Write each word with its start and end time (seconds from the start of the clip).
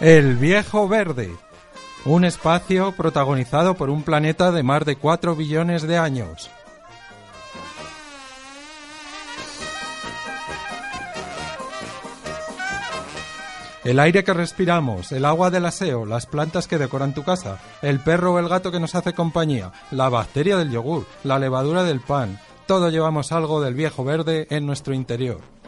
El 0.00 0.36
Viejo 0.36 0.88
Verde. 0.88 1.30
Un 2.06 2.24
espacio 2.24 2.92
protagonizado 2.92 3.74
por 3.74 3.90
un 3.90 4.02
planeta 4.02 4.50
de 4.50 4.62
más 4.62 4.86
de 4.86 4.96
4 4.96 5.36
billones 5.36 5.82
de 5.82 5.98
años. 5.98 6.50
El 13.84 14.00
aire 14.00 14.24
que 14.24 14.32
respiramos, 14.32 15.12
el 15.12 15.26
agua 15.26 15.50
del 15.50 15.66
aseo, 15.66 16.06
las 16.06 16.24
plantas 16.24 16.66
que 16.66 16.78
decoran 16.78 17.12
tu 17.12 17.22
casa, 17.22 17.58
el 17.82 18.00
perro 18.00 18.32
o 18.32 18.38
el 18.38 18.48
gato 18.48 18.72
que 18.72 18.80
nos 18.80 18.94
hace 18.94 19.12
compañía, 19.12 19.70
la 19.90 20.08
bacteria 20.08 20.56
del 20.56 20.70
yogur, 20.70 21.06
la 21.24 21.38
levadura 21.38 21.84
del 21.84 22.00
pan, 22.00 22.40
todo 22.66 22.88
llevamos 22.88 23.32
algo 23.32 23.60
del 23.60 23.74
viejo 23.74 24.02
verde 24.02 24.46
en 24.48 24.64
nuestro 24.64 24.94
interior. 24.94 25.59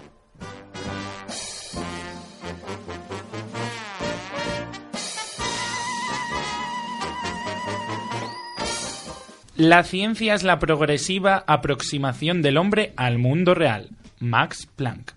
La 9.65 9.85
ciencia 9.85 10.35
es 10.35 10.43
la 10.43 10.59
progresiva 10.59 11.45
aproximación 11.47 12.43
del 12.43 12.57
hombre 12.57 12.93
al 12.97 13.19
mundo 13.19 13.55
real. 13.55 13.91
Max 14.19 14.67
Planck. 14.75 15.13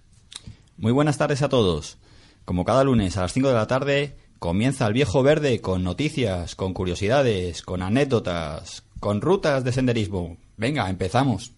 Muy 0.77 0.91
buenas 0.91 1.17
tardes 1.17 1.41
a 1.41 1.49
todos. 1.49 1.97
Como 2.45 2.63
cada 2.63 2.83
lunes 2.83 3.17
a 3.17 3.21
las 3.21 3.33
5 3.33 3.47
de 3.47 3.53
la 3.55 3.65
tarde, 3.65 4.17
comienza 4.37 4.85
el 4.85 4.93
viejo 4.93 5.23
verde 5.23 5.61
con 5.61 5.83
noticias, 5.83 6.53
con 6.53 6.75
curiosidades, 6.75 7.63
con 7.63 7.81
anécdotas, 7.81 8.85
con 8.99 9.19
rutas 9.19 9.63
de 9.63 9.71
senderismo. 9.71 10.37
Venga, 10.57 10.91
empezamos. 10.91 11.53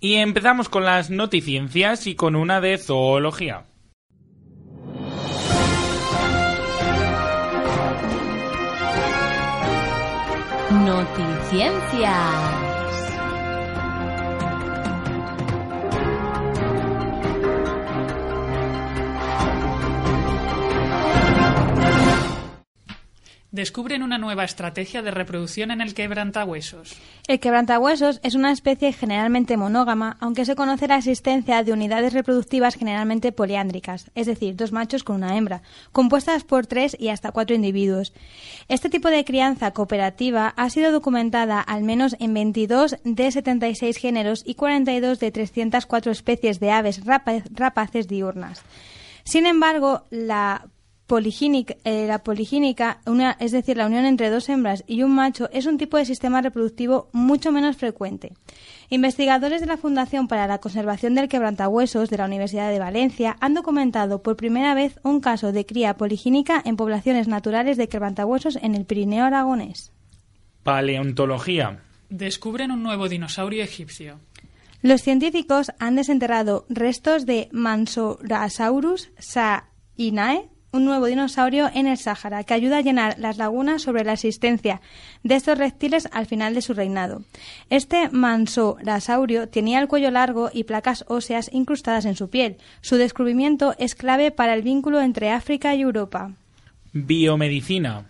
Y 0.00 0.14
empezamos 0.14 0.68
con 0.68 0.84
las 0.84 1.10
noticiencias 1.10 2.08
y 2.08 2.16
con 2.16 2.34
una 2.34 2.60
de 2.60 2.76
zoología. 2.78 3.66
Noticiencias. 10.88 12.67
Descubren 23.58 24.04
una 24.04 24.18
nueva 24.18 24.44
estrategia 24.44 25.02
de 25.02 25.10
reproducción 25.10 25.72
en 25.72 25.80
el 25.80 25.92
quebrantahuesos. 25.92 26.94
El 27.26 27.40
quebrantahuesos 27.40 28.20
es 28.22 28.36
una 28.36 28.52
especie 28.52 28.92
generalmente 28.92 29.56
monógama, 29.56 30.16
aunque 30.20 30.44
se 30.44 30.54
conoce 30.54 30.86
la 30.86 30.98
existencia 30.98 31.64
de 31.64 31.72
unidades 31.72 32.12
reproductivas 32.12 32.76
generalmente 32.76 33.32
poliándricas, 33.32 34.12
es 34.14 34.28
decir, 34.28 34.54
dos 34.54 34.70
machos 34.70 35.02
con 35.02 35.16
una 35.16 35.36
hembra, 35.36 35.62
compuestas 35.90 36.44
por 36.44 36.68
tres 36.68 36.96
y 37.00 37.08
hasta 37.08 37.32
cuatro 37.32 37.56
individuos. 37.56 38.12
Este 38.68 38.90
tipo 38.90 39.08
de 39.10 39.24
crianza 39.24 39.72
cooperativa 39.72 40.54
ha 40.56 40.70
sido 40.70 40.92
documentada 40.92 41.60
al 41.60 41.82
menos 41.82 42.14
en 42.20 42.34
22 42.34 42.98
de 43.02 43.32
76 43.32 43.96
géneros 43.96 44.44
y 44.46 44.54
42 44.54 45.18
de 45.18 45.32
304 45.32 46.12
especies 46.12 46.60
de 46.60 46.70
aves 46.70 47.04
rapa- 47.04 47.42
rapaces 47.50 48.06
diurnas. 48.06 48.62
Sin 49.24 49.46
embargo, 49.46 50.04
la 50.10 50.68
poligínica, 51.08 51.74
eh, 51.84 52.06
la 52.06 52.18
poligínica, 52.22 53.00
una- 53.06 53.36
es 53.40 53.50
decir, 53.50 53.76
la 53.78 53.86
unión 53.86 54.04
entre 54.04 54.28
dos 54.30 54.48
hembras 54.48 54.84
y 54.86 55.02
un 55.02 55.12
macho, 55.14 55.48
es 55.52 55.66
un 55.66 55.78
tipo 55.78 55.96
de 55.96 56.04
sistema 56.04 56.42
reproductivo 56.42 57.08
mucho 57.12 57.50
menos 57.50 57.76
frecuente. 57.76 58.34
Investigadores 58.90 59.60
de 59.62 59.66
la 59.66 59.78
Fundación 59.78 60.28
para 60.28 60.46
la 60.46 60.58
Conservación 60.58 61.14
del 61.14 61.28
Quebrantahuesos 61.28 62.10
de 62.10 62.18
la 62.18 62.26
Universidad 62.26 62.70
de 62.70 62.78
Valencia 62.78 63.36
han 63.40 63.54
documentado 63.54 64.22
por 64.22 64.36
primera 64.36 64.74
vez 64.74 65.00
un 65.02 65.20
caso 65.20 65.50
de 65.50 65.64
cría 65.66 65.96
poligínica 65.96 66.62
en 66.64 66.76
poblaciones 66.76 67.26
naturales 67.26 67.78
de 67.78 67.88
quebrantahuesos 67.88 68.56
en 68.56 68.74
el 68.74 68.84
Pirineo 68.84 69.24
aragonés. 69.24 69.90
Paleontología. 70.62 71.80
Descubren 72.10 72.70
un 72.70 72.82
nuevo 72.82 73.08
dinosaurio 73.08 73.64
egipcio. 73.64 74.20
Los 74.82 75.00
científicos 75.02 75.72
han 75.78 75.96
desenterrado 75.96 76.66
restos 76.68 77.26
de 77.26 77.48
Mansorasaurus 77.52 79.10
sainae, 79.18 80.48
un 80.72 80.84
nuevo 80.84 81.06
dinosaurio 81.06 81.70
en 81.72 81.86
el 81.86 81.96
Sáhara, 81.96 82.44
que 82.44 82.54
ayuda 82.54 82.78
a 82.78 82.82
llenar 82.82 83.18
las 83.18 83.38
lagunas 83.38 83.82
sobre 83.82 84.04
la 84.04 84.12
existencia 84.12 84.80
de 85.22 85.34
estos 85.34 85.58
reptiles 85.58 86.08
al 86.12 86.26
final 86.26 86.54
de 86.54 86.62
su 86.62 86.74
reinado. 86.74 87.22
Este 87.70 88.08
mansorasaurio 88.10 89.48
tenía 89.48 89.80
el 89.80 89.88
cuello 89.88 90.10
largo 90.10 90.50
y 90.52 90.64
placas 90.64 91.04
óseas 91.08 91.50
incrustadas 91.52 92.04
en 92.04 92.16
su 92.16 92.28
piel. 92.28 92.56
Su 92.80 92.96
descubrimiento 92.96 93.74
es 93.78 93.94
clave 93.94 94.30
para 94.30 94.54
el 94.54 94.62
vínculo 94.62 95.00
entre 95.00 95.30
África 95.30 95.74
y 95.74 95.82
Europa. 95.82 96.32
Biomedicina. 96.92 98.06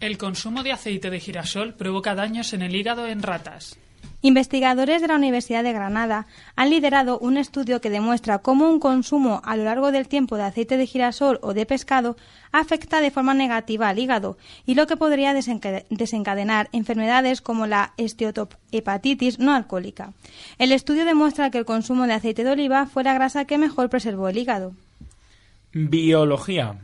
El 0.00 0.18
consumo 0.18 0.62
de 0.62 0.72
aceite 0.72 1.08
de 1.08 1.20
girasol 1.20 1.74
provoca 1.74 2.14
daños 2.14 2.52
en 2.52 2.62
el 2.62 2.74
hígado 2.74 3.06
en 3.06 3.22
ratas. 3.22 3.78
Investigadores 4.26 5.00
de 5.00 5.06
la 5.06 5.14
Universidad 5.14 5.62
de 5.62 5.72
Granada 5.72 6.26
han 6.56 6.70
liderado 6.70 7.16
un 7.20 7.36
estudio 7.36 7.80
que 7.80 7.90
demuestra 7.90 8.40
cómo 8.40 8.68
un 8.68 8.80
consumo 8.80 9.40
a 9.44 9.56
lo 9.56 9.62
largo 9.62 9.92
del 9.92 10.08
tiempo 10.08 10.36
de 10.36 10.42
aceite 10.42 10.76
de 10.76 10.84
girasol 10.84 11.38
o 11.42 11.54
de 11.54 11.64
pescado 11.64 12.16
afecta 12.50 13.00
de 13.00 13.12
forma 13.12 13.34
negativa 13.34 13.88
al 13.88 14.00
hígado 14.00 14.36
y 14.66 14.74
lo 14.74 14.88
que 14.88 14.96
podría 14.96 15.32
desenca- 15.32 15.84
desencadenar 15.90 16.68
enfermedades 16.72 17.40
como 17.40 17.68
la 17.68 17.92
esteatohepatitis 17.98 19.38
no 19.38 19.54
alcohólica. 19.54 20.12
El 20.58 20.72
estudio 20.72 21.04
demuestra 21.04 21.52
que 21.52 21.58
el 21.58 21.64
consumo 21.64 22.08
de 22.08 22.14
aceite 22.14 22.42
de 22.42 22.50
oliva 22.50 22.86
fue 22.86 23.04
la 23.04 23.14
grasa 23.14 23.44
que 23.44 23.58
mejor 23.58 23.90
preservó 23.90 24.28
el 24.28 24.38
hígado. 24.38 24.74
Biología. 25.72 26.74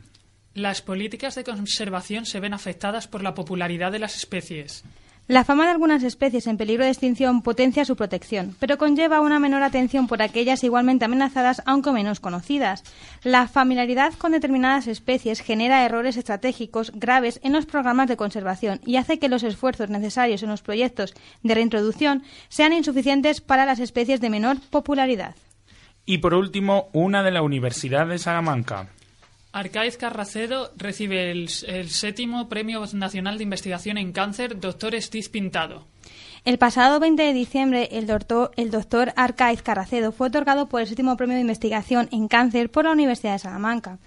Las 0.53 0.81
políticas 0.81 1.35
de 1.35 1.43
conservación 1.43 2.25
se 2.25 2.39
ven 2.39 2.53
afectadas 2.53 3.09
por 3.09 3.21
la 3.21 3.33
popularidad 3.33 3.91
de 3.91 3.99
las 3.99 4.15
especies. 4.15 4.85
La 5.27 5.45
fama 5.45 5.63
de 5.63 5.71
algunas 5.71 6.03
especies 6.03 6.47
en 6.47 6.57
peligro 6.57 6.83
de 6.83 6.89
extinción 6.89 7.43
potencia 7.43 7.85
su 7.85 7.95
protección, 7.95 8.57
pero 8.59 8.77
conlleva 8.77 9.21
una 9.21 9.39
menor 9.39 9.63
atención 9.63 10.05
por 10.05 10.21
aquellas 10.21 10.65
igualmente 10.65 11.05
amenazadas, 11.05 11.61
aunque 11.65 11.93
menos 11.93 12.19
conocidas. 12.19 12.83
La 13.23 13.47
familiaridad 13.47 14.13
con 14.15 14.33
determinadas 14.33 14.87
especies 14.87 15.39
genera 15.39 15.85
errores 15.85 16.17
estratégicos 16.17 16.91
graves 16.93 17.39
en 17.41 17.53
los 17.53 17.65
programas 17.65 18.09
de 18.09 18.17
conservación 18.17 18.81
y 18.85 18.97
hace 18.97 19.17
que 19.17 19.29
los 19.29 19.43
esfuerzos 19.43 19.89
necesarios 19.89 20.43
en 20.43 20.49
los 20.49 20.61
proyectos 20.61 21.13
de 21.41 21.55
reintroducción 21.55 22.23
sean 22.49 22.73
insuficientes 22.73 23.39
para 23.39 23.65
las 23.65 23.79
especies 23.79 24.19
de 24.19 24.29
menor 24.29 24.57
popularidad. 24.71 25.35
Y 26.05 26.17
por 26.17 26.33
último, 26.33 26.89
una 26.91 27.23
de 27.23 27.31
la 27.31 27.43
Universidad 27.43 28.07
de 28.07 28.17
Salamanca. 28.17 28.89
Arcaiz 29.53 29.97
Carracedo 29.97 30.71
recibe 30.75 31.29
el, 31.29 31.47
séptimo 31.47 32.49
Premio 32.49 32.83
Nacional 32.93 33.37
de 33.37 33.43
Investigación 33.43 33.99
en 33.99 34.11
Cáncer 34.11 34.59
Dr. 34.59 34.99
Steve 34.99 35.29
Pintado. 35.29 35.85
El 36.43 36.57
pasado 36.57 36.99
20 36.99 37.21
de 37.21 37.33
diciembre, 37.33 37.89
el 37.91 38.07
doctor, 38.07 38.49
el 38.57 38.71
doctor 38.71 39.13
Arcaiz 39.15 39.61
Carracedo 39.61 40.11
fue 40.11 40.29
otorgado 40.29 40.69
por 40.69 40.81
el 40.81 40.87
séptimo 40.87 41.15
premio 41.17 41.35
de 41.35 41.41
investigación 41.41 42.09
en 42.11 42.27
cáncer 42.27 42.71
por 42.71 42.85
la 42.85 42.93
Universidad 42.93 43.33
de 43.33 43.39
Salamanca. 43.39 43.99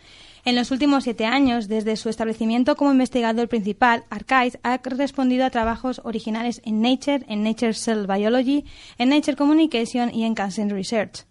En 0.44 0.56
los 0.56 0.72
últimos 0.72 1.04
siete 1.04 1.26
años, 1.26 1.68
desde 1.68 1.94
su 1.94 2.08
establecimiento 2.08 2.74
como 2.74 2.90
investigador 2.90 3.46
principal, 3.48 4.04
Arcaiz 4.10 4.58
ha 4.64 4.78
respondido 4.78 5.44
a 5.44 5.50
trabajos 5.50 6.00
originales 6.02 6.60
en 6.64 6.82
Nature, 6.82 7.24
en 7.28 7.44
Nature 7.44 7.74
Cell 7.74 8.06
Biology, 8.08 8.64
en 8.98 9.10
Nature 9.10 9.36
Communication 9.36 10.12
y 10.12 10.24
en 10.24 10.34
Cancer 10.34 10.68
Research. 10.72 11.24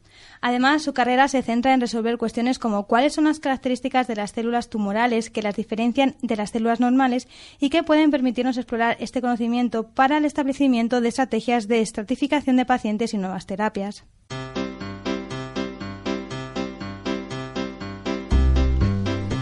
Además, 0.48 0.84
su 0.84 0.94
carrera 0.94 1.28
se 1.28 1.42
centra 1.42 1.74
en 1.74 1.82
resolver 1.82 2.20
cuestiones 2.20 2.60
como 2.60 2.86
cuáles 2.86 3.16
son 3.16 3.24
las 3.24 3.40
características 3.40 4.06
de 4.06 4.16
las 4.16 4.30
células 4.30 4.70
tumorales 4.70 5.32
que 5.32 5.42
las 5.42 5.56
diferencian 5.56 6.18
de 6.22 6.36
las 6.36 6.52
células 6.52 6.80
normales 6.80 7.28
y 7.60 7.72
que 7.72 7.82
pueden 7.82 8.12
permitirnos 8.12 8.56
explorar 8.58 8.96
este 9.00 9.22
conocimiento 9.22 9.88
para 9.88 10.18
el 10.18 10.26
establecimiento 10.26 11.02
de 11.02 11.10
estrategias 11.10 11.68
de 11.68 11.82
estratificación 11.82 12.58
de 12.58 12.66
pacientes 12.68 13.16
y 13.16 13.18
nuevas 13.18 13.48
terapias. 13.48 14.04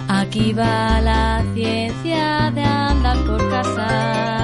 Aquí 0.07 0.53
va 0.53 1.01
la 1.01 1.43
ciencia 1.53 2.49
de 2.55 2.63
andar 2.63 3.17
por 3.25 3.49
casa. 3.49 4.42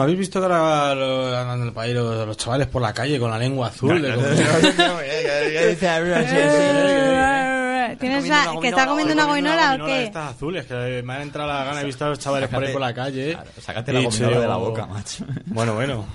Bueno, 0.00 0.04
¿habéis 0.04 0.18
visto 0.20 0.40
que 0.40 0.46
ahora 0.46 0.94
lo- 0.94 1.36
andan 1.36 1.62
el 1.66 1.72
país 1.74 1.94
los, 1.94 2.26
los 2.26 2.36
chavales 2.38 2.68
por 2.68 2.80
la 2.80 2.94
calle 2.94 3.18
con 3.20 3.30
la 3.30 3.38
lengua 3.38 3.66
azul? 3.68 4.00
de 4.00 4.08
Tiene 7.98 8.14
no 8.16 8.20
comiendo 8.22 8.34
sa- 8.44 8.50
una 8.52 8.60
que 8.62 8.68
está 8.68 8.86
comiendo 8.86 9.12
una 9.12 9.22
algo. 9.24 9.34
gominola 9.34 9.78
o 9.82 9.86
qué? 9.86 10.04
estas 10.04 10.34
azules, 10.34 10.64
que 10.64 11.02
me 11.04 11.12
han 11.14 11.22
entrado 11.22 11.48
la 11.52 11.64
gana, 11.64 11.82
he 11.82 11.84
visto 11.84 12.04
a 12.04 12.08
los 12.08 12.18
chavales 12.18 12.48
por 12.48 12.64
ahí 12.64 12.72
por 12.72 12.80
la 12.80 12.94
calle. 12.94 13.32
claro, 13.32 13.50
sácate 13.60 13.90
y 13.90 13.94
la 13.94 14.00
he 14.00 14.02
dicho 14.04 14.18
gominola 14.24 14.40
de 14.40 14.48
la 14.48 14.56
boca, 14.56 14.86
macho. 14.86 15.26
Bueno, 15.46 15.74
bueno. 15.74 16.06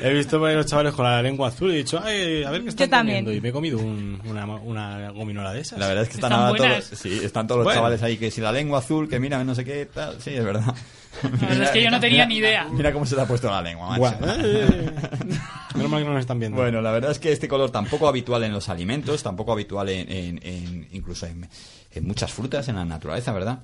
He 0.00 0.12
visto 0.14 0.38
por 0.38 0.48
ahí 0.48 0.54
los 0.54 0.66
chavales 0.66 0.94
con 0.94 1.04
la 1.04 1.20
lengua 1.20 1.48
azul 1.48 1.70
y 1.72 1.74
he 1.74 1.76
dicho, 1.78 2.00
ay, 2.02 2.44
a 2.44 2.50
ver 2.50 2.62
qué 2.62 2.68
están 2.70 2.88
también. 2.88 3.24
comiendo. 3.24 3.32
Y 3.32 3.40
me 3.40 3.48
he 3.48 3.52
comido 3.52 3.78
un- 3.78 4.22
una, 4.24 4.46
una 4.46 5.10
gominola 5.10 5.52
de 5.52 5.60
esas. 5.60 5.78
La 5.80 5.88
verdad 5.88 6.04
es 6.04 6.08
que 6.08 6.14
están, 6.14 6.32
Están 6.32 6.46
ahora 6.46 6.74
todos, 6.80 6.84
sí, 6.98 7.20
están 7.22 7.46
todos 7.46 7.58
los 7.58 7.64
Bueno. 7.64 7.78
chavales 7.80 8.02
ahí 8.04 8.16
que 8.16 8.30
si 8.30 8.40
la 8.40 8.52
lengua 8.52 8.78
azul, 8.78 9.08
que 9.08 9.18
mira, 9.18 9.42
no 9.44 9.54
sé 9.56 9.64
qué, 9.64 9.84
tal. 9.86 10.20
Sí, 10.22 10.30
es 10.34 10.44
verdad. 10.44 10.72
La 11.22 11.28
verdad 11.48 11.62
es 11.64 11.70
que 11.70 11.82
yo 11.82 11.90
no 11.90 12.00
tenía 12.00 12.26
ni 12.26 12.36
idea. 12.36 12.68
Mira 12.70 12.92
cómo 12.92 13.04
se 13.06 13.14
te 13.16 13.20
ha 13.22 13.26
puesto 13.26 13.50
la 13.50 13.60
lengua, 13.62 13.98
macho. 13.98 14.18
Menos 15.74 15.90
mal 15.90 16.00
que 16.02 16.06
no 16.06 16.12
nos 16.12 16.20
están 16.20 16.38
viendo. 16.38 16.56
Bueno, 16.58 16.80
la 16.80 16.90
verdad 16.90 17.10
es 17.10 17.18
que 17.18 17.32
este 17.32 17.48
color 17.48 17.70
tampoco 17.70 18.08
habitual 18.08 18.44
en 18.44 18.52
los 18.52 18.68
alimentos, 18.68 19.22
tampoco 19.22 19.52
habitual 19.52 19.88
en, 19.88 20.10
en- 20.10 20.40
en- 20.42 20.88
incluso 20.92 21.26
en, 21.26 21.48
en 21.92 22.06
muchas 22.06 22.32
frutas, 22.32 22.68
en 22.68 22.76
la 22.76 22.84
naturaleza, 22.84 23.32
¿verdad? 23.32 23.60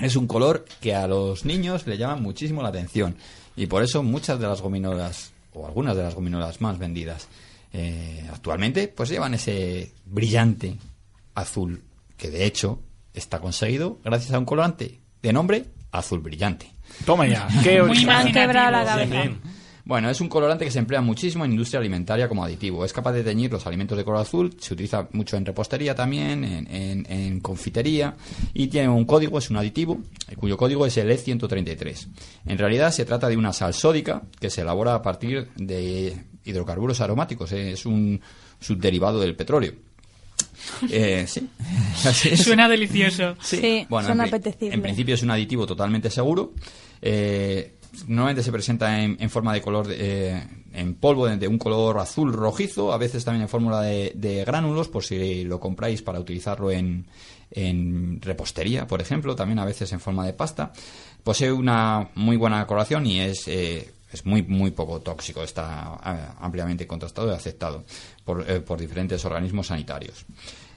Es 0.00 0.16
un 0.16 0.26
color 0.26 0.64
que 0.80 0.94
a 0.94 1.06
los 1.06 1.44
niños 1.44 1.86
le 1.86 1.96
llama 1.98 2.16
muchísimo 2.16 2.62
la 2.62 2.68
atención 2.68 3.16
y 3.56 3.66
por 3.66 3.82
eso 3.82 4.02
muchas 4.02 4.38
de 4.40 4.46
las 4.46 4.60
gominolas 4.60 5.32
o 5.52 5.66
algunas 5.66 5.96
de 5.96 6.02
las 6.02 6.14
gominolas 6.14 6.60
más 6.60 6.78
vendidas 6.78 7.28
eh, 7.72 8.24
actualmente 8.32 8.88
pues 8.88 9.08
llevan 9.08 9.34
ese 9.34 9.92
brillante 10.04 10.76
azul 11.36 11.82
que 12.16 12.30
de 12.30 12.44
hecho 12.44 12.80
está 13.14 13.38
conseguido 13.38 13.98
gracias 14.04 14.32
a 14.32 14.38
un 14.40 14.44
colorante 14.44 15.00
de 15.22 15.32
nombre 15.32 15.66
azul 15.98 16.20
brillante. 16.20 16.70
Toma 17.04 17.26
ya. 17.26 17.46
Qué 17.62 17.82
Muy 17.82 18.04
han 18.08 18.32
quebrado 18.32 18.70
la 18.70 18.84
cabeza. 18.84 19.24
Bueno, 19.86 20.08
es 20.08 20.18
un 20.22 20.28
colorante 20.30 20.64
que 20.64 20.70
se 20.70 20.78
emplea 20.78 21.02
muchísimo 21.02 21.44
en 21.44 21.50
industria 21.50 21.78
alimentaria 21.78 22.26
como 22.26 22.42
aditivo. 22.42 22.86
Es 22.86 22.92
capaz 22.94 23.12
de 23.12 23.22
teñir 23.22 23.52
los 23.52 23.66
alimentos 23.66 23.98
de 23.98 24.02
color 24.04 24.20
azul, 24.22 24.56
se 24.58 24.72
utiliza 24.72 25.08
mucho 25.12 25.36
en 25.36 25.44
repostería 25.44 25.94
también, 25.94 26.42
en, 26.42 26.66
en- 26.74 27.06
en 27.12 27.40
confitería, 27.40 28.16
y 28.54 28.68
tiene 28.68 28.88
un 28.88 29.04
código, 29.04 29.36
es 29.38 29.50
un 29.50 29.58
aditivo, 29.58 29.98
cuyo 30.38 30.56
código 30.56 30.86
es 30.86 30.96
el 30.96 31.10
E133. 31.10 32.06
En 32.46 32.56
realidad 32.56 32.92
se 32.92 33.04
trata 33.04 33.28
de 33.28 33.36
una 33.36 33.52
sal 33.52 33.74
sódica 33.74 34.22
que 34.40 34.48
se 34.48 34.62
elabora 34.62 34.94
a 34.94 35.02
partir 35.02 35.48
de 35.56 36.16
hidrocarburos 36.46 37.02
aromáticos, 37.02 37.52
eh, 37.52 37.72
es 37.72 37.84
un 37.84 38.22
subderivado 38.60 39.20
del 39.20 39.36
petróleo. 39.36 39.74
Eh, 40.90 41.24
sí, 41.28 41.48
así 42.04 42.28
es. 42.30 42.42
Suena 42.42 42.68
delicioso. 42.68 43.36
Sí, 43.42 43.86
Bueno, 43.88 44.06
suena 44.08 44.24
en, 44.24 44.30
pri- 44.30 44.36
apetecible. 44.38 44.74
en 44.74 44.82
principio 44.82 45.14
es 45.14 45.22
un 45.22 45.30
aditivo 45.30 45.66
totalmente 45.66 46.10
seguro. 46.10 46.52
Eh, 47.02 47.74
normalmente 48.08 48.42
se 48.42 48.50
presenta 48.52 49.00
en, 49.02 49.16
en 49.20 49.30
forma 49.30 49.52
de 49.54 49.60
color, 49.60 49.86
de- 49.86 49.96
eh, 49.98 50.42
en 50.72 50.94
polvo 50.94 51.26
de, 51.26 51.36
de 51.36 51.46
un 51.48 51.58
color 51.58 51.98
azul 51.98 52.32
rojizo, 52.32 52.92
a 52.92 52.98
veces 52.98 53.24
también 53.24 53.42
en 53.42 53.48
fórmula 53.48 53.80
de, 53.82 54.12
de 54.14 54.44
gránulos, 54.44 54.88
por 54.88 55.04
si 55.04 55.44
lo 55.44 55.60
compráis 55.60 56.02
para 56.02 56.18
utilizarlo 56.18 56.70
en, 56.70 57.06
en 57.50 58.20
repostería, 58.20 58.86
por 58.86 59.00
ejemplo, 59.00 59.36
también 59.36 59.58
a 59.60 59.64
veces 59.64 59.92
en 59.92 60.00
forma 60.00 60.26
de 60.26 60.32
pasta. 60.32 60.72
Posee 61.22 61.52
una 61.52 62.10
muy 62.16 62.36
buena 62.36 62.66
coloración 62.66 63.06
y 63.06 63.20
es, 63.20 63.46
eh, 63.48 63.90
es 64.14 64.24
muy, 64.24 64.42
muy 64.42 64.70
poco 64.70 65.00
tóxico, 65.00 65.42
está 65.42 65.98
eh, 66.06 66.34
ampliamente 66.40 66.86
contrastado 66.86 67.32
y 67.32 67.34
aceptado 67.34 67.84
por, 68.24 68.48
eh, 68.48 68.60
por 68.60 68.80
diferentes 68.80 69.24
organismos 69.24 69.66
sanitarios. 69.66 70.24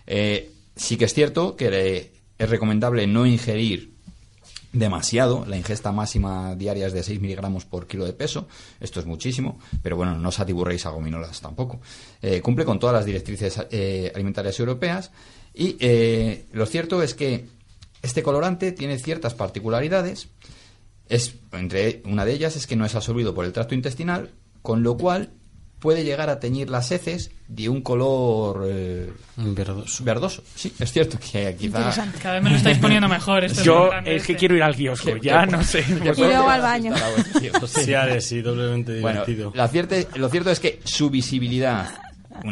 Eh, 0.07 0.51
sí 0.75 0.97
que 0.97 1.05
es 1.05 1.13
cierto 1.13 1.55
que 1.55 2.11
es 2.37 2.49
recomendable 2.49 3.05
no 3.05 3.25
ingerir 3.27 3.93
demasiado. 4.73 5.45
La 5.45 5.55
ingesta 5.55 5.91
máxima 5.91 6.55
diaria 6.55 6.87
es 6.87 6.93
de 6.93 7.03
6 7.03 7.21
miligramos 7.21 7.65
por 7.65 7.85
kilo 7.85 8.05
de 8.05 8.13
peso. 8.13 8.47
Esto 8.79 8.99
es 8.99 9.05
muchísimo, 9.05 9.59
pero 9.83 9.95
bueno, 9.97 10.17
no 10.17 10.29
os 10.29 10.39
atiburréis 10.39 10.85
a 10.87 10.89
gominolas 10.89 11.39
tampoco. 11.39 11.79
Eh, 12.21 12.41
cumple 12.41 12.65
con 12.65 12.79
todas 12.79 12.95
las 12.95 13.05
directrices 13.05 13.59
alimentarias 14.13 14.59
europeas 14.59 15.11
y 15.53 15.77
lo 16.53 16.65
cierto 16.65 17.03
es 17.03 17.13
que 17.13 17.47
este 18.01 18.23
colorante 18.23 18.71
tiene 18.71 18.97
ciertas 18.97 19.33
particularidades. 19.33 20.27
Es, 21.09 21.35
entre 21.53 22.01
una 22.05 22.25
de 22.25 22.33
ellas 22.33 22.55
es 22.55 22.67
que 22.67 22.75
no 22.75 22.85
es 22.85 22.95
absorbido 22.95 23.33
por 23.33 23.45
el 23.45 23.53
tracto 23.53 23.75
intestinal, 23.75 24.31
con 24.61 24.83
lo 24.83 24.97
cual 24.97 25.31
puede 25.79 26.03
llegar 26.03 26.29
a 26.31 26.39
teñir 26.39 26.69
las 26.71 26.91
heces 26.91 27.29
de 27.47 27.69
un 27.69 27.81
color 27.81 28.65
eh, 28.67 29.13
Verdoso. 29.37 30.03
verdoso. 30.03 30.43
Sí, 30.55 30.73
es 30.79 30.91
cierto 30.91 31.19
que 31.19 31.55
quizá 31.57 31.93
Cada 32.21 32.33
vez 32.35 32.43
me 32.43 32.49
lo 32.49 32.55
estáis 32.55 32.79
poniendo 32.79 33.07
mejor. 33.07 33.43
Este 33.43 33.63
Yo 33.63 33.91
es 33.93 34.03
que 34.03 34.15
este. 34.15 34.35
quiero 34.35 34.55
ir 34.55 34.63
al 34.63 34.75
kiosco, 34.75 35.15
ya 35.17 35.45
no 35.45 35.63
sé. 35.63 35.85
Y 35.87 36.19
luego 36.19 36.49
al 36.49 36.61
baño. 36.61 36.93
Sí, 37.39 37.93
sí, 38.21 38.41
doblemente 38.41 38.99
Bueno, 39.01 39.23
divertido. 39.25 39.51
la 39.55 39.69
lo 40.15 40.29
cierto 40.29 40.49
es 40.51 40.59
que 40.59 40.79
su 40.83 41.09
visibilidad, 41.11 41.87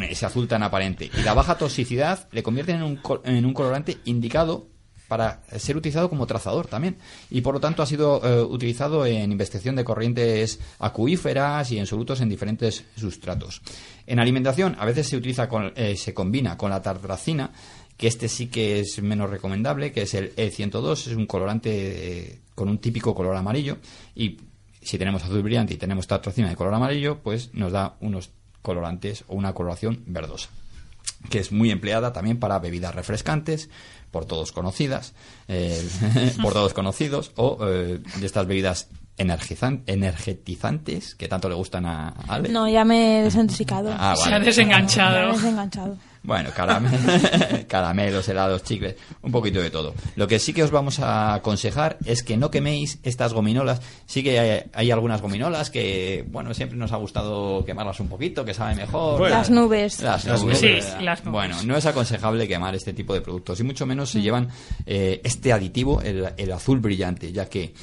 ese 0.07 0.25
azul 0.27 0.47
tan 0.47 0.61
aparente, 0.63 1.09
y 1.11 1.21
la 1.23 1.33
baja 1.33 1.57
toxicidad 1.57 2.27
le 2.31 2.43
convierten 2.43 2.77
en 2.77 2.83
un, 2.83 2.95
col- 2.97 3.21
en 3.25 3.43
un 3.45 3.53
colorante 3.53 3.97
indicado 4.05 4.67
para 5.07 5.41
ser 5.57 5.77
utilizado 5.77 6.09
como 6.09 6.27
trazador 6.27 6.67
también. 6.67 6.97
Y 7.29 7.41
por 7.41 7.55
lo 7.55 7.59
tanto 7.59 7.83
ha 7.83 7.85
sido 7.85 8.21
eh, 8.23 8.41
utilizado 8.41 9.05
en 9.05 9.31
investigación 9.31 9.75
de 9.75 9.83
corrientes 9.83 10.59
acuíferas 10.79 11.71
y 11.71 11.79
en 11.79 11.85
solutos 11.85 12.21
en 12.21 12.29
diferentes 12.29 12.85
sustratos. 12.95 13.61
En 14.07 14.19
alimentación 14.19 14.75
a 14.79 14.85
veces 14.85 15.07
se 15.07 15.17
utiliza 15.17 15.47
con, 15.47 15.73
eh, 15.75 15.95
se 15.95 16.13
combina 16.13 16.57
con 16.57 16.69
la 16.69 16.81
tartracina, 16.81 17.51
que 17.97 18.07
este 18.07 18.27
sí 18.27 18.47
que 18.47 18.79
es 18.79 19.01
menos 19.01 19.29
recomendable, 19.29 19.91
que 19.91 20.03
es 20.03 20.13
el 20.13 20.35
E102, 20.35 20.91
es 21.07 21.15
un 21.15 21.25
colorante 21.25 21.69
eh, 21.71 22.39
con 22.53 22.69
un 22.69 22.79
típico 22.79 23.15
color 23.15 23.35
amarillo 23.35 23.77
y 24.15 24.37
si 24.81 24.97
tenemos 24.97 25.23
azul 25.23 25.41
brillante 25.41 25.73
y 25.73 25.77
tenemos 25.77 26.05
tartracina 26.05 26.49
de 26.49 26.55
color 26.55 26.73
amarillo, 26.73 27.19
pues 27.23 27.53
nos 27.53 27.71
da 27.71 27.95
unos 28.01 28.29
colorantes 28.61 29.23
o 29.27 29.35
una 29.35 29.53
coloración 29.53 30.03
verdosa 30.05 30.49
que 31.29 31.39
es 31.39 31.51
muy 31.51 31.71
empleada 31.71 32.13
también 32.13 32.39
para 32.39 32.59
bebidas 32.59 32.95
refrescantes, 32.95 33.69
por 34.11 34.25
todos 34.25 34.51
conocidas, 34.51 35.13
eh, 35.47 35.81
por 36.41 36.53
todos 36.53 36.73
conocidos, 36.73 37.31
o 37.35 37.57
eh, 37.61 37.99
de 38.19 38.25
estas 38.25 38.45
bebidas 38.47 38.87
energizan- 39.17 39.83
energetizantes 39.87 41.15
que 41.15 41.27
tanto 41.27 41.47
le 41.49 41.55
gustan 41.55 41.85
a 41.85 42.09
Ale. 42.27 42.49
No, 42.49 42.67
ya 42.67 42.83
me 42.85 43.19
he 43.19 43.23
desintoxicado. 43.23 43.89
Ah, 43.97 44.15
Se 44.15 44.33
ha 44.33 44.39
desenganchado. 44.39 45.27
Me 45.27 45.29
he 45.29 45.33
desenganchado. 45.33 45.97
Bueno, 46.25 46.49
carame- 46.49 47.65
caramelos, 47.67 48.27
helados, 48.27 48.63
chicles, 48.63 48.95
un 49.21 49.31
poquito 49.31 49.61
de 49.61 49.69
todo. 49.69 49.93
Lo 50.15 50.27
que 50.27 50.39
sí 50.39 50.53
que 50.53 50.63
os 50.63 50.71
vamos 50.71 50.99
a 50.99 51.35
aconsejar 51.35 51.97
es 52.05 52.23
que 52.23 52.35
no 52.35 52.49
queméis 52.49 52.97
estas 53.03 53.33
gominolas. 53.33 53.81
Sí 54.07 54.23
que 54.23 54.39
hay, 54.39 54.63
hay 54.73 54.91
algunas 54.91 55.21
gominolas 55.21 55.69
que, 55.69 56.25
bueno, 56.27 56.53
siempre 56.53 56.77
nos 56.77 56.91
ha 56.91 56.97
gustado 56.97 57.63
quemarlas 57.63 57.99
un 57.99 58.07
poquito, 58.07 58.43
que 58.43 58.53
sabe 58.53 58.75
mejor. 58.75 59.19
Bueno. 59.19 59.35
Las 59.37 59.49
nubes. 59.49 60.01
Las 60.01 60.25
nubes. 60.25 60.57
Sí, 60.59 60.79
las 61.01 61.23
nubes. 61.23 61.31
Bueno, 61.31 61.57
no 61.63 61.77
es 61.77 61.85
aconsejable 61.85 62.47
quemar 62.47 62.73
este 62.75 62.93
tipo 62.93 63.13
de 63.13 63.21
productos 63.21 63.59
y 63.59 63.63
mucho 63.63 63.85
menos 63.85 64.09
si 64.09 64.21
llevan 64.21 64.49
eh, 64.85 65.21
este 65.23 65.53
aditivo, 65.53 66.01
el, 66.01 66.29
el 66.37 66.51
azul 66.51 66.79
brillante, 66.79 67.31
ya 67.31 67.47
que 67.47 67.73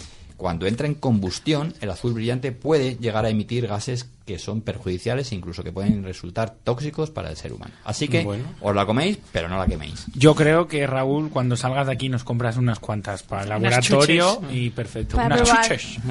cuando 0.43 0.67
entra 0.67 0.87
en 0.87 0.95
combustión, 0.95 1.73
el 1.81 1.91
azul 1.91 2.13
brillante 2.15 2.53
puede 2.53 2.97
llegar 2.97 3.25
a 3.25 3.31
emitir 3.31 3.67
gases 3.69 4.11
que 4.27 4.39
son 4.39 4.61
perjudiciales 4.61 5.31
e 5.33 5.37
incluso 5.37 5.63
que 5.63 5.73
pueden 5.73 6.03
resultar 6.05 6.55
tóxicos 6.65 7.11
para 7.11 7.31
el 7.31 7.37
ser 7.37 7.53
humano. 7.53 7.73
Así 7.85 8.09
que 8.09 8.25
Bueno. 8.25 8.45
os 8.61 8.75
la 8.75 8.85
coméis, 8.85 9.19
pero 9.33 9.49
no 9.49 9.57
la 9.57 9.67
queméis. 9.67 10.07
Yo 10.15 10.35
creo 10.35 10.67
que 10.67 10.87
Raúl, 10.87 11.31
cuando 11.31 11.57
salgas 11.57 11.87
de 11.87 11.93
aquí, 11.93 12.09
nos 12.09 12.25
compras 12.25 12.57
unas 12.57 12.81
cuantas 12.81 13.23
para 13.23 13.43
el 13.45 13.49
laboratorio 13.51 14.43
y 14.51 14.71
perfecto. 14.71 15.17
Para 15.17 15.37
unas 15.37 15.49
probar. 15.49 15.69
chuches. 15.69 15.99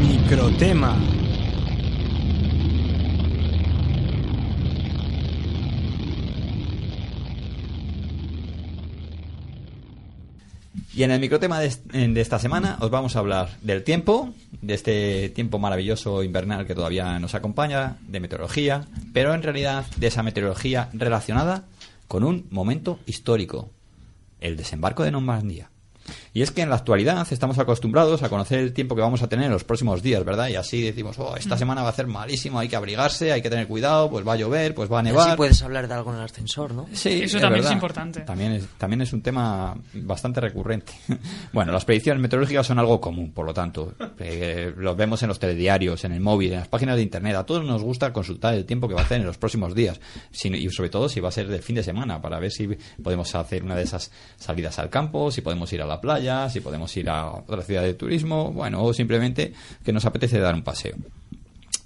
Microtema. 0.00 0.96
Y 10.94 11.04
en 11.04 11.10
el 11.10 11.20
microtema 11.20 11.58
de, 11.58 11.66
est- 11.68 11.86
de 11.90 12.20
esta 12.20 12.38
semana 12.38 12.76
os 12.80 12.90
vamos 12.90 13.16
a 13.16 13.20
hablar 13.20 13.48
del 13.62 13.82
tiempo, 13.82 14.34
de 14.60 14.74
este 14.74 15.30
tiempo 15.30 15.58
maravilloso 15.58 16.22
invernal 16.22 16.66
que 16.66 16.74
todavía 16.74 17.18
nos 17.18 17.34
acompaña, 17.34 17.96
de 18.06 18.20
meteorología, 18.20 18.84
pero 19.14 19.32
en 19.34 19.42
realidad 19.42 19.86
de 19.96 20.06
esa 20.08 20.22
meteorología 20.22 20.90
relacionada 20.92 21.64
con 22.08 22.24
un 22.24 22.46
momento 22.50 22.98
histórico, 23.06 23.70
el 24.40 24.56
desembarco 24.56 25.02
de 25.02 25.12
Normandía. 25.12 25.70
Y 26.34 26.40
es 26.42 26.50
que 26.50 26.62
en 26.62 26.70
la 26.70 26.76
actualidad 26.76 27.26
estamos 27.30 27.58
acostumbrados 27.58 28.22
a 28.22 28.28
conocer 28.30 28.58
el 28.60 28.72
tiempo 28.72 28.94
que 28.94 29.02
vamos 29.02 29.22
a 29.22 29.28
tener 29.28 29.46
en 29.46 29.52
los 29.52 29.64
próximos 29.64 30.02
días, 30.02 30.24
¿verdad? 30.24 30.48
Y 30.48 30.56
así 30.56 30.80
decimos, 30.82 31.18
oh, 31.18 31.36
esta 31.36 31.58
semana 31.58 31.82
va 31.82 31.90
a 31.90 31.92
ser 31.92 32.06
malísimo, 32.06 32.58
hay 32.58 32.68
que 32.68 32.76
abrigarse, 32.76 33.32
hay 33.32 33.42
que 33.42 33.50
tener 33.50 33.66
cuidado, 33.68 34.08
pues 34.10 34.26
va 34.26 34.32
a 34.32 34.36
llover, 34.36 34.74
pues 34.74 34.90
va 34.90 35.00
a 35.00 35.02
nevar. 35.02 35.28
Así 35.28 35.36
puedes 35.36 35.62
hablar 35.62 35.88
de 35.88 35.94
algo 35.94 36.10
en 36.12 36.18
el 36.18 36.24
ascensor, 36.24 36.72
¿no? 36.72 36.86
Sí, 36.92 37.22
Eso 37.24 37.38
también 37.38 37.64
es 37.66 37.70
importante. 37.72 38.20
También 38.22 38.52
es, 38.52 38.66
también 38.78 39.02
es 39.02 39.12
un 39.12 39.20
tema 39.20 39.76
bastante 39.92 40.40
recurrente. 40.40 40.92
bueno, 41.52 41.70
las 41.70 41.84
predicciones 41.84 42.22
meteorológicas 42.22 42.66
son 42.66 42.78
algo 42.78 42.98
común, 43.00 43.32
por 43.32 43.44
lo 43.44 43.52
tanto. 43.52 43.92
Eh, 44.18 44.72
los 44.76 44.96
vemos 44.96 45.22
en 45.22 45.28
los 45.28 45.38
telediarios, 45.38 46.04
en 46.04 46.12
el 46.12 46.20
móvil, 46.20 46.52
en 46.52 46.60
las 46.60 46.68
páginas 46.68 46.96
de 46.96 47.02
internet. 47.02 47.36
A 47.36 47.44
todos 47.44 47.62
nos 47.64 47.82
gusta 47.82 48.12
consultar 48.12 48.54
el 48.54 48.64
tiempo 48.64 48.88
que 48.88 48.94
va 48.94 49.00
a 49.02 49.04
hacer 49.04 49.20
en 49.20 49.26
los 49.26 49.36
próximos 49.36 49.74
días. 49.74 50.00
Si- 50.30 50.48
y 50.48 50.70
sobre 50.70 50.88
todo 50.88 51.08
si 51.10 51.20
va 51.20 51.28
a 51.28 51.32
ser 51.32 51.48
del 51.48 51.62
fin 51.62 51.76
de 51.76 51.82
semana, 51.82 52.22
para 52.22 52.38
ver 52.38 52.50
si 52.52 52.68
podemos 53.02 53.34
hacer 53.34 53.62
una 53.64 53.74
de 53.76 53.82
esas 53.82 54.10
salidas 54.38 54.78
al 54.78 54.88
campo, 54.88 55.30
si 55.30 55.42
podemos 55.42 55.70
ir 55.74 55.82
a 55.82 55.86
la 55.86 56.00
playa, 56.00 56.21
si 56.50 56.60
podemos 56.60 56.96
ir 56.96 57.08
a 57.10 57.30
otra 57.32 57.62
ciudad 57.62 57.82
de 57.82 57.94
turismo, 57.94 58.52
bueno, 58.52 58.82
o 58.82 58.92
simplemente 58.92 59.52
que 59.84 59.92
nos 59.92 60.04
apetece 60.04 60.38
dar 60.38 60.54
un 60.54 60.62
paseo. 60.62 60.94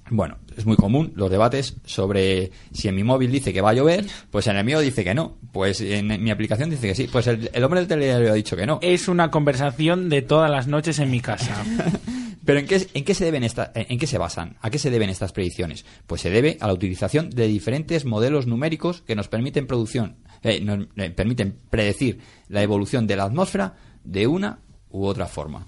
Bueno, 0.09 0.37
es 0.57 0.64
muy 0.66 0.76
común 0.76 1.12
los 1.16 1.28
debates 1.31 1.75
sobre 1.85 2.52
si 2.73 2.87
en 2.87 2.95
mi 2.95 3.02
móvil 3.02 3.33
dice 3.33 3.52
que 3.52 3.61
va 3.61 3.71
a 3.71 3.75
llover, 3.75 4.07
pues 4.31 4.47
en 4.47 4.57
el 4.57 4.64
mío 4.64 4.78
dice 4.78 5.02
que 5.02 5.14
no. 5.14 5.35
Pues 5.52 5.81
en 5.81 6.23
mi 6.23 6.31
aplicación 6.31 6.71
dice 6.71 6.87
que 6.87 6.95
sí. 6.95 7.09
Pues 7.11 7.26
el, 7.26 7.50
el 7.52 7.64
hombre 7.64 7.81
del 7.81 7.88
telediario 7.88 8.31
ha 8.31 8.35
dicho 8.35 8.57
que 8.57 8.66
no. 8.66 8.78
Es 8.83 9.09
una 9.09 9.33
conversación 9.33 10.09
de 10.09 10.23
todas 10.23 10.49
las 10.49 10.69
noches 10.69 11.00
en 11.00 11.11
mi 11.11 11.21
casa. 11.21 11.64
Pero 12.45 12.61
¿en 12.61 12.66
qué, 12.66 12.87
en 12.95 13.05
qué 13.05 13.14
se 13.14 13.25
deben 13.25 13.43
esta- 13.43 13.73
en 13.75 13.99
qué 13.99 14.07
se 14.07 14.19
basan? 14.19 14.57
¿A 14.61 14.71
qué 14.71 14.78
se 14.78 14.90
deben 14.90 15.11
estas 15.11 15.33
predicciones? 15.33 15.85
Pues 16.07 16.21
se 16.21 16.31
debe 16.31 16.57
a 16.61 16.69
la 16.69 16.75
utilización 16.75 17.28
de 17.31 17.49
diferentes 17.49 18.05
modelos 18.05 18.47
numéricos 18.47 19.02
que 19.02 19.16
nos 19.16 19.26
permiten 19.26 19.66
producción, 19.66 20.14
eh, 20.45 20.61
nos 20.61 20.87
eh, 20.97 21.11
permiten 21.11 21.57
predecir 21.69 22.21
la 22.49 22.62
evolución 22.62 23.09
de 23.09 23.16
la 23.16 23.25
atmósfera 23.25 23.75
de 24.06 24.26
una 24.26 24.58
u 24.90 25.04
otra 25.04 25.26
forma. 25.26 25.66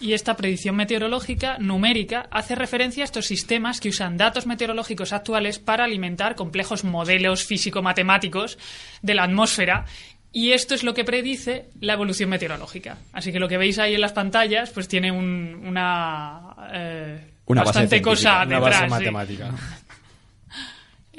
Y 0.00 0.12
esta 0.12 0.36
predicción 0.36 0.76
meteorológica 0.76 1.58
numérica 1.58 2.28
hace 2.30 2.54
referencia 2.54 3.02
a 3.02 3.06
estos 3.06 3.26
sistemas 3.26 3.80
que 3.80 3.88
usan 3.88 4.16
datos 4.16 4.46
meteorológicos 4.46 5.12
actuales 5.12 5.58
para 5.58 5.84
alimentar 5.84 6.36
complejos 6.36 6.84
modelos 6.84 7.44
físico-matemáticos 7.44 8.58
de 9.02 9.14
la 9.14 9.24
atmósfera. 9.24 9.86
Y 10.30 10.52
esto 10.52 10.74
es 10.74 10.84
lo 10.84 10.94
que 10.94 11.04
predice 11.04 11.70
la 11.80 11.94
evolución 11.94 12.28
meteorológica. 12.30 12.98
Así 13.12 13.32
que 13.32 13.40
lo 13.40 13.48
que 13.48 13.56
veis 13.56 13.78
ahí 13.80 13.94
en 13.94 14.00
las 14.00 14.12
pantallas, 14.12 14.70
pues 14.70 14.86
tiene 14.86 15.10
un- 15.10 15.62
una, 15.66 16.54
eh, 16.72 17.32
Una 17.46 17.64
bastante 17.64 18.00
cosa 18.02 18.42
Una 18.44 18.60
detrás. 18.60 18.90
base 18.90 19.04
sí. 19.04 19.10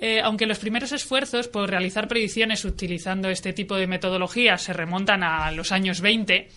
Eh, 0.02 0.22
aunque 0.24 0.46
los 0.46 0.60
primeros 0.60 0.94
esfuerzos 0.94 1.50
por 1.50 1.70
realizar 1.70 2.08
predicciones 2.08 2.64
utilizando 2.64 3.28
este 3.30 3.52
tipo 3.52 3.76
de 3.76 3.86
metodología 3.86 4.58
se 4.58 4.72
remontan 4.72 5.24
a 5.24 5.52
los 5.52 5.74
años 5.74 6.00
20, 6.00 6.48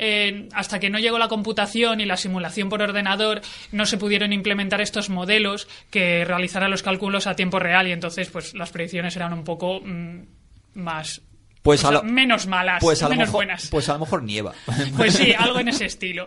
eh, 0.00 0.48
hasta 0.54 0.78
que 0.80 0.88
no 0.88 0.98
llegó 0.98 1.18
la 1.18 1.28
computación 1.28 2.00
y 2.00 2.06
la 2.06 2.16
simulación 2.16 2.68
por 2.70 2.80
ordenador, 2.80 3.42
no 3.72 3.84
se 3.84 3.98
pudieron 3.98 4.32
implementar 4.32 4.80
estos 4.80 5.10
modelos 5.10 5.68
que 5.90 6.24
realizaran 6.24 6.70
los 6.70 6.82
cálculos 6.82 7.26
a 7.26 7.36
tiempo 7.36 7.58
real 7.58 7.88
y 7.88 7.92
entonces 7.92 8.30
pues 8.30 8.54
las 8.54 8.70
predicciones 8.70 9.14
eran 9.16 9.32
un 9.34 9.44
poco 9.44 9.80
mm, 9.84 10.20
más 10.74 11.20
Pues 11.62 11.84
o 11.84 11.88
a 11.88 11.90
sea, 11.90 12.00
lo- 12.00 12.04
menos 12.08 12.46
malas, 12.46 12.78
Pues 12.80 13.02
menos 13.02 13.18
mejor, 13.18 13.32
buenas. 13.32 13.68
pues 13.70 13.88
a 13.90 13.94
lo 13.94 13.98
mejor 13.98 14.22
nieva. 14.22 14.54
Pues 14.96 15.14
sí, 15.14 15.34
algo 15.38 15.58
en 15.60 15.68
ese 15.68 15.84
estilo. 15.86 16.26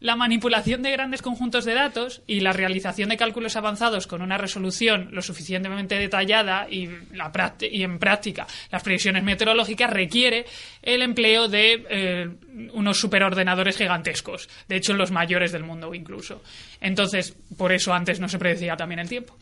La 0.00 0.16
manipulación 0.16 0.82
de 0.82 0.92
grandes 0.92 1.20
conjuntos 1.20 1.66
de 1.66 1.74
datos 1.74 2.22
y 2.26 2.40
la 2.40 2.54
realización 2.54 3.10
de 3.10 3.18
cálculos 3.18 3.56
avanzados 3.56 4.06
con 4.06 4.22
una 4.22 4.38
resolución 4.38 5.10
lo 5.12 5.20
suficientemente 5.20 5.96
detallada 5.96 6.66
y, 6.70 6.88
en 6.88 7.98
práctica 7.98 8.46
las 8.72 8.82
previsiones 8.82 9.22
meteorológicas 9.22 9.90
requiere 9.90 10.46
el 10.80 11.02
empleo 11.02 11.48
de 11.48 11.84
eh, 11.90 12.30
unos 12.72 12.98
superordenadores 12.98 13.76
gigantescos, 13.76 14.48
de 14.68 14.76
hecho 14.76 14.94
los 14.94 15.10
mayores 15.10 15.52
del 15.52 15.64
mundo 15.64 15.94
incluso. 15.94 16.42
Entonces, 16.80 17.36
por 17.58 17.70
eso 17.72 17.92
antes 17.92 18.20
no 18.20 18.28
se 18.28 18.38
predecía 18.38 18.76
también 18.76 19.00
el 19.00 19.08
tiempo. 19.08 19.36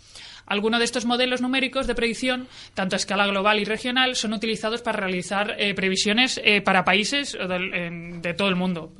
Algunos 0.46 0.80
de 0.80 0.86
estos 0.86 1.04
modelos 1.04 1.40
numéricos 1.40 1.86
de 1.86 1.94
predicción, 1.94 2.48
tanto 2.74 2.96
a 2.96 2.98
escala 2.98 3.26
global 3.28 3.60
y 3.60 3.64
regional, 3.64 4.16
son 4.16 4.32
utilizados 4.32 4.82
para 4.82 4.98
realizar 4.98 5.54
eh, 5.58 5.74
previsiones 5.74 6.40
eh, 6.42 6.62
para 6.62 6.84
países 6.84 7.36
de 7.38 8.34
todo 8.34 8.48
el 8.48 8.56
mundo. 8.56 8.92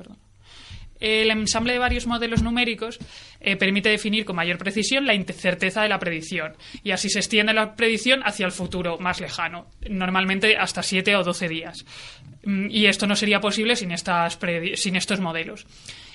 El 0.99 1.31
ensamble 1.31 1.73
de 1.73 1.79
varios 1.79 2.07
modelos 2.07 2.41
numéricos 2.43 2.99
eh, 3.39 3.55
permite 3.55 3.89
definir 3.89 4.25
con 4.25 4.35
mayor 4.35 4.57
precisión 4.57 5.05
la 5.05 5.13
incerteza 5.13 5.81
de 5.81 5.89
la 5.89 5.97
predicción 5.99 6.53
y 6.83 6.91
así 6.91 7.09
se 7.09 7.19
extiende 7.19 7.53
la 7.53 7.75
predicción 7.75 8.21
hacia 8.25 8.45
el 8.45 8.51
futuro 8.51 8.97
más 8.99 9.21
lejano, 9.21 9.67
normalmente 9.89 10.57
hasta 10.57 10.83
7 10.83 11.15
o 11.15 11.23
12 11.23 11.47
días. 11.47 11.85
Mm, 12.43 12.67
Y 12.69 12.85
esto 12.87 13.07
no 13.07 13.15
sería 13.15 13.39
posible 13.39 13.75
sin, 13.75 13.91
estas 13.91 14.37
sin 14.75 14.95
estos 14.95 15.19
modelos. 15.19 15.65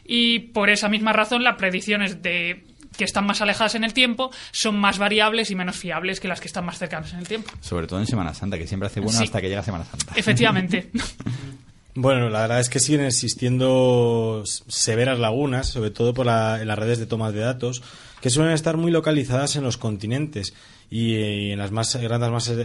Y 0.07 0.39
por 0.41 0.69
esa 0.69 0.89
misma 0.89 1.13
razón, 1.15 1.43
las 1.45 1.57
predicciones 1.57 2.23
de 2.23 2.65
que 2.97 3.05
están 3.05 3.27
más 3.27 3.41
alejadas 3.41 3.75
en 3.75 3.83
el 3.85 3.93
tiempo 3.93 4.31
son 4.53 4.77
más 4.79 4.99
variables 4.99 5.51
y 5.51 5.57
menos 5.57 5.77
fiables 5.77 6.21
que 6.21 6.29
las 6.29 6.41
que 6.41 6.47
están 6.47 6.65
más 6.65 6.79
cercanas 6.79 7.13
en 7.13 7.19
el 7.21 7.27
tiempo. 7.27 7.51
Sobre 7.61 7.87
todo 7.87 7.99
en 8.01 8.07
Semana 8.07 8.35
Santa, 8.35 8.57
que 8.59 8.67
siempre 8.67 8.87
hace 8.87 9.01
bueno 9.01 9.19
Sí. 9.19 9.25
hasta 9.25 9.41
que 9.41 9.49
llega 9.49 9.63
Semana 9.63 9.85
Santa. 9.85 10.13
Efectivamente. 10.15 10.91
Bueno, 11.97 12.29
la 12.29 12.41
verdad 12.41 12.59
es 12.61 12.69
que 12.69 12.81
siguen 12.81 13.05
existiendo 13.07 14.43
severas 14.67 15.19
lagunas, 15.21 15.69
sobre 15.69 15.91
todo 15.91 16.13
por 16.13 16.27
la- 16.27 16.61
en 16.61 16.67
las 16.67 16.79
redes 16.79 16.99
de 16.99 17.07
tomas 17.07 17.33
de 17.33 17.41
datos, 17.41 17.83
que 18.21 18.31
suelen 18.31 18.53
estar 18.53 18.77
muy 18.77 18.91
localizadas 18.91 19.55
en 19.55 19.63
los 19.63 19.77
continentes 19.77 20.55
y, 20.91 21.15
eh, 21.15 21.53
en 21.53 21.59
las, 21.61 21.71
más 21.71 21.95
grandes 21.97 22.31
masas 22.31 22.59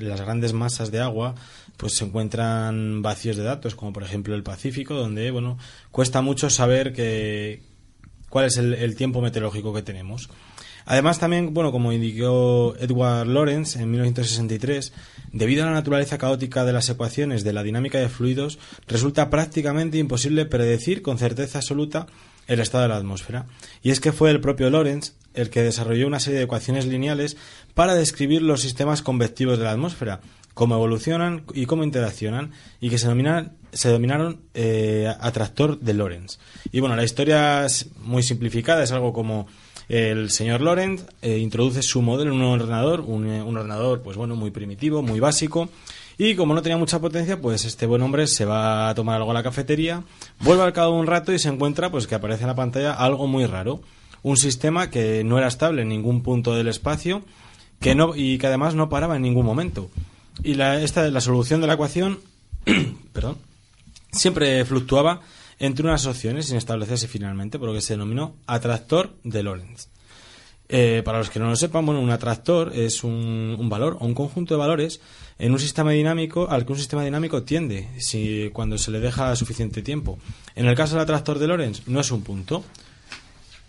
las 0.00 0.20
grandes 0.20 0.52
masas 0.52 0.90
de 0.90 1.00
agua 1.00 1.34
pues 1.76 1.94
se 1.94 2.04
encuentran 2.04 3.00
vacíos 3.02 3.36
de 3.36 3.42
datos, 3.44 3.74
como 3.74 3.92
por 3.92 4.02
ejemplo 4.02 4.34
el 4.34 4.42
Pacífico, 4.42 4.94
donde 4.94 5.30
bueno 5.30 5.58
cuesta 5.92 6.20
mucho 6.20 6.50
saber 6.50 6.92
que, 6.92 7.62
cuál 8.28 8.46
es 8.46 8.56
el, 8.56 8.74
el 8.74 8.96
tiempo 8.96 9.20
meteorológico 9.20 9.72
que 9.74 9.82
tenemos. 9.82 10.28
Además, 10.86 11.18
también, 11.18 11.54
bueno, 11.54 11.72
como 11.72 11.92
indicó 11.92 12.74
Edward 12.78 13.26
Lorenz 13.26 13.76
en 13.76 13.90
1963, 13.90 14.92
debido 15.32 15.64
a 15.64 15.66
la 15.66 15.72
naturaleza 15.72 16.18
caótica 16.18 16.64
de 16.64 16.72
las 16.72 16.88
ecuaciones 16.88 17.44
de 17.44 17.52
la 17.52 17.62
dinámica 17.62 17.98
de 17.98 18.08
fluidos, 18.08 18.58
resulta 18.86 19.30
prácticamente 19.30 19.98
imposible 19.98 20.46
predecir 20.46 21.02
con 21.02 21.18
certeza 21.18 21.58
absoluta 21.58 22.06
el 22.46 22.60
estado 22.60 22.82
de 22.82 22.88
la 22.90 22.96
atmósfera. 22.96 23.46
Y 23.82 23.90
es 23.90 24.00
que 24.00 24.12
fue 24.12 24.30
el 24.30 24.40
propio 24.40 24.70
Lorenz 24.70 25.14
el 25.34 25.50
que 25.50 25.62
desarrolló 25.62 26.06
una 26.06 26.20
serie 26.20 26.38
de 26.38 26.44
ecuaciones 26.44 26.86
lineales 26.86 27.36
para 27.74 27.94
describir 27.94 28.42
los 28.42 28.60
sistemas 28.60 29.02
convectivos 29.02 29.58
de 29.58 29.64
la 29.64 29.72
atmósfera, 29.72 30.20
cómo 30.54 30.76
evolucionan 30.76 31.44
y 31.52 31.66
cómo 31.66 31.82
interaccionan, 31.82 32.52
y 32.80 32.90
que 32.90 32.98
se, 32.98 33.06
denominan, 33.06 33.56
se 33.72 33.88
denominaron 33.88 34.42
eh, 34.54 35.12
atractor 35.20 35.80
de 35.80 35.94
Lorenz. 35.94 36.38
Y 36.70 36.80
bueno, 36.80 36.94
la 36.94 37.04
historia 37.04 37.64
es 37.64 37.88
muy 37.98 38.22
simplificada, 38.22 38.84
es 38.84 38.92
algo 38.92 39.12
como 39.12 39.48
el 39.88 40.30
señor 40.30 40.60
Lorenz 40.60 41.06
eh, 41.22 41.38
introduce 41.38 41.82
su 41.82 42.02
modelo 42.02 42.32
en 42.32 42.40
un 42.40 42.60
ordenador, 42.60 43.00
un, 43.00 43.26
eh, 43.28 43.42
un 43.42 43.56
ordenador 43.56 44.02
pues 44.02 44.16
bueno, 44.16 44.36
muy 44.36 44.50
primitivo, 44.50 45.02
muy 45.02 45.20
básico, 45.20 45.68
y 46.16 46.36
como 46.36 46.54
no 46.54 46.62
tenía 46.62 46.76
mucha 46.76 47.00
potencia, 47.00 47.40
pues 47.40 47.64
este 47.64 47.86
buen 47.86 48.02
hombre 48.02 48.26
se 48.26 48.44
va 48.44 48.88
a 48.88 48.94
tomar 48.94 49.16
algo 49.16 49.32
a 49.32 49.34
la 49.34 49.42
cafetería, 49.42 50.02
vuelve 50.40 50.62
al 50.62 50.72
cabo 50.72 50.94
de 50.94 51.00
un 51.00 51.06
rato 51.06 51.32
y 51.32 51.38
se 51.38 51.48
encuentra 51.48 51.90
pues 51.90 52.06
que 52.06 52.14
aparece 52.14 52.42
en 52.42 52.48
la 52.48 52.54
pantalla 52.54 52.92
algo 52.92 53.26
muy 53.26 53.46
raro, 53.46 53.80
un 54.22 54.36
sistema 54.36 54.90
que 54.90 55.24
no 55.24 55.38
era 55.38 55.48
estable 55.48 55.82
en 55.82 55.88
ningún 55.88 56.22
punto 56.22 56.54
del 56.54 56.68
espacio, 56.68 57.22
que 57.80 57.94
no 57.94 58.14
y 58.14 58.38
que 58.38 58.46
además 58.46 58.74
no 58.74 58.88
paraba 58.88 59.16
en 59.16 59.22
ningún 59.22 59.44
momento. 59.44 59.90
Y 60.42 60.54
la, 60.54 60.80
esta 60.80 61.08
la 61.10 61.20
solución 61.20 61.60
de 61.60 61.66
la 61.66 61.74
ecuación, 61.74 62.20
perdón, 63.12 63.36
siempre 64.12 64.64
fluctuaba 64.64 65.20
entre 65.58 65.86
unas 65.86 66.06
opciones 66.06 66.46
sin 66.46 66.56
establecerse 66.56 67.08
finalmente, 67.08 67.58
por 67.58 67.68
lo 67.68 67.74
que 67.74 67.80
se 67.80 67.94
denominó 67.94 68.36
atractor 68.46 69.16
de 69.22 69.42
Lorentz. 69.42 69.88
Eh, 70.68 71.02
para 71.04 71.18
los 71.18 71.28
que 71.28 71.38
no 71.38 71.48
lo 71.48 71.56
sepan, 71.56 71.84
bueno, 71.84 72.00
un 72.00 72.10
atractor 72.10 72.72
es 72.74 73.04
un, 73.04 73.56
un 73.58 73.68
valor 73.68 73.98
o 74.00 74.06
un 74.06 74.14
conjunto 74.14 74.54
de 74.54 74.58
valores 74.58 75.00
en 75.38 75.52
un 75.52 75.58
sistema 75.58 75.90
dinámico 75.90 76.48
al 76.48 76.64
que 76.64 76.72
un 76.72 76.78
sistema 76.78 77.04
dinámico 77.04 77.42
tiende 77.42 77.88
si, 77.98 78.50
cuando 78.52 78.78
se 78.78 78.90
le 78.90 79.00
deja 79.00 79.36
suficiente 79.36 79.82
tiempo. 79.82 80.18
En 80.54 80.66
el 80.66 80.74
caso 80.74 80.94
del 80.94 81.02
atractor 81.02 81.38
de 81.38 81.48
Lorentz 81.48 81.86
no 81.86 82.00
es 82.00 82.10
un 82.10 82.22
punto, 82.22 82.64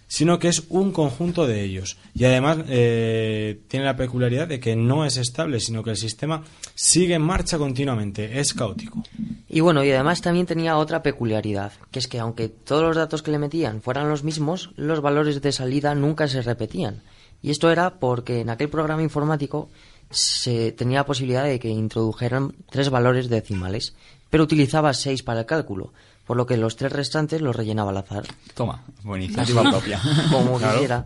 sino 0.08 0.40
que 0.40 0.48
es 0.48 0.64
un 0.70 0.92
conjunto 0.92 1.48
de 1.48 1.64
ellos. 1.64 1.98
Y 2.14 2.26
además 2.26 2.60
eh, 2.68 3.62
tiene 3.68 3.86
la 3.86 3.96
peculiaridad 3.96 4.48
de 4.48 4.60
que 4.60 4.76
no 4.76 5.06
es 5.06 5.18
estable, 5.18 5.60
sino 5.60 5.84
que 5.84 5.92
el 5.92 5.98
sistema 5.98 6.44
sigue 6.76 7.16
en 7.16 7.22
marcha 7.22 7.58
continuamente, 7.58 8.40
es 8.40 8.54
caótico. 8.54 9.04
Y 9.50 9.60
bueno, 9.62 9.84
y 9.84 9.92
además 9.92 10.22
también 10.22 10.46
tenía 10.46 10.78
otra 10.78 11.02
peculiaridad, 11.02 11.74
que 11.92 12.00
es 12.00 12.08
que 12.08 12.20
aunque 12.20 12.50
todos 12.50 12.84
los 12.84 12.96
datos 12.96 13.24
que 13.24 13.32
le 13.32 13.40
metían 13.40 13.82
fueran 13.82 14.10
los 14.10 14.24
mismos, 14.24 14.72
los 14.76 15.02
valores 15.02 15.42
de 15.42 15.52
salida 15.52 15.96
nunca 15.96 16.28
se 16.28 16.42
repetían. 16.42 17.02
Y 17.42 17.52
esto 17.52 17.72
era 17.72 18.00
porque 18.00 18.42
en 18.42 18.50
aquel 18.50 18.70
programa 18.70 19.04
informático 19.04 19.70
se 20.10 20.72
tenía 20.72 21.00
la 21.00 21.06
posibilidad 21.06 21.44
de 21.44 21.60
que 21.60 21.70
introdujeran 21.70 22.56
tres 22.70 22.90
valores 22.90 23.30
decimales, 23.30 23.96
pero 24.30 24.44
utilizaba 24.44 24.94
seis 24.94 25.24
para 25.24 25.42
el 25.42 25.46
cálculo, 25.46 25.94
por 26.26 26.38
lo 26.38 26.46
que 26.46 26.58
los 26.58 26.76
tres 26.76 26.92
restantes 26.92 27.42
los 27.42 27.56
rellenaba 27.56 27.92
al 27.92 27.98
azar. 27.98 28.24
Toma, 28.54 28.84
iniciativa 29.06 29.62
propia. 29.64 30.02
como 30.32 30.58
Claro. 30.58 30.74
quisiera. 30.74 31.06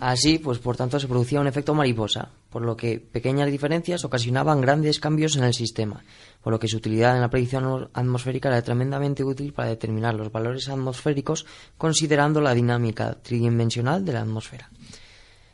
Así, 0.00 0.38
pues 0.38 0.58
por 0.58 0.76
tanto 0.76 1.00
se 1.00 1.08
producía 1.08 1.40
un 1.40 1.46
efecto 1.46 1.74
mariposa, 1.74 2.28
por 2.50 2.62
lo 2.62 2.76
que 2.76 3.00
pequeñas 3.00 3.50
diferencias 3.50 4.04
ocasionaban 4.04 4.60
grandes 4.60 5.00
cambios 5.00 5.36
en 5.36 5.44
el 5.44 5.54
sistema, 5.54 6.04
por 6.42 6.52
lo 6.52 6.58
que 6.58 6.68
su 6.68 6.76
utilidad 6.76 7.14
en 7.14 7.22
la 7.22 7.30
predicción 7.30 7.88
atmosférica 7.94 8.48
era 8.48 8.62
tremendamente 8.62 9.24
útil 9.24 9.52
para 9.52 9.68
determinar 9.68 10.14
los 10.14 10.30
valores 10.30 10.68
atmosféricos 10.68 11.46
considerando 11.78 12.40
la 12.40 12.54
dinámica 12.54 13.14
tridimensional 13.22 14.04
de 14.04 14.12
la 14.12 14.20
atmósfera. 14.20 14.70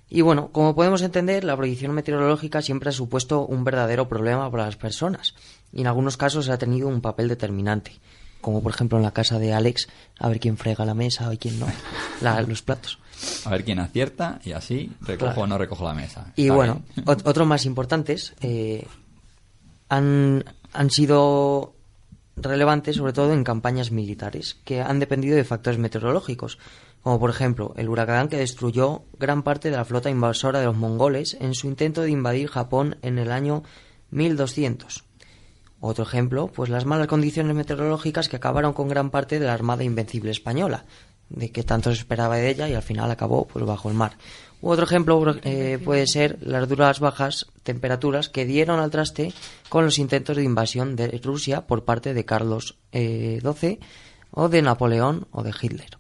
Y 0.09 0.21
bueno, 0.21 0.50
como 0.52 0.75
podemos 0.75 1.02
entender, 1.02 1.44
la 1.44 1.56
predicción 1.56 1.92
meteorológica 1.92 2.62
siempre 2.62 2.90
ha 2.90 2.92
supuesto 2.92 3.47
un 3.47 3.64
verdadero 3.64 4.06
problema 4.06 4.50
para 4.50 4.66
las 4.66 4.76
personas, 4.76 5.35
y 5.73 5.80
en 5.80 5.87
algunos 5.87 6.16
casos 6.16 6.49
ha 6.49 6.59
tenido 6.59 6.88
un 6.88 7.00
papel 7.00 7.26
determinante, 7.28 7.99
como 8.44 8.62
por 8.62 8.72
ejemplo 8.72 8.98
en 8.98 9.04
la 9.04 9.12
casa 9.12 9.38
de 9.38 9.54
Alex, 9.54 9.88
a 10.18 10.28
ver 10.28 10.38
quién 10.38 10.56
frega 10.58 10.84
la 10.84 10.94
mesa 10.94 11.32
y 11.32 11.38
quién 11.38 11.58
no, 11.58 11.66
la- 12.20 12.42
los 12.42 12.60
platos. 12.62 12.98
A 13.46 13.50
ver 13.50 13.64
quién 13.64 13.78
acierta 13.78 14.38
y 14.44 14.52
así 14.52 14.92
recojo 15.00 15.30
Claro. 15.32 15.42
o 15.42 15.46
no 15.46 15.56
recojo 15.58 15.84
la 15.84 15.94
mesa. 15.94 16.32
Y 16.36 16.42
Está 16.44 16.54
bueno, 16.54 16.82
ot- 17.06 17.22
otros 17.24 17.46
más 17.46 17.64
importantes 17.64 18.34
eh, 18.42 18.86
han, 19.88 20.44
han 20.72 20.90
sido 20.90 21.74
relevantes 22.36 22.96
sobre 22.96 23.12
todo 23.12 23.32
en 23.32 23.44
campañas 23.44 23.92
militares 23.92 24.56
que 24.64 24.80
han 24.82 24.98
dependido 24.98 25.36
de 25.36 25.44
factores 25.44 25.78
meteorológicos, 25.78 26.58
como 27.02 27.18
por 27.20 27.30
ejemplo 27.30 27.72
el 27.76 27.88
huracán 27.88 28.28
que 28.28 28.36
destruyó 28.36 29.04
gran 29.18 29.42
parte 29.42 29.70
de 29.70 29.76
la 29.76 29.84
flota 29.84 30.10
invasora 30.10 30.58
de 30.58 30.66
los 30.66 30.76
mongoles 30.76 31.36
en 31.40 31.54
su 31.54 31.66
intento 31.68 32.02
de 32.02 32.10
invadir 32.10 32.48
Japón 32.48 32.96
en 33.02 33.18
el 33.18 33.30
año 33.30 33.62
1200. 34.10 35.04
Otro 35.87 36.05
ejemplo, 36.05 36.47
pues 36.47 36.71
las 36.71 36.87
malas 36.87 37.09
condiciones 37.09 37.55
meteorológicas 37.55 38.31
que 38.31 38.37
acabaron 38.37 38.73
con 38.73 38.88
gran 38.88 39.11
parte 39.11 39.38
de 39.38 39.45
la 39.45 39.53
Armada 39.53 39.85
Invencible 39.85 40.31
Española, 40.31 40.87
de 41.29 41.50
que 41.50 41.62
tanto 41.62 41.93
se 41.93 41.99
esperaba 41.99 42.37
de 42.37 42.49
ella 42.49 42.71
y 42.71 42.73
al 42.73 42.83
final 42.83 43.11
acabó 43.11 43.47
pues 43.47 43.67
bajo 43.67 43.91
el 43.91 43.95
mar. 43.95 44.17
Otro 44.62 44.87
ejemplo 44.87 45.23
eh, 45.43 45.79
puede 45.85 46.07
ser 46.07 46.38
las 46.41 46.67
duras 46.71 47.00
bajas 47.00 47.49
temperaturas 47.64 48.31
que 48.31 48.47
dieron 48.47 48.81
al 48.81 48.91
traste 48.91 49.35
con 49.69 49.85
los 49.85 49.99
intentos 49.99 50.38
de 50.38 50.45
invasión 50.45 50.97
de 50.97 51.21
Rusia 51.23 51.67
por 51.67 51.85
parte 51.85 52.14
de 52.14 52.25
Carlos 52.25 52.76
eh, 52.93 53.43
XII 53.43 53.79
o 54.31 54.49
de 54.49 54.62
Napoleón 54.62 55.26
o 55.33 55.43
de 55.43 55.53
Hitler. 55.61 55.99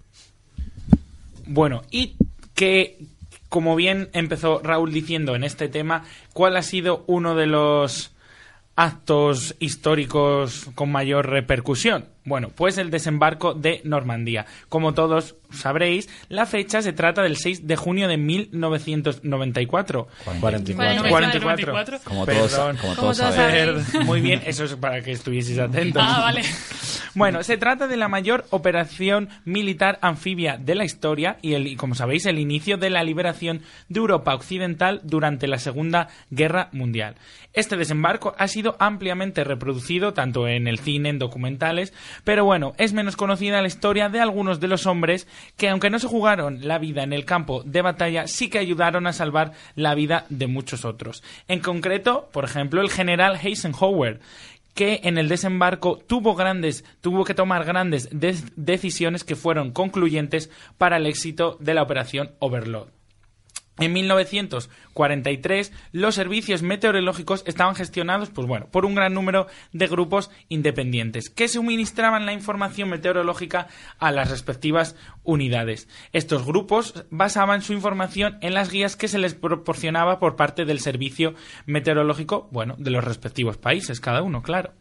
Bueno, 1.44 1.82
y 1.90 2.16
que, 2.54 3.04
como 3.50 3.76
bien 3.76 4.08
empezó 4.14 4.60
Raúl 4.60 4.94
diciendo 4.94 5.36
en 5.36 5.44
este 5.44 5.68
tema, 5.68 6.04
¿cuál 6.32 6.56
ha 6.56 6.62
sido 6.62 7.04
uno 7.06 7.34
de 7.34 7.48
los 7.48 8.13
actos 8.76 9.54
históricos 9.60 10.66
con 10.74 10.90
mayor 10.90 11.28
repercusión? 11.28 12.06
Bueno, 12.26 12.48
pues 12.54 12.78
el 12.78 12.90
desembarco 12.90 13.52
de 13.54 13.82
Normandía. 13.84 14.46
Como 14.70 14.94
todos 14.94 15.36
sabréis, 15.52 16.08
la 16.30 16.46
fecha 16.46 16.80
se 16.80 16.92
trata 16.94 17.22
del 17.22 17.36
6 17.36 17.66
de 17.66 17.76
junio 17.76 18.08
de 18.08 18.16
1994. 18.16 20.08
44. 20.40 21.08
44. 21.08 22.00
Como 22.04 22.24
Perdón. 22.26 22.48
todos, 22.48 22.52
como 22.52 22.76
Como 22.80 22.94
todos 22.94 23.18
todos 23.18 23.34
sabéis. 23.34 23.92
Ver- 23.92 24.04
Muy 24.04 24.20
bien, 24.20 24.42
eso 24.46 24.64
es 24.64 24.74
para 24.76 25.02
que 25.02 25.12
estuvieseis 25.12 25.58
atentos. 25.58 26.02
Ah, 26.04 26.20
vale. 26.22 26.42
Bueno, 27.14 27.44
se 27.44 27.56
trata 27.56 27.86
de 27.86 27.96
la 27.96 28.08
mayor 28.08 28.44
operación 28.50 29.28
militar 29.44 29.98
anfibia 30.02 30.56
de 30.56 30.74
la 30.74 30.84
historia 30.84 31.36
y, 31.42 31.54
el, 31.54 31.76
como 31.76 31.94
sabéis, 31.94 32.26
el 32.26 32.40
inicio 32.40 32.76
de 32.76 32.90
la 32.90 33.04
liberación 33.04 33.62
de 33.88 34.00
Europa 34.00 34.34
Occidental 34.34 35.00
durante 35.04 35.46
la 35.46 35.58
Segunda 35.58 36.08
Guerra 36.30 36.70
Mundial. 36.72 37.14
Este 37.52 37.76
desembarco 37.76 38.34
ha 38.36 38.48
sido 38.48 38.74
ampliamente 38.80 39.44
reproducido 39.44 40.12
tanto 40.12 40.48
en 40.48 40.66
el 40.66 40.80
cine, 40.80 41.10
en 41.10 41.20
documentales, 41.20 41.92
pero 42.24 42.44
bueno, 42.44 42.72
es 42.78 42.92
menos 42.92 43.14
conocida 43.14 43.62
la 43.62 43.68
historia 43.68 44.08
de 44.08 44.18
algunos 44.18 44.58
de 44.58 44.66
los 44.66 44.86
hombres 44.86 45.28
que, 45.56 45.68
aunque 45.68 45.90
no 45.90 46.00
se 46.00 46.08
jugaron 46.08 46.66
la 46.66 46.78
vida 46.78 47.04
en 47.04 47.12
el 47.12 47.24
campo 47.24 47.62
de 47.64 47.82
batalla, 47.82 48.26
sí 48.26 48.48
que 48.48 48.58
ayudaron 48.58 49.06
a 49.06 49.12
salvar 49.12 49.52
la 49.76 49.94
vida 49.94 50.26
de 50.30 50.48
muchos 50.48 50.84
otros. 50.84 51.22
En 51.46 51.60
concreto, 51.60 52.28
por 52.32 52.44
ejemplo, 52.44 52.80
el 52.80 52.90
general 52.90 53.38
Eisenhower, 53.40 54.18
que 54.74 55.00
en 55.04 55.18
el 55.18 55.28
desembarco 55.28 55.98
tuvo 55.98 56.34
grandes 56.34 56.84
tuvo 57.00 57.24
que 57.24 57.34
tomar 57.34 57.64
grandes 57.64 58.08
de- 58.12 58.36
decisiones 58.56 59.24
que 59.24 59.36
fueron 59.36 59.70
concluyentes 59.72 60.50
para 60.78 60.96
el 60.96 61.06
éxito 61.06 61.56
de 61.60 61.74
la 61.74 61.82
operación 61.82 62.32
Overlord. 62.40 62.90
En 63.78 63.92
1943, 63.92 65.72
los 65.90 66.14
servicios 66.14 66.62
meteorológicos 66.62 67.42
estaban 67.44 67.74
gestionados, 67.74 68.30
pues 68.30 68.46
bueno, 68.46 68.68
por 68.70 68.84
un 68.84 68.94
gran 68.94 69.14
número 69.14 69.48
de 69.72 69.88
grupos 69.88 70.30
independientes 70.48 71.28
que 71.28 71.48
suministraban 71.48 72.24
la 72.24 72.32
información 72.32 72.88
meteorológica 72.88 73.66
a 73.98 74.12
las 74.12 74.30
respectivas 74.30 74.94
unidades. 75.24 75.88
Estos 76.12 76.46
grupos 76.46 77.04
basaban 77.10 77.62
su 77.62 77.72
información 77.72 78.38
en 78.42 78.54
las 78.54 78.70
guías 78.70 78.94
que 78.94 79.08
se 79.08 79.18
les 79.18 79.34
proporcionaba 79.34 80.20
por 80.20 80.36
parte 80.36 80.64
del 80.64 80.78
servicio 80.78 81.34
meteorológico, 81.66 82.48
bueno, 82.52 82.76
de 82.78 82.92
los 82.92 83.02
respectivos 83.02 83.56
países, 83.56 84.00
cada 84.00 84.22
uno, 84.22 84.42
claro. 84.42 84.72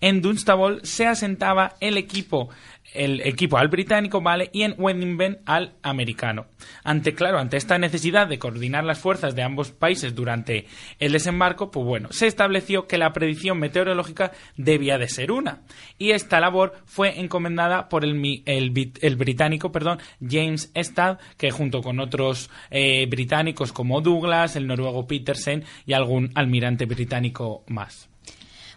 En 0.00 0.22
Dunstable 0.22 0.80
se 0.82 1.06
asentaba 1.06 1.76
el 1.78 1.96
equipo 1.96 2.48
el 2.92 3.20
equipo 3.20 3.56
al 3.56 3.68
británico, 3.68 4.20
¿vale? 4.20 4.50
Y 4.52 4.62
en 4.62 4.74
Wedingben 4.76 5.38
al 5.46 5.74
americano. 5.82 6.46
Ante, 6.82 7.14
claro, 7.14 7.38
ante 7.38 7.56
esta 7.56 7.78
necesidad 7.78 8.26
de 8.26 8.38
coordinar 8.38 8.84
las 8.84 8.98
fuerzas 8.98 9.34
de 9.34 9.42
ambos 9.42 9.70
países 9.70 10.14
durante 10.14 10.66
el 10.98 11.12
desembarco, 11.12 11.70
pues 11.70 11.86
bueno, 11.86 12.08
se 12.12 12.26
estableció 12.26 12.86
que 12.86 12.98
la 12.98 13.12
predicción 13.12 13.58
meteorológica 13.58 14.32
debía 14.56 14.98
de 14.98 15.08
ser 15.08 15.30
una. 15.32 15.62
Y 15.98 16.10
esta 16.10 16.40
labor 16.40 16.74
fue 16.84 17.20
encomendada 17.20 17.88
por 17.88 18.04
el, 18.04 18.42
el 18.46 19.16
británico, 19.16 19.72
perdón, 19.72 19.98
James 20.20 20.70
Stad, 20.74 21.18
que 21.36 21.50
junto 21.50 21.82
con 21.82 22.00
otros 22.00 22.50
eh, 22.70 23.06
británicos 23.06 23.72
como 23.72 24.00
Douglas, 24.00 24.56
el 24.56 24.66
noruego 24.66 25.06
Petersen 25.06 25.64
y 25.86 25.92
algún 25.92 26.30
almirante 26.34 26.86
británico 26.86 27.64
más. 27.68 28.10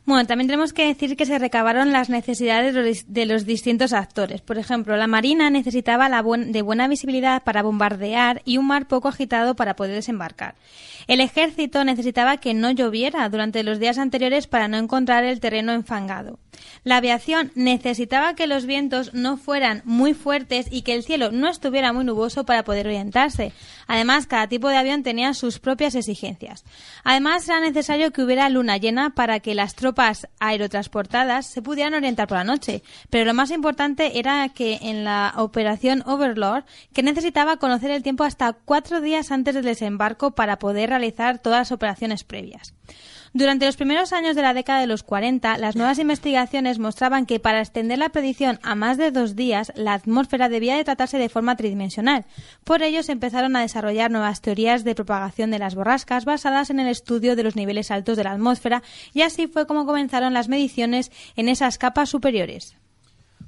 Bueno, 0.06 0.28
también 0.28 0.48
tenemos 0.48 0.74
que 0.74 0.86
decir 0.86 1.16
que 1.16 1.26
se 1.26 1.40
recabaron 1.40 1.94
las 1.94 2.10
necesidades 2.10 3.06
de 3.08 3.26
los 3.26 3.46
distintos 3.46 3.94
actores. 3.94 4.42
Por 4.42 4.58
ejemplo, 4.58 4.98
la 4.98 5.08
Marina 5.08 5.50
necesitaba 5.50 6.10
la 6.10 6.22
buen- 6.22 6.52
de 6.52 6.62
buena 6.62 6.90
visibilidad 6.90 7.42
para 7.44 7.64
bombardear 7.64 8.42
y 8.44 8.58
un 8.58 8.68
mar 8.68 8.90
poco 8.90 9.08
agitado 9.08 9.56
para 9.56 9.78
poder 9.78 9.96
desembarcar. 9.96 10.56
El 11.08 11.22
ejército 11.22 11.86
necesitaba 11.86 12.36
que 12.38 12.54
no 12.54 12.70
lloviera 12.72 13.28
durante 13.30 13.64
los 13.64 13.80
días 13.80 13.98
anteriores 13.98 14.48
para 14.48 14.68
no 14.68 14.78
encontrar 14.78 15.24
el 15.24 15.40
terreno 15.40 15.72
enfangado. 15.72 16.38
La 16.84 16.98
aviación 16.98 17.52
necesitaba 17.56 18.36
que 18.36 18.48
los 18.48 18.66
vientos 18.66 19.14
no 19.14 19.38
fueran 19.38 19.82
muy 19.86 20.14
fuertes 20.14 20.68
y 20.70 20.82
que 20.82 20.94
el 20.94 21.04
cielo 21.04 21.32
no 21.32 21.50
estuviera 21.50 21.94
muy 21.94 22.04
nuboso 22.04 22.46
para 22.46 22.64
poder 22.64 22.88
orientarse. 22.88 23.54
Además, 23.88 24.28
cada 24.28 24.48
tipo 24.48 24.70
de 24.70 24.78
avión 24.78 25.04
tenía 25.04 25.34
sus 25.34 25.60
propias 25.60 25.96
exigencias. 25.96 26.66
Además, 27.04 27.48
era 27.48 27.60
necesario 27.60 28.12
que 28.12 28.24
hubiera 28.24 28.50
luna 28.50 28.78
llena 28.78 29.12
para 29.12 29.40
que 29.40 29.56
las 29.56 29.76
tropas 29.76 30.28
aerotransportadas 30.40 31.48
se 31.48 31.62
pudieran 31.62 31.94
orientar 31.94 32.28
por 32.28 32.38
la 32.38 32.44
noche. 32.44 32.84
Pero 33.10 33.26
lo 33.26 33.34
más 33.34 33.52
importante 33.52 34.20
era 34.20 34.50
que 34.50 34.80
en 34.82 35.04
la 35.04 35.34
operación 35.38 36.04
Overlord, 36.06 36.66
que 36.94 37.04
necesitaba 37.04 37.58
conocer 37.58 37.92
el 37.92 38.04
tiempo 38.04 38.24
hasta 38.24 38.54
cuatro 38.54 39.02
días 39.02 39.32
antes 39.32 39.56
del 39.56 39.66
desembarco 39.66 40.32
para 40.32 40.60
poder 40.60 40.90
realizar 40.90 41.40
todas 41.40 41.60
las 41.60 41.72
operaciones 41.72 42.24
previas. 42.24 42.74
Durante 43.36 43.66
los 43.66 43.78
primeros 43.78 44.14
años 44.14 44.36
de 44.36 44.44
la 44.44 44.54
década 44.54 44.80
de 44.80 44.86
los 44.86 45.02
40, 45.02 45.58
las 45.58 45.76
nuevas 45.76 45.98
investigaciones 45.98 46.78
mostraban 46.78 47.26
que 47.26 47.40
para 47.40 47.62
extender 47.62 47.98
la 47.98 48.10
predicción 48.10 48.60
a 48.62 48.76
más 48.76 48.98
de 48.98 49.10
dos 49.10 49.36
días, 49.36 49.74
la 49.76 49.96
atmósfera 49.96 50.50
debía 50.50 50.76
de 50.76 50.84
tratarse 50.84 51.18
de 51.18 51.30
forma 51.30 51.56
tridimensional. 51.56 52.26
Por 52.64 52.84
ello, 52.84 53.02
se 53.02 53.12
empezaron 53.12 53.56
a 53.56 53.62
desarrollar 53.62 54.12
nuevas 54.12 54.42
teorías 54.42 54.84
de 54.84 54.94
propagación 54.94 55.50
de 55.50 55.58
las 55.58 55.74
borrascas 55.74 56.26
basadas 56.26 56.70
en 56.70 56.80
el 56.80 56.88
estudio 56.88 57.36
de 57.36 57.42
los 57.42 57.56
niveles 57.56 57.90
altos 57.90 58.18
de 58.18 58.24
la 58.24 58.34
atmósfera 58.34 58.84
y 59.14 59.24
así 59.24 59.48
fue 59.48 59.66
como 59.66 59.88
comenzaron 59.88 60.36
las 60.36 60.48
mediciones 60.48 61.12
en 61.36 61.50
esas 61.50 61.80
capas 61.80 62.10
superiores. 62.10 62.76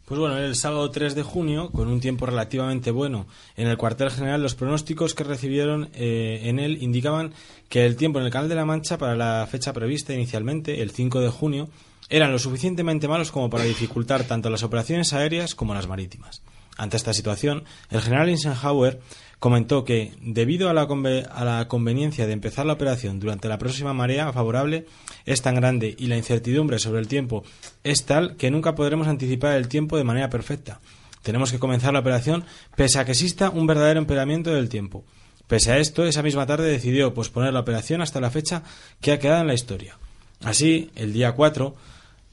Pues 0.06 0.20
bueno, 0.20 0.38
el 0.38 0.56
sábado 0.56 0.92
3 0.92 1.16
de 1.16 1.24
junio, 1.24 1.72
con 1.72 1.88
un 1.88 2.00
tiempo 2.00 2.28
relativamente 2.28 2.92
bueno 2.92 3.26
en 3.58 3.68
el 3.68 3.76
cuartel 3.76 4.12
general, 4.12 4.44
los 4.44 4.54
pronósticos 4.54 5.16
que 5.16 5.24
recibieron 5.24 5.90
eh, 5.96 6.42
en 6.44 6.60
él 6.60 6.78
indicaban 6.82 7.34
que 7.70 7.88
el 7.88 7.96
tiempo 7.96 8.20
en 8.20 8.26
el 8.26 8.32
Canal 8.32 8.48
de 8.48 8.54
la 8.54 8.66
Mancha 8.66 9.00
para 9.00 9.16
la 9.16 9.48
fecha 9.50 9.74
prevista 9.74 10.14
inicialmente, 10.14 10.84
el 10.84 10.92
5 10.92 11.22
de 11.22 11.30
junio, 11.30 11.70
eran 12.08 12.32
lo 12.32 12.38
suficientemente 12.38 13.08
malos 13.08 13.32
como 13.32 13.50
para 13.50 13.64
dificultar 13.64 14.26
tanto 14.26 14.52
las 14.52 14.62
operaciones 14.62 15.12
aéreas 15.14 15.56
como 15.56 15.74
las 15.74 15.88
marítimas. 15.88 16.44
Ante 16.78 16.98
esta 16.98 17.14
situación, 17.14 17.64
el 17.90 18.02
general 18.02 18.30
Eisenhower 18.30 19.00
comentó 19.40 19.86
que, 19.86 20.14
debido 20.22 20.70
a 20.70 20.74
la, 20.74 20.84
a 20.84 21.46
la 21.46 21.68
conveniencia 21.68 22.28
de 22.28 22.34
empezar 22.34 22.66
la 22.66 22.74
operación 22.74 23.20
durante 23.20 23.48
la 23.48 23.58
próxima 23.58 23.94
marea 23.94 24.32
favorable, 24.34 24.86
es 25.26 25.42
tan 25.42 25.56
grande 25.56 25.96
y 25.98 26.08
la 26.08 26.18
incertidumbre 26.18 26.80
sobre 26.80 27.00
el 27.00 27.08
tiempo 27.08 27.44
es 27.84 28.06
tal 28.06 28.36
que 28.36 28.52
nunca 28.52 28.76
podremos 28.76 29.08
anticipar 29.08 29.56
el 29.56 29.68
tiempo 29.68 29.98
de 29.98 30.04
manera 30.04 30.30
perfecta. 30.30 30.80
Tenemos 31.22 31.52
que 31.52 31.60
comenzar 31.60 31.94
la 31.94 32.00
operación 32.00 32.46
pese 32.76 33.00
a 33.00 33.06
que 33.06 33.14
exista 33.14 33.50
un 33.50 33.68
verdadero 33.68 34.00
empeoramiento 34.00 34.54
del 34.54 34.70
tiempo. 34.70 35.04
Pese 35.48 35.72
a 35.72 35.78
esto, 35.78 36.06
esa 36.06 36.24
misma 36.24 36.46
tarde 36.46 36.70
decidió 36.70 37.14
posponer 37.14 37.54
la 37.54 37.60
operación 37.60 38.02
hasta 38.02 38.20
la 38.20 38.32
fecha 38.32 38.64
que 39.00 39.12
ha 39.12 39.20
quedado 39.20 39.42
en 39.42 39.48
la 39.48 39.54
historia. 39.54 39.98
Así, 40.44 40.92
el 40.96 41.14
día 41.14 41.34
4, 41.34 41.76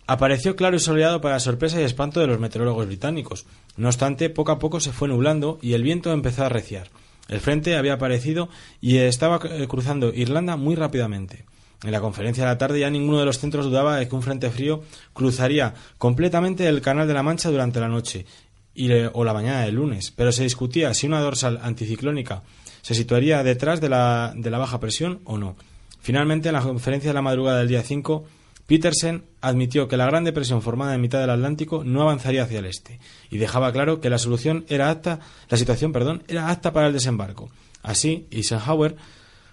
apareció 0.06 0.56
claro 0.56 0.76
y 0.76 0.80
soleado 0.80 1.20
para 1.20 1.40
sorpresa 1.40 1.80
y 1.80 1.84
espanto 1.84 2.20
de 2.20 2.26
los 2.26 2.38
meteorólogos 2.38 2.86
británicos. 2.86 3.46
No 3.76 3.88
obstante, 3.88 4.30
poco 4.30 4.52
a 4.52 4.58
poco 4.58 4.80
se 4.80 4.92
fue 4.92 5.08
nublando 5.08 5.58
y 5.62 5.72
el 5.72 5.82
viento 5.82 6.12
empezó 6.12 6.42
a 6.42 6.46
arreciar. 6.46 6.88
El 7.28 7.40
frente 7.40 7.76
había 7.76 7.94
aparecido 7.94 8.48
y 8.80 8.98
estaba 8.98 9.40
eh, 9.44 9.66
cruzando 9.68 10.12
Irlanda 10.12 10.56
muy 10.56 10.74
rápidamente. 10.74 11.44
En 11.82 11.90
la 11.90 12.00
conferencia 12.00 12.44
de 12.44 12.50
la 12.50 12.58
tarde 12.58 12.80
ya 12.80 12.90
ninguno 12.90 13.18
de 13.18 13.24
los 13.24 13.38
centros 13.38 13.64
dudaba 13.64 13.96
de 13.96 14.08
que 14.08 14.14
un 14.14 14.22
frente 14.22 14.50
frío 14.50 14.82
cruzaría 15.12 15.74
completamente 15.98 16.68
el 16.68 16.80
Canal 16.80 17.08
de 17.08 17.14
la 17.14 17.22
Mancha 17.22 17.50
durante 17.50 17.80
la 17.80 17.88
noche 17.88 18.26
y 18.74 18.90
o 19.12 19.24
la 19.24 19.34
mañana 19.34 19.62
del 19.62 19.74
lunes, 19.74 20.12
pero 20.14 20.32
se 20.32 20.44
discutía 20.44 20.94
si 20.94 21.06
una 21.06 21.20
dorsal 21.20 21.58
anticiclónica 21.62 22.42
se 22.82 22.94
situaría 22.94 23.42
detrás 23.42 23.80
de 23.80 23.88
la, 23.88 24.32
de 24.36 24.50
la 24.50 24.58
baja 24.58 24.80
presión 24.80 25.20
o 25.24 25.38
no. 25.38 25.56
Finalmente, 26.00 26.48
en 26.48 26.54
la 26.54 26.62
conferencia 26.62 27.10
de 27.10 27.14
la 27.14 27.22
madrugada 27.22 27.58
del 27.58 27.68
día 27.68 27.82
5, 27.82 28.24
Petersen 28.72 29.26
admitió 29.42 29.86
que 29.86 29.98
la 29.98 30.06
gran 30.06 30.24
depresión 30.24 30.62
formada 30.62 30.94
en 30.94 31.02
mitad 31.02 31.20
del 31.20 31.28
Atlántico 31.28 31.84
no 31.84 32.00
avanzaría 32.00 32.44
hacia 32.44 32.60
el 32.60 32.64
este 32.64 33.00
y 33.28 33.36
dejaba 33.36 33.70
claro 33.70 34.00
que 34.00 34.08
la 34.08 34.16
solución 34.16 34.64
era 34.66 34.88
apta, 34.88 35.20
la 35.50 35.58
situación, 35.58 35.92
perdón, 35.92 36.22
era 36.26 36.48
apta 36.48 36.72
para 36.72 36.86
el 36.86 36.94
desembarco. 36.94 37.50
Así, 37.82 38.28
Eisenhower 38.30 38.96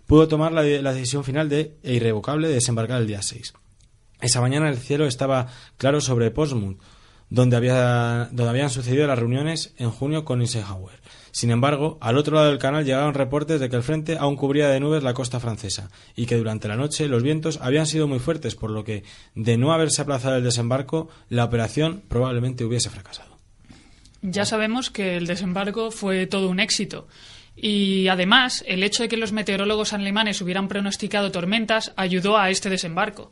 pudo 0.07 0.29
tomar 0.29 0.53
la, 0.53 0.63
decisión 0.63 1.25
final 1.25 1.49
de, 1.49 1.75
e 1.83 1.95
irrevocable 1.95 2.47
de 2.47 2.53
desembarcar 2.53 3.01
el 3.01 3.07
día 3.07 3.21
6. 3.21 3.55
Esa 4.21 4.39
mañana 4.39 4.69
el 4.69 4.77
cielo 4.77 5.05
estaba 5.05 5.47
claro 5.75 5.99
sobre 5.99 6.31
Portsmouth, 6.31 6.79
donde, 7.29 7.55
había, 7.55 8.29
donde 8.31 8.49
habían 8.49 8.69
sucedido 8.69 9.07
las 9.07 9.19
reuniones 9.19 9.73
en 9.77 9.91
junio 9.91 10.25
con 10.25 10.41
Eisenhower. 10.41 10.99
Sin 11.31 11.51
embargo, 11.51 11.97
al 12.01 12.17
otro 12.17 12.35
lado 12.35 12.49
del 12.49 12.57
canal 12.57 12.85
llegaron 12.85 13.13
reportes 13.13 13.59
de 13.59 13.69
que 13.69 13.75
el 13.75 13.83
frente 13.83 14.17
aún 14.17 14.35
cubría 14.35 14.69
de 14.69 14.79
nubes 14.79 15.03
la 15.03 15.13
costa 15.13 15.39
francesa 15.39 15.89
y 16.15 16.25
que 16.25 16.37
durante 16.37 16.67
la 16.67 16.75
noche 16.75 17.07
los 17.07 17.23
vientos 17.23 17.59
habían 17.61 17.85
sido 17.85 18.07
muy 18.07 18.19
fuertes, 18.19 18.55
por 18.55 18.71
lo 18.71 18.83
que, 18.83 19.03
de 19.35 19.57
no 19.57 19.71
haberse 19.71 20.01
aplazado 20.01 20.37
el 20.37 20.43
desembarco, 20.43 21.09
la 21.29 21.45
operación 21.45 22.03
probablemente 22.07 22.65
hubiese 22.65 22.89
fracasado. 22.89 23.37
Ya 24.21 24.45
sabemos 24.45 24.89
que 24.89 25.15
el 25.15 25.27
desembarco 25.27 25.91
fue 25.91 26.27
todo 26.27 26.49
un 26.49 26.59
éxito. 26.59 27.07
Y 27.55 28.07
además, 28.07 28.63
el 28.67 28.83
hecho 28.83 29.03
de 29.03 29.09
que 29.09 29.17
los 29.17 29.33
meteorólogos 29.33 29.93
alemanes 29.93 30.41
hubieran 30.41 30.67
pronosticado 30.67 31.31
tormentas 31.31 31.91
ayudó 31.97 32.37
a 32.37 32.49
este 32.49 32.69
desembarco. 32.69 33.31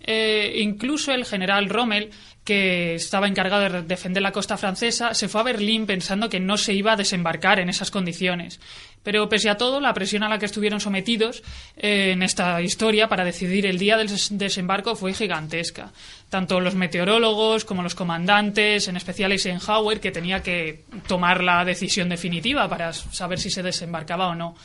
Eh, 0.00 0.58
incluso 0.58 1.12
el 1.12 1.24
general 1.24 1.68
Rommel, 1.68 2.10
que 2.44 2.94
estaba 2.94 3.26
encargado 3.26 3.68
de 3.68 3.82
defender 3.82 4.22
la 4.22 4.30
costa 4.30 4.56
francesa, 4.56 5.14
se 5.14 5.28
fue 5.28 5.40
a 5.40 5.44
Berlín 5.44 5.84
pensando 5.84 6.28
que 6.28 6.38
no 6.38 6.56
se 6.56 6.74
iba 6.74 6.92
a 6.92 6.96
desembarcar 6.96 7.58
en 7.58 7.68
esas 7.68 7.90
condiciones. 7.90 8.60
Pero 9.02 9.28
pese 9.28 9.48
a 9.50 9.56
todo, 9.56 9.80
la 9.80 9.94
presión 9.94 10.24
a 10.24 10.28
la 10.28 10.38
que 10.38 10.46
estuvieron 10.46 10.80
sometidos 10.80 11.42
eh, 11.76 12.10
en 12.12 12.22
esta 12.22 12.60
historia 12.60 13.08
para 13.08 13.24
decidir 13.24 13.64
el 13.66 13.78
día 13.78 13.96
del 13.96 14.10
desembarco 14.30 14.96
fue 14.96 15.12
gigantesca. 15.12 15.92
Tanto 16.28 16.60
los 16.60 16.74
meteorólogos 16.74 17.64
como 17.64 17.84
los 17.84 17.94
comandantes, 17.94 18.88
en 18.88 18.96
especial 18.96 19.30
Eisenhower, 19.30 20.00
que 20.00 20.10
tenía 20.10 20.42
que 20.42 20.82
tomar 21.06 21.42
la 21.44 21.64
decisión 21.64 22.08
definitiva 22.08 22.68
para 22.68 22.92
saber 22.92 23.38
si 23.38 23.48
se 23.48 23.62
desembarcaba 23.62 24.26
o 24.26 24.34
no. 24.34 24.56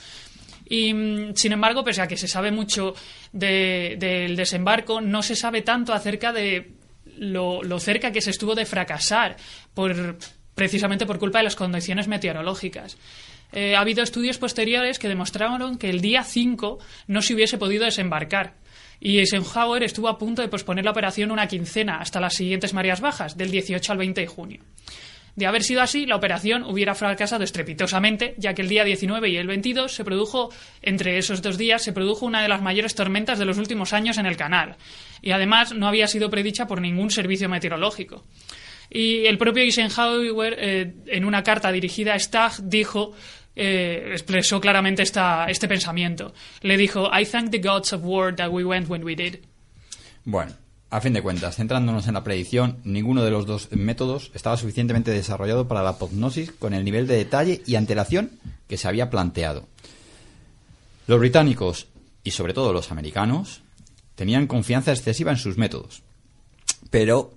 Y, 0.71 0.93
mm, 0.93 1.35
sin 1.35 1.51
embargo, 1.51 1.83
pese 1.83 2.01
a 2.01 2.07
que 2.07 2.15
se 2.15 2.29
sabe 2.29 2.49
mucho 2.49 2.95
del 3.33 4.37
desembarco, 4.37 5.01
no 5.01 5.21
se 5.21 5.35
sabe 5.35 5.63
tanto 5.63 5.91
acerca 5.91 6.31
de 6.31 6.71
lo, 7.17 7.61
cerca 7.77 8.13
que 8.13 8.21
se 8.21 8.29
estuvo 8.29 8.55
de 8.55 8.65
fracasar 8.65 9.35
precisamente 10.55 11.05
por 11.05 11.19
culpa 11.19 11.39
de 11.39 11.43
las 11.43 11.57
condiciones 11.57 12.07
meteorológicas. 12.07 12.97
Eh, 13.51 13.75
ha 13.75 13.81
habido 13.81 14.01
estudios 14.01 14.37
posteriores 14.37 14.97
que 14.97 15.09
demostraron 15.09 15.77
que 15.77 15.89
el 15.89 15.99
día 15.99 16.23
5 16.23 16.79
no 17.07 17.21
se 17.21 17.33
hubiese 17.33 17.57
podido 17.57 17.83
desembarcar. 17.83 18.53
Y 19.01 19.17
Eisenhower 19.19 19.83
estuvo 19.83 20.07
a 20.07 20.17
punto 20.17 20.41
de 20.41 20.47
posponer 20.47 20.85
la 20.85 20.91
operación 20.91 21.31
una 21.31 21.47
quincena 21.47 21.97
hasta 21.97 22.21
las 22.21 22.35
siguientes 22.35 22.73
mareas 22.73 23.01
bajas, 23.01 23.35
del 23.35 23.51
18 23.51 23.91
al 23.91 23.97
20 23.97 24.21
de 24.21 24.27
junio. 24.27 24.61
De 25.35 25.47
haber 25.47 25.63
sido 25.63 25.81
así, 25.81 26.05
la 26.05 26.15
operación 26.15 26.63
hubiera 26.63 26.93
fracasado 26.93 27.43
estrepitosamente, 27.43 28.35
ya 28.37 28.53
que 28.53 28.61
el 28.61 28.69
día 28.69 28.83
19 28.83 29.29
y 29.29 29.37
el 29.37 29.47
22 29.47 29.93
se 29.93 30.03
produjo, 30.03 30.49
entre 30.81 31.17
esos 31.17 31.41
dos 31.41 31.57
días, 31.57 31.81
se 31.81 31.93
produjo 31.93 32.25
una 32.25 32.41
de 32.41 32.49
las 32.49 32.61
mayores 32.61 32.95
tormentas 32.95 33.39
de 33.39 33.45
los 33.45 33.57
últimos 33.57 33.93
años 33.93 34.17
en 34.17 34.25
el 34.25 34.37
canal. 34.37 34.75
Y 35.21 35.31
además 35.31 35.73
no 35.73 35.87
había 35.87 36.07
sido 36.07 36.29
predicha 36.29 36.67
por 36.67 36.81
ningún 36.81 37.11
servicio 37.11 37.47
meteorológico. 37.47 38.25
Y 38.89 39.25
el 39.25 39.37
propio 39.37 39.63
Eisenhower, 39.63 40.55
eh, 40.59 40.93
en 41.07 41.23
una 41.23 41.43
carta 41.43 41.71
dirigida 41.71 42.13
a 42.13 42.19
Stagg, 42.19 42.63
dijo 42.63 43.13
eh, 43.55 44.11
expresó 44.13 44.61
claramente 44.61 45.03
esta, 45.03 45.45
este 45.47 45.67
pensamiento. 45.67 46.33
Le 46.61 46.77
dijo, 46.77 47.09
I 47.13 47.25
thank 47.25 47.51
the 47.51 47.59
gods 47.59 47.91
of 47.93 48.01
war 48.03 48.33
that 48.35 48.49
we 48.49 48.63
went 48.63 48.89
when 48.89 49.03
we 49.03 49.15
did. 49.15 49.39
Bueno, 50.23 50.53
a 50.91 50.99
fin 50.99 51.13
de 51.13 51.21
cuentas, 51.21 51.55
centrándonos 51.55 52.05
en 52.07 52.15
la 52.15 52.23
predicción, 52.23 52.79
ninguno 52.83 53.23
de 53.23 53.31
los 53.31 53.45
dos 53.45 53.69
métodos 53.71 54.29
estaba 54.33 54.57
suficientemente 54.57 55.09
desarrollado 55.11 55.65
para 55.65 55.83
la 55.83 55.97
prognosis 55.97 56.51
con 56.51 56.73
el 56.73 56.83
nivel 56.83 57.07
de 57.07 57.15
detalle 57.15 57.61
y 57.65 57.75
antelación 57.75 58.31
que 58.67 58.77
se 58.77 58.89
había 58.89 59.09
planteado. 59.09 59.65
Los 61.07 61.19
británicos 61.19 61.87
y 62.25 62.31
sobre 62.31 62.53
todo 62.53 62.73
los 62.73 62.91
americanos 62.91 63.61
tenían 64.15 64.47
confianza 64.47 64.91
excesiva 64.91 65.31
en 65.31 65.37
sus 65.37 65.57
métodos. 65.57 66.03
Pero 66.89 67.35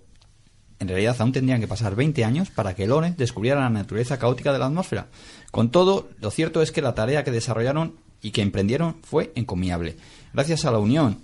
en 0.80 0.88
realidad 0.88 1.16
aún 1.20 1.30
tendrían 1.30 1.60
que 1.60 1.68
pasar 1.68 1.94
20 1.94 2.24
años 2.24 2.50
para 2.50 2.74
que 2.74 2.88
Lone 2.88 3.14
descubriera 3.16 3.60
la 3.60 3.70
naturaleza 3.70 4.18
caótica 4.18 4.52
de 4.52 4.58
la 4.58 4.66
atmósfera. 4.66 5.06
Con 5.52 5.70
todo, 5.70 6.10
lo 6.20 6.32
cierto 6.32 6.60
es 6.60 6.72
que 6.72 6.82
la 6.82 6.96
tarea 6.96 7.22
que 7.22 7.30
desarrollaron 7.30 7.94
y 8.20 8.32
que 8.32 8.42
emprendieron 8.42 8.96
fue 9.04 9.30
encomiable. 9.36 9.96
Gracias 10.32 10.64
a 10.64 10.72
la 10.72 10.78
unión 10.78 11.20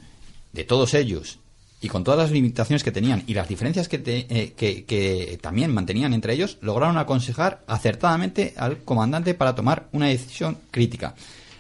de 0.52 0.62
todos 0.62 0.94
ellos 0.94 1.40
y 1.80 1.88
con 1.88 2.04
todas 2.04 2.18
las 2.18 2.30
limitaciones 2.30 2.84
que 2.84 2.92
tenían 2.92 3.22
y 3.26 3.34
las 3.34 3.48
diferencias 3.48 3.88
que, 3.88 4.02
eh, 4.04 4.52
que, 4.56 5.38
también 5.40 5.72
mantenían 5.72 6.12
entre 6.12 6.34
ellos, 6.34 6.58
lograron 6.60 6.98
aconsejar 6.98 7.64
acertadamente 7.66 8.54
al 8.56 8.78
comandante 8.78 9.34
para 9.34 9.54
tomar 9.54 9.88
una 9.92 10.08
decisión 10.08 10.58
crítica. 10.70 11.14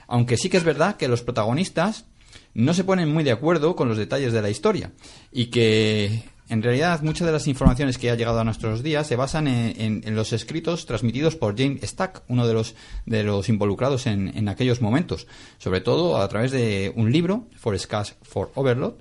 Aunque 0.06 0.36
sí 0.36 0.50
que 0.50 0.58
es 0.58 0.64
verdad 0.64 0.96
que 0.96 1.08
los 1.08 1.22
protagonistas 1.22 2.04
no 2.52 2.74
se 2.74 2.84
ponen 2.84 3.12
muy 3.12 3.24
de 3.24 3.30
acuerdo 3.30 3.76
con 3.76 3.88
los 3.88 3.96
detalles 3.96 4.32
de 4.32 4.42
la 4.42 4.50
historia 4.50 4.92
y 5.32 5.46
que 5.46 6.24
en 6.50 6.62
realidad 6.62 7.00
muchas 7.02 7.26
de 7.26 7.32
las 7.32 7.46
informaciones 7.46 7.96
que 7.96 8.10
ha 8.10 8.16
llegado 8.16 8.40
a 8.40 8.44
nuestros 8.44 8.82
días 8.82 9.06
se 9.06 9.14
basan 9.14 9.46
en, 9.46 10.02
los 10.16 10.32
escritos 10.32 10.84
transmitidos 10.84 11.36
por 11.36 11.56
James 11.56 11.80
Stack, 11.82 12.22
uno 12.26 12.46
de 12.46 12.54
los, 12.54 12.74
de 13.06 13.22
los 13.22 13.48
involucrados 13.48 14.06
en, 14.06 14.36
en 14.36 14.48
aquellos 14.48 14.82
momentos, 14.82 15.28
sobre 15.58 15.80
todo 15.80 16.20
a 16.20 16.28
través 16.28 16.50
de 16.50 16.92
un 16.96 17.12
libro, 17.12 17.46
For 17.56 17.78
Scars 17.78 18.16
for 18.22 18.50
Overload, 18.56 18.94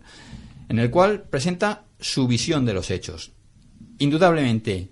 en 0.70 0.80
el 0.80 0.90
cual 0.90 1.24
presenta 1.24 1.84
su 2.00 2.28
visión 2.28 2.66
de 2.66 2.74
los 2.74 2.92
hechos. 2.92 3.32
Indudablemente, 3.98 4.90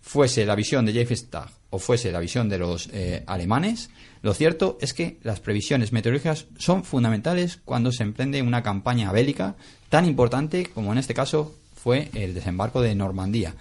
fuese 0.00 0.44
la 0.44 0.56
visión 0.56 0.84
de 0.84 0.92
Jeff 0.92 1.12
Stagg 1.12 1.50
o 1.70 1.78
fuese 1.78 2.10
la 2.10 2.18
visión 2.18 2.48
de 2.48 2.58
los 2.58 2.88
eh, 2.92 3.22
alemanes, 3.26 3.90
lo 4.22 4.34
cierto 4.34 4.76
es 4.80 4.92
que 4.92 5.18
las 5.22 5.40
previsiones 5.40 5.92
meteorológicas 5.92 6.46
son 6.58 6.84
fundamentales 6.84 7.60
cuando 7.64 7.92
se 7.92 8.02
emprende 8.02 8.42
una 8.42 8.62
campaña 8.62 9.12
bélica 9.12 9.56
tan 9.88 10.04
importante 10.04 10.66
como 10.66 10.92
en 10.92 10.98
este 10.98 11.14
caso 11.14 11.54
fue 11.74 12.10
el 12.14 12.34
desembarco 12.34 12.82
de 12.82 12.94
Normandía, 12.94 13.54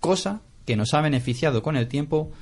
cosa 0.00 0.40
que 0.66 0.76
nos 0.76 0.92
ha 0.94 1.00
beneficiado 1.00 1.62
con 1.62 1.76
el 1.76 1.88
tiempo 1.88 2.32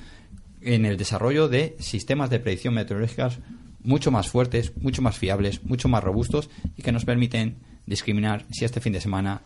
en 0.61 0.85
el 0.85 0.97
desarrollo 0.97 1.47
de 1.47 1.75
sistemas 1.79 2.29
de 2.29 2.39
predicción 2.39 2.73
meteorológicas 2.73 3.39
mucho 3.83 4.11
más 4.11 4.29
fuertes, 4.29 4.73
mucho 4.77 5.01
más 5.01 5.17
fiables, 5.17 5.63
mucho 5.63 5.87
más 5.87 6.03
robustos 6.03 6.49
y 6.77 6.81
que 6.81 6.91
nos 6.91 7.05
permiten 7.05 7.57
discriminar 7.91 8.45
si 8.51 8.65
este 8.65 8.79
fin 8.81 8.93
de 8.93 9.01
semana 9.01 9.41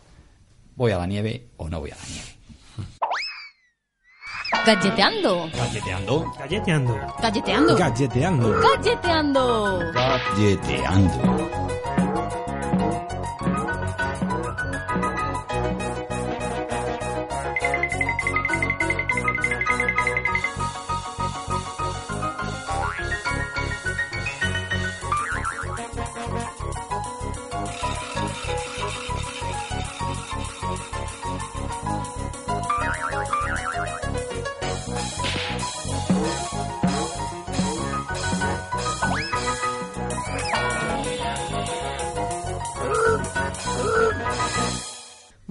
voy 0.76 0.92
a 0.92 0.98
la 0.98 1.06
nieve 1.06 1.48
o 1.58 1.68
no 1.68 1.80
voy 1.80 1.90
a 1.90 1.96
la 1.96 2.04
nieve. 2.08 2.36
Galleteando. 4.64 5.50
Galleteando. 5.54 6.32
Galleteando. 6.38 6.94
Galleteando. 7.20 7.76
Galleteando. 7.76 8.60
Galleteando. 8.60 9.92
Galleteando. 9.92 11.56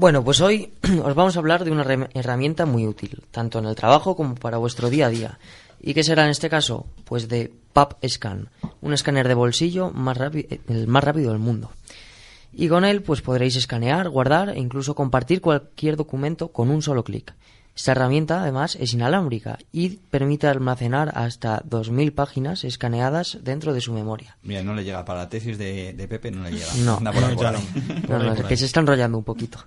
Bueno, 0.06 0.24
pues 0.24 0.40
hoy 0.40 0.72
os 1.04 1.16
vamos 1.16 1.36
a 1.36 1.40
hablar 1.40 1.66
de 1.66 1.72
una 1.72 2.08
herramienta 2.14 2.68
muy 2.68 2.86
útil, 2.86 3.24
tanto 3.32 3.58
en 3.58 3.66
el 3.66 3.74
trabajo 3.74 4.16
como 4.16 4.36
para 4.36 4.60
vuestro 4.60 4.92
día 4.92 5.08
a 5.08 5.10
día. 5.10 5.40
¿Y 5.82 5.96
qué 5.96 6.04
será 6.04 6.26
en 6.26 6.30
este 6.30 6.48
caso? 6.48 6.86
Pues 7.06 7.28
de 7.28 7.52
PubScan, 7.74 8.50
un 8.82 8.94
escáner 8.94 9.28
de 9.28 9.34
bolsillo 9.34 9.90
más 9.90 10.20
el 10.68 10.86
más 10.86 11.04
rápido 11.04 11.32
del 11.32 11.40
mundo. 11.40 11.72
Y 12.54 12.68
con 12.68 12.86
él 12.86 13.02
pues 13.02 13.24
podréis 13.24 13.56
escanear, 13.56 14.08
guardar 14.10 14.50
e 14.50 14.60
incluso 14.60 14.94
compartir 14.94 15.42
cualquier 15.42 15.96
documento 15.96 16.50
con 16.50 16.70
un 16.70 16.84
solo 16.84 17.04
clic. 17.04 17.34
Esta 17.76 17.92
herramienta, 17.92 18.42
además, 18.42 18.78
es 18.80 18.94
inalámbrica 18.94 19.58
y 19.74 19.98
permite 20.10 20.48
almacenar 20.48 21.12
hasta 21.14 21.62
2.000 21.64 22.14
páginas 22.14 22.64
escaneadas 22.64 23.40
dentro 23.42 23.74
de 23.74 23.82
su 23.82 23.92
memoria. 23.92 24.38
Mira, 24.44 24.64
no 24.64 24.74
le 24.74 24.86
llega 24.86 25.04
para 25.04 25.20
la 25.20 25.30
tesis 25.30 25.58
de, 25.58 25.94
Pepe, 26.10 26.32
no 26.32 26.44
le 26.44 26.52
llega. 26.52 26.74
No, 26.78 27.00
no, 28.08 28.20
no, 28.20 28.34
es 28.34 28.44
que 28.44 28.56
se 28.56 28.66
está 28.66 28.80
enrollando 28.80 29.18
un 29.18 29.26
poquito. 29.26 29.60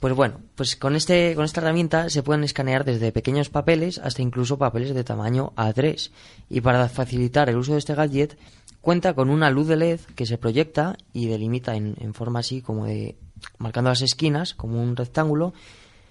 Pues 0.00 0.14
bueno, 0.14 0.40
pues 0.54 0.76
con, 0.76 0.96
este, 0.96 1.34
con 1.34 1.46
esta 1.46 1.62
herramienta 1.62 2.10
se 2.10 2.22
pueden 2.22 2.44
escanear 2.44 2.84
desde 2.84 3.10
pequeños 3.10 3.48
papeles 3.48 3.98
hasta 3.98 4.20
incluso 4.20 4.58
papeles 4.58 4.94
de 4.94 5.04
tamaño 5.04 5.52
A3. 5.56 6.10
Y 6.50 6.60
para 6.60 6.90
facilitar 6.90 7.48
el 7.48 7.56
uso 7.56 7.72
de 7.72 7.78
este 7.78 7.94
gadget, 7.94 8.38
cuenta 8.82 9.14
con 9.14 9.30
una 9.30 9.50
luz 9.50 9.66
de 9.66 9.76
LED 9.76 10.00
que 10.14 10.26
se 10.26 10.36
proyecta 10.36 10.96
y 11.14 11.26
delimita 11.26 11.74
en, 11.74 11.96
en 12.00 12.12
forma 12.12 12.40
así 12.40 12.60
como 12.60 12.84
de 12.84 13.16
marcando 13.58 13.88
las 13.88 14.02
esquinas 14.02 14.52
como 14.52 14.82
un 14.82 14.96
rectángulo 14.96 15.54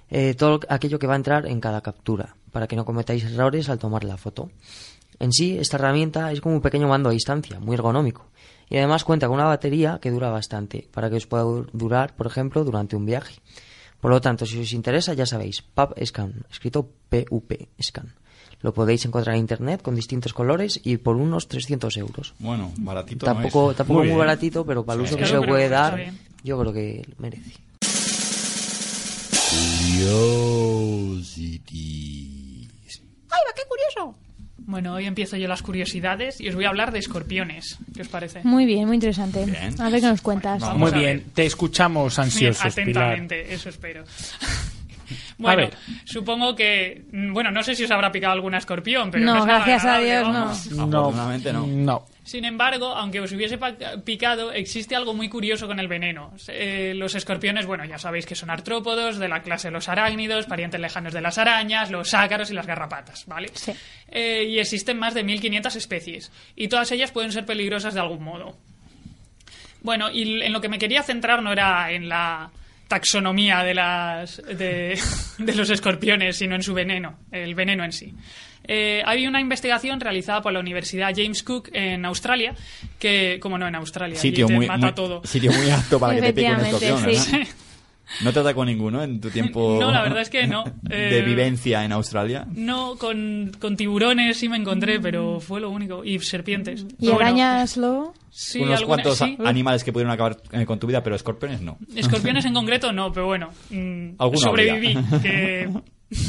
eh, 0.09 0.33
todo 0.33 0.59
aquello 0.69 0.99
que 0.99 1.07
va 1.07 1.13
a 1.13 1.17
entrar 1.17 1.45
en 1.45 1.59
cada 1.59 1.81
captura, 1.81 2.35
para 2.51 2.67
que 2.67 2.75
no 2.75 2.85
cometáis 2.85 3.23
errores 3.23 3.69
al 3.69 3.79
tomar 3.79 4.03
la 4.03 4.17
foto. 4.17 4.49
En 5.19 5.31
sí, 5.31 5.57
esta 5.57 5.77
herramienta 5.77 6.31
es 6.31 6.41
como 6.41 6.55
un 6.55 6.61
pequeño 6.61 6.87
mando 6.87 7.09
a 7.09 7.13
distancia, 7.13 7.59
muy 7.59 7.75
ergonómico. 7.75 8.25
Y 8.69 8.77
además 8.77 9.03
cuenta 9.03 9.27
con 9.27 9.35
una 9.35 9.45
batería 9.45 9.99
que 10.01 10.11
dura 10.11 10.29
bastante, 10.29 10.87
para 10.93 11.09
que 11.09 11.17
os 11.17 11.27
pueda 11.27 11.43
durar, 11.43 12.15
por 12.15 12.27
ejemplo, 12.27 12.63
durante 12.63 12.95
un 12.95 13.05
viaje. 13.05 13.35
Por 13.99 14.11
lo 14.11 14.21
tanto, 14.21 14.45
si 14.45 14.61
os 14.61 14.71
interesa, 14.71 15.13
ya 15.13 15.25
sabéis, 15.25 15.61
Pub 15.61 15.93
Scan, 16.05 16.45
escrito 16.49 16.87
P-U-P, 17.09 17.67
Scan. 17.81 18.13
Lo 18.61 18.73
podéis 18.73 19.05
encontrar 19.05 19.35
en 19.35 19.41
internet 19.41 19.81
con 19.81 19.95
distintos 19.95 20.33
colores 20.33 20.79
y 20.83 20.97
por 20.97 21.15
unos 21.15 21.47
300 21.47 21.95
euros. 21.97 22.33
Bueno, 22.39 22.71
baratito 22.77 23.25
Tampoco, 23.25 23.65
no 23.65 23.71
es. 23.71 23.77
tampoco 23.77 23.99
Muy 24.03 24.11
baratito, 24.11 24.65
pero 24.65 24.85
para 24.85 24.99
el 24.99 25.05
uso 25.05 25.17
que 25.17 25.25
se 25.25 25.39
puede 25.41 25.69
dar, 25.69 25.95
bien. 25.95 26.19
yo 26.43 26.59
creo 26.59 26.73
que 26.73 27.05
merece. 27.17 27.68
Bueno, 34.69 34.93
hoy 34.93 35.07
empiezo 35.07 35.35
yo 35.35 35.47
las 35.47 35.63
curiosidades 35.63 36.39
y 36.39 36.47
os 36.47 36.53
voy 36.53 36.65
a 36.65 36.69
hablar 36.69 36.91
de 36.91 36.99
escorpiones. 36.99 37.79
¿Qué 37.95 38.03
os 38.03 38.07
parece? 38.07 38.41
Muy 38.43 38.65
bien, 38.65 38.85
muy 38.85 38.97
interesante. 38.97 39.43
Bien. 39.43 39.81
A 39.81 39.89
ver 39.89 39.99
qué 39.99 40.05
nos 40.05 40.21
cuentas. 40.21 40.61
Muy 40.75 40.91
bien, 40.91 41.25
te 41.33 41.43
escuchamos 41.47 42.17
Bien, 42.17 42.25
ansiosos, 42.25 42.75
Pilar. 42.75 43.03
atentamente, 43.15 43.51
eso 43.51 43.69
espero. 43.69 44.03
Bueno, 45.37 45.63
ver. 45.63 45.73
supongo 46.05 46.55
que. 46.55 47.03
mm, 47.11 47.33
Bueno, 47.33 47.51
no 47.51 47.63
sé 47.63 47.75
si 47.75 47.83
os 47.85 47.91
habrá 47.91 48.11
picado 48.11 48.33
alguna 48.33 48.57
escorpión, 48.57 49.09
pero. 49.11 49.25
No, 49.25 49.37
es 49.39 49.45
nada 49.45 49.65
gracias 49.65 49.85
a 49.85 49.99
Dios, 49.99 50.27
no. 50.27 50.33
vamos. 50.33 50.67
Afortunadamente 50.67 51.53
no. 51.53 51.65
No. 51.67 52.05
Sin 52.23 52.45
embargo, 52.45 52.87
aunque 52.95 53.19
os 53.19 53.31
hubiese 53.31 53.57
picado, 54.05 54.51
existe 54.51 54.95
algo 54.95 55.15
muy 55.15 55.29
curioso 55.29 55.65
con 55.65 55.79
el 55.79 55.87
veneno. 55.87 56.31
Eh, 56.47 56.93
los 56.95 57.15
escorpiones, 57.15 57.65
bueno, 57.65 57.85
ya 57.85 57.97
sabéis 57.97 58.27
que 58.27 58.35
son 58.35 58.51
artrópodos 58.51 59.17
de 59.17 59.27
la 59.27 59.41
clase 59.41 59.69
de 59.69 59.71
los 59.71 59.89
arácnidos, 59.89 60.45
parientes 60.45 60.79
lejanos 60.79 61.11
de 61.11 61.21
las 61.21 61.39
arañas, 61.39 61.89
los 61.89 62.13
ácaros 62.13 62.51
y 62.51 62.53
las 62.53 62.67
garrapatas, 62.67 63.25
¿vale? 63.25 63.49
Sí. 63.53 63.71
Eh, 64.09 64.43
y 64.47 64.59
existen 64.59 64.99
más 64.99 65.15
de 65.15 65.23
1500 65.23 65.75
especies, 65.75 66.31
y 66.55 66.67
todas 66.67 66.91
ellas 66.91 67.11
pueden 67.11 67.31
ser 67.31 67.47
peligrosas 67.47 67.95
de 67.95 67.99
algún 68.01 68.23
modo. 68.23 68.55
Bueno, 69.81 70.11
y 70.11 70.43
en 70.43 70.53
lo 70.53 70.61
que 70.61 70.69
me 70.69 70.77
quería 70.77 71.01
centrar 71.01 71.41
no 71.41 71.51
era 71.51 71.91
en 71.91 72.09
la 72.09 72.51
taxonomía 72.89 73.63
de, 73.63 73.73
las, 73.73 74.41
de, 74.45 74.99
de 75.37 75.55
los 75.55 75.69
escorpiones, 75.69 76.35
sino 76.35 76.55
en 76.55 76.63
su 76.63 76.73
veneno, 76.73 77.17
el 77.31 77.55
veneno 77.55 77.85
en 77.85 77.93
sí. 77.93 78.13
Eh, 78.71 79.01
hay 79.05 79.25
una 79.25 79.39
investigación 79.39 79.99
realizada 79.99 80.41
por 80.41 80.51
la 80.51 80.59
Universidad 80.59 81.11
James 81.15 81.41
Cook 81.43 81.69
en 81.71 82.03
Australia, 82.05 82.53
que, 82.99 83.39
como 83.41 83.57
no 83.57 83.67
en 83.67 83.75
Australia, 83.75 84.19
allí 84.19 84.29
Sitio 84.29 84.47
te 84.47 84.53
muy, 84.53 84.67
mata 84.67 84.87
muy- 84.87 84.93
todo. 84.93 85.21
sitio 85.23 85.51
muy 85.53 85.69
apto 85.71 85.99
para 85.99 86.15
que 86.15 86.21
te 86.21 86.33
pique 86.33 86.51
un 86.51 86.59
escorpión, 86.65 86.99
sí. 86.99 87.31
¿verdad? 87.31 87.47
¿No 88.21 88.33
te 88.33 88.39
atacó 88.39 88.65
ninguno 88.65 89.03
en 89.03 89.21
tu 89.21 89.29
tiempo 89.29 89.77
No, 89.81 89.91
la 89.91 90.01
verdad 90.01 90.21
es 90.21 90.29
que 90.29 90.47
no. 90.47 90.63
de 90.81 91.19
Eh, 91.19 91.21
vivencia 91.21 91.83
en 91.85 91.91
Australia? 91.91 92.45
No, 92.53 92.95
con, 92.97 93.51
con 93.59 93.77
tiburones 93.77 94.37
sí 94.37 94.49
me 94.49 94.57
encontré, 94.57 94.99
pero 94.99 95.39
fue 95.39 95.59
lo 95.61 95.69
único. 95.69 96.03
Y 96.03 96.19
serpientes. 96.19 96.85
¿Y 96.99 97.11
arañas 97.11 97.77
lobo? 97.77 98.13
sí, 98.31 98.59
Unos 98.61 98.79
alguna- 98.79 99.03
cuantos 99.03 99.17
sí. 99.19 99.37
animales 99.45 99.83
que 99.83 99.91
pudieron 99.93 100.11
acabar 100.13 100.37
eh, 100.51 100.65
con 100.65 100.79
tu 100.79 100.87
vida, 100.87 101.03
pero 101.03 101.15
escorpiones 101.15 101.61
no. 101.61 101.77
Escorpiones 101.95 102.45
en 102.45 102.53
concreto 102.59 102.91
no, 102.93 103.11
pero 103.11 103.25
bueno, 103.27 103.49
mm, 103.69 104.11
sobreviví, 104.35 104.95
que, 105.21 105.69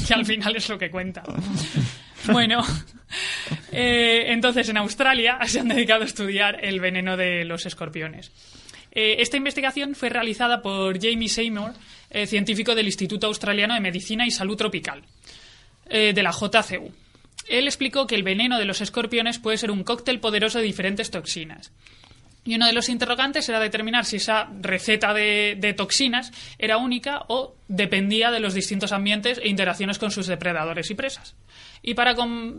que 0.06 0.14
al 0.14 0.24
final 0.26 0.56
es 0.56 0.68
lo 0.68 0.78
que 0.78 0.90
cuenta. 0.90 1.22
Bueno, 2.32 2.62
eh, 3.72 4.24
entonces 4.28 4.68
en 4.68 4.76
Australia 4.76 5.38
se 5.46 5.60
han 5.60 5.68
dedicado 5.68 6.02
a 6.02 6.06
estudiar 6.06 6.62
el 6.64 6.80
veneno 6.80 7.16
de 7.16 7.44
los 7.44 7.64
escorpiones. 7.66 8.32
Eh, 8.92 9.16
esta 9.18 9.36
investigación 9.36 9.94
fue 9.94 10.08
realizada 10.08 10.62
por 10.62 11.00
Jamie 11.00 11.28
Seymour, 11.28 11.72
eh, 12.10 12.26
científico 12.26 12.74
del 12.74 12.86
Instituto 12.86 13.26
Australiano 13.26 13.74
de 13.74 13.80
Medicina 13.80 14.26
y 14.26 14.30
Salud 14.30 14.56
Tropical, 14.56 15.02
eh, 15.88 16.12
de 16.12 16.22
la 16.22 16.32
JCU. 16.32 16.92
Él 17.48 17.66
explicó 17.66 18.06
que 18.06 18.14
el 18.14 18.22
veneno 18.22 18.58
de 18.58 18.64
los 18.64 18.80
escorpiones 18.80 19.38
puede 19.38 19.58
ser 19.58 19.70
un 19.70 19.84
cóctel 19.84 20.20
poderoso 20.20 20.58
de 20.58 20.64
diferentes 20.64 21.10
toxinas. 21.10 21.72
Y 22.44 22.54
uno 22.54 22.66
de 22.66 22.72
los 22.72 22.88
interrogantes 22.88 23.48
era 23.48 23.60
determinar 23.60 24.06
si 24.06 24.16
esa 24.16 24.48
receta 24.60 25.12
de, 25.12 25.56
de 25.58 25.74
toxinas 25.74 26.32
era 26.58 26.78
única 26.78 27.24
o 27.28 27.54
dependía 27.68 28.30
de 28.30 28.40
los 28.40 28.54
distintos 28.54 28.92
ambientes 28.92 29.38
e 29.42 29.48
interacciones 29.48 29.98
con 29.98 30.10
sus 30.10 30.26
depredadores 30.26 30.90
y 30.90 30.94
presas. 30.94 31.34
Y 31.82 31.94
para, 31.94 32.16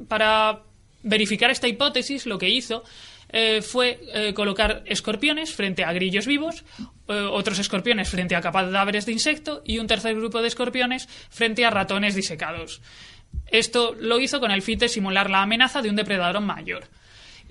para 0.08 0.62
verificar 1.04 1.50
esta 1.50 1.67
hipótesis, 1.67 2.26
lo 2.26 2.38
que 2.38 2.50
hizo 2.50 2.84
eh, 3.32 3.62
fue 3.62 4.00
eh, 4.13 4.34
colocar 4.34 4.84
escorpiones 4.86 5.54
frente 5.54 5.84
a 5.84 5.94
grillos 5.94 6.28
vivos, 6.28 6.63
eh, 7.08 7.13
otros 7.13 7.60
escorpiones 7.60 8.10
frente 8.10 8.36
a 8.36 8.41
cadáveres 8.41 9.06
de 9.06 9.13
insecto 9.13 9.62
y 9.65 9.80
un 9.80 9.88
tercer 9.88 10.15
grupo 10.15 10.41
de 10.41 10.48
escorpiones 10.48 11.08
frente 11.30 11.65
a 11.65 11.70
ratones 11.70 12.15
disecados. 12.15 12.82
Esto 13.48 13.96
lo 13.98 14.20
hizo 14.20 14.39
con 14.39 14.52
el 14.52 14.62
fin 14.62 14.80
de 14.80 14.89
simular 14.89 15.30
la 15.30 15.41
amenaza 15.41 15.82
de 15.82 15.89
un 15.89 15.96
depredador 15.96 16.41
mayor. 16.41 16.84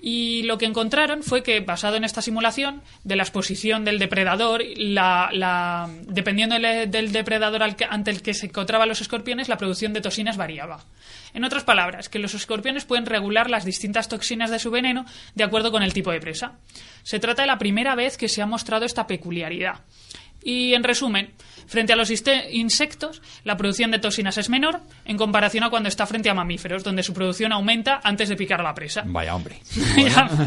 Y 0.03 0.41
lo 0.43 0.57
que 0.57 0.65
encontraron 0.65 1.21
fue 1.21 1.43
que, 1.43 1.59
basado 1.59 1.95
en 1.95 2.03
esta 2.03 2.23
simulación 2.23 2.81
de 3.03 3.15
la 3.15 3.21
exposición 3.21 3.85
del 3.85 3.99
depredador, 3.99 4.63
la, 4.75 5.29
la- 5.31 5.87
dependiendo 6.07 6.55
del, 6.57 7.11
depredador 7.11 7.61
al 7.61 7.75
que- 7.75 7.85
ante 7.85 8.09
el 8.09 8.23
que 8.23 8.33
se 8.33 8.47
encontraban 8.47 8.89
los 8.89 8.99
escorpiones, 9.01 9.47
la 9.47 9.57
producción 9.57 9.93
de 9.93 10.01
toxinas 10.01 10.37
variaba. 10.37 10.83
En 11.35 11.43
otras 11.43 11.63
palabras, 11.63 12.09
que 12.09 12.17
los 12.17 12.33
escorpiones 12.33 12.83
pueden 12.85 13.05
regular 13.05 13.47
las 13.49 13.63
distintas 13.63 14.09
toxinas 14.09 14.49
de 14.49 14.57
su 14.57 14.71
veneno 14.71 15.05
de 15.35 15.43
acuerdo 15.43 15.71
con 15.71 15.83
el 15.83 15.93
tipo 15.93 16.11
de 16.11 16.19
presa. 16.19 16.53
Se 17.03 17.19
trata 17.19 17.43
de 17.43 17.47
la 17.47 17.59
primera 17.59 17.93
vez 17.93 18.17
que 18.17 18.27
se 18.27 18.41
ha 18.41 18.47
mostrado 18.47 18.85
esta 18.85 19.05
peculiaridad. 19.05 19.81
Y 20.43 20.73
en 20.73 20.83
resumen, 20.83 21.29
frente 21.67 21.93
a 21.93 21.95
los 21.95 22.09
insectos, 22.11 23.21
la 23.43 23.55
producción 23.57 23.91
de 23.91 23.99
toxinas 23.99 24.37
es 24.37 24.49
menor 24.49 24.81
en 25.05 25.17
comparación 25.17 25.63
a 25.63 25.69
cuando 25.69 25.89
está 25.89 26.05
frente 26.07 26.29
a 26.29 26.33
mamíferos, 26.33 26.83
donde 26.83 27.03
su 27.03 27.13
producción 27.13 27.51
aumenta 27.51 28.01
antes 28.03 28.29
de 28.29 28.35
picar 28.35 28.59
a 28.59 28.63
la 28.63 28.73
presa. 28.73 29.03
Vaya 29.05 29.35
hombre. 29.35 29.59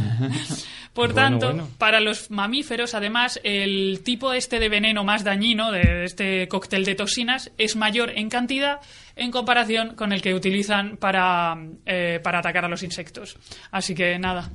Por 0.93 1.13
Bueno, 1.13 1.15
tanto, 1.29 1.47
bueno. 1.49 1.69
para 1.77 1.99
los 2.01 2.31
mamíferos, 2.31 2.95
además, 2.95 3.41
el 3.43 4.03
tipo 4.05 4.33
este 4.33 4.61
de 4.61 4.69
veneno 4.69 5.03
más 5.03 5.25
dañino, 5.25 5.73
de 5.73 6.05
este 6.05 6.47
cóctel 6.47 6.85
de 6.85 6.95
toxinas, 6.95 7.51
es 7.59 7.75
mayor 7.75 8.11
en 8.15 8.29
cantidad 8.31 8.79
en 9.17 9.33
comparación 9.33 9.97
con 9.97 10.13
el 10.13 10.23
que 10.23 10.35
utilizan 10.35 10.97
para, 10.97 11.57
eh, 11.85 12.21
para 12.23 12.39
atacar 12.39 12.65
a 12.65 12.69
los 12.69 12.85
insectos. 12.85 13.37
Así 13.73 13.93
que 13.97 14.21
nada, 14.21 14.51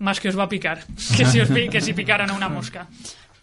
más 0.00 0.18
que 0.18 0.28
os 0.28 0.36
va 0.38 0.44
a 0.44 0.48
picar, 0.48 0.84
que 1.16 1.24
si, 1.24 1.38
os 1.40 1.48
pi- 1.48 1.68
que 1.68 1.80
si 1.80 1.92
picaran 1.92 2.30
a 2.30 2.34
una 2.34 2.48
mosca. 2.48 2.88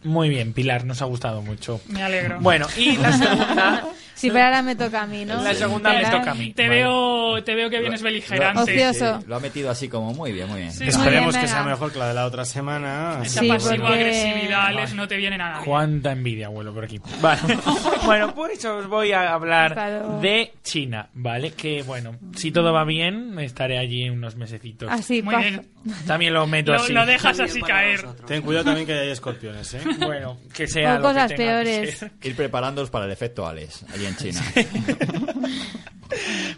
Muy 0.04 0.30
bien, 0.30 0.54
Pilar, 0.54 0.86
nos 0.86 1.02
ha 1.02 1.06
gustado 1.06 1.42
mucho. 1.42 1.82
Me 1.88 2.04
alegro. 2.04 2.40
Bueno, 2.40 2.68
y 2.78 2.98
la 2.98 3.12
segunda, 3.18 3.88
Sí, 4.18 4.30
pero 4.32 4.46
ahora 4.46 4.62
me 4.64 4.76
toca 4.76 5.04
a 5.04 5.08
mí, 5.08 5.24
¿no? 5.26 5.42
la 5.42 5.54
segunda 5.54 5.94
me 5.94 6.04
toca 6.04 6.32
a 6.32 6.34
mí. 6.34 6.52
Te, 6.54 6.64
Vale. 6.68 6.76
veo, 6.84 7.44
te 7.44 7.56
veo 7.56 7.70
que 7.70 7.80
vienes 7.80 8.02
beligerante. 8.02 8.62
Ocioso. 8.62 9.20
Sí, 9.22 9.26
lo 9.28 9.36
ha 9.36 9.40
metido 9.40 9.70
así 9.70 9.88
como 9.88 10.14
muy 10.14 10.32
bien, 10.32 10.48
muy 10.50 10.62
bien. 10.62 10.72
Sí. 10.72 10.86
Esperemos 10.88 11.26
Muy 11.28 11.32
bien, 11.34 11.42
que 11.42 11.48
sea 11.48 11.64
mejor 11.64 11.92
que 11.94 12.00
la 12.00 12.08
de 12.08 12.14
la 12.16 12.26
otra 12.26 12.44
semana. 12.44 13.20
Esa 13.24 13.42
Sí, 13.42 13.48
pasivo-agresividad 13.48 14.66
porque- 14.68 14.82
les 14.82 14.94
no 14.96 15.08
te 15.08 15.18
viene 15.18 15.38
nada. 15.38 15.62
Cuánta 15.64 16.12
envidia, 16.12 16.48
abuelo, 16.48 16.74
por 16.74 16.84
aquí. 16.86 17.00
Vale. 17.22 17.40
bueno, 18.06 18.34
pues 18.34 18.64
os 18.66 18.88
voy 18.88 19.12
a 19.12 19.34
hablar 19.34 20.20
de 20.22 20.54
China, 20.64 21.10
¿vale? 21.14 21.52
Que, 21.52 21.84
bueno, 21.84 22.18
si 22.36 22.52
todo 22.52 22.74
va 22.74 22.84
bien, 22.86 23.38
estaré 23.40 23.78
allí 23.78 24.10
unos 24.10 24.36
mesecitos. 24.36 24.90
Así, 24.92 25.22
Muy 25.22 25.36
bien. 25.36 25.68
También 26.06 26.34
lo 26.34 26.46
meto 26.48 26.74
Lo, 26.74 26.80
así. 26.82 26.92
lo 26.92 27.06
dejas 27.06 27.40
así 27.40 27.62
caer. 27.62 28.02
vosotros. 28.02 28.26
Ten 28.28 28.42
cuidado 28.42 28.66
también 28.66 28.86
que 28.88 28.94
hay 28.94 29.10
escorpiones, 29.10 29.74
¿eh? 29.76 29.82
Bueno, 30.00 30.38
que 30.54 30.68
sea 30.68 30.90
O 30.90 30.94
lo 30.96 30.98
que 30.98 31.08
cosas 31.14 31.28
tenga 31.30 31.38
que 31.64 31.64
peores. 31.64 32.06
Ir 32.24 32.36
preparándoos 32.36 32.90
para 32.90 33.06
el 33.06 33.12
efecto 33.12 33.48
Alex, 33.48 33.86
allí 33.94 34.06
en 34.08 34.16
China. 34.16 34.42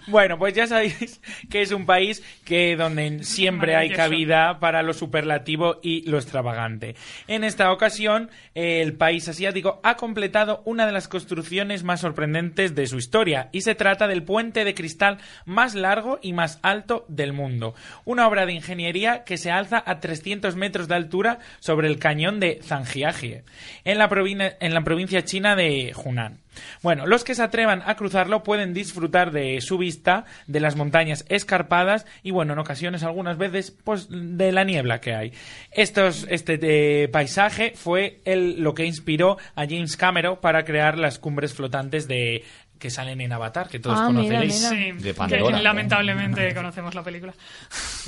Bueno, 0.07 0.37
pues 0.37 0.53
ya 0.53 0.67
sabéis 0.67 1.21
que 1.49 1.61
es 1.61 1.71
un 1.71 1.85
país 1.85 2.23
que 2.45 2.75
donde 2.75 3.23
siempre 3.23 3.75
hay 3.75 3.89
cabida 3.97 4.59
para 4.59 4.83
lo 4.83 4.93
superlativo 4.93 5.79
y 5.81 6.09
lo 6.09 6.17
extravagante. 6.17 6.95
En 7.27 7.43
esta 7.43 7.71
ocasión, 7.71 8.29
el 8.55 8.93
país 8.93 9.27
asiático 9.27 9.79
ha 9.83 9.95
completado 9.95 10.61
una 10.65 10.85
de 10.85 10.91
las 10.91 11.07
construcciones 11.07 11.83
más 11.83 12.01
sorprendentes 12.01 12.75
de 12.75 12.87
su 12.87 12.97
historia 12.97 13.49
y 13.51 13.61
se 13.61 13.75
trata 13.75 14.07
del 14.07 14.23
puente 14.23 14.63
de 14.63 14.73
cristal 14.73 15.17
más 15.45 15.75
largo 15.75 16.19
y 16.21 16.33
más 16.33 16.59
alto 16.63 17.05
del 17.07 17.33
mundo. 17.33 17.73
Una 18.05 18.27
obra 18.27 18.45
de 18.45 18.53
ingeniería 18.53 19.23
que 19.23 19.37
se 19.37 19.51
alza 19.51 19.83
a 19.85 19.99
300 19.99 20.55
metros 20.55 20.87
de 20.87 20.95
altura 20.95 21.39
sobre 21.59 21.87
el 21.87 21.99
cañón 21.99 22.39
de 22.39 22.59
Zhangjiajie, 22.63 23.43
en 23.85 23.97
la, 23.97 24.09
provin- 24.09 24.55
en 24.59 24.73
la 24.73 24.81
provincia 24.81 25.23
china 25.23 25.55
de 25.55 25.93
Hunan. 26.03 26.39
Bueno, 26.81 27.05
los 27.05 27.23
que 27.23 27.35
se 27.35 27.43
atrevan 27.43 27.81
a 27.85 27.95
cruzarlo 27.95 28.43
pueden 28.43 28.73
disfrutar 28.73 29.31
de 29.31 29.38
su 29.61 29.77
vista, 29.77 30.25
de 30.47 30.59
las 30.59 30.75
montañas 30.75 31.25
escarpadas 31.29 32.05
y, 32.23 32.31
bueno, 32.31 32.53
en 32.53 32.59
ocasiones, 32.59 33.03
algunas 33.03 33.37
veces, 33.37 33.71
pues 33.71 34.07
de 34.09 34.51
la 34.51 34.63
niebla 34.63 35.01
que 35.01 35.13
hay. 35.13 35.33
Este 35.71 36.09
eh, 36.45 37.07
paisaje 37.09 37.73
fue 37.75 38.21
el, 38.25 38.61
lo 38.61 38.73
que 38.73 38.85
inspiró 38.85 39.37
a 39.55 39.65
James 39.65 39.97
Cameron 39.97 40.37
para 40.41 40.63
crear 40.63 40.97
las 40.97 41.19
cumbres 41.19 41.53
flotantes 41.53 42.07
de 42.07 42.43
que 42.79 42.89
salen 42.89 43.19
en 43.21 43.31
Avatar, 43.33 43.67
que 43.69 43.79
todos 43.79 43.99
Ah, 43.99 44.09
mira, 44.09 44.39
conoceréis. 44.39 44.55
mira. 44.55 44.69
Sí, 44.69 44.91
De 45.03 45.09
que 45.09 45.13
Pandora. 45.13 45.61
lamentablemente 45.61 46.53
conocemos 46.55 46.95
la 46.95 47.03
película. 47.03 47.33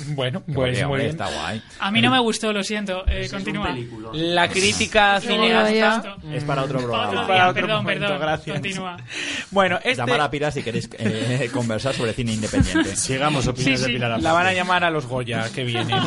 Bueno, 0.08 0.42
pues 0.52 0.84
muy 0.88 0.98
bien. 0.98 1.10
está 1.10 1.26
guay. 1.28 1.62
A 1.78 1.90
mí 1.92 2.00
no 2.00 2.10
me 2.10 2.18
gustó, 2.18 2.52
lo 2.52 2.64
siento. 2.64 3.04
Eh, 3.06 3.28
continúa. 3.30 3.72
La 4.14 4.48
crítica 4.48 5.20
cineasta... 5.20 6.16
Es 6.32 6.42
para 6.42 6.62
otro 6.64 6.80
programa. 6.80 7.26
Para 7.26 7.48
otro 7.50 7.62
perdón, 7.66 7.82
momento, 7.84 8.06
perdón. 8.06 8.20
gracias. 8.20 8.54
Continúa. 8.56 8.96
Bueno, 9.52 9.76
este... 9.84 9.96
Llamar 9.96 10.22
a 10.22 10.30
Pilar 10.30 10.50
si 10.50 10.62
queréis 10.62 10.88
eh, 10.98 11.50
conversar 11.52 11.94
sobre 11.94 12.14
cine 12.14 12.32
independiente. 12.32 12.96
Sigamos 12.96 13.46
opiniones 13.46 13.80
Sí, 13.80 13.86
sí. 13.86 13.92
de 13.92 13.96
Pilar 13.98 14.20
La 14.20 14.32
van 14.32 14.46
a 14.46 14.52
llamar 14.54 14.82
a 14.82 14.90
los 14.90 15.06
Goya 15.06 15.44
que 15.54 15.62
vienen. 15.64 16.00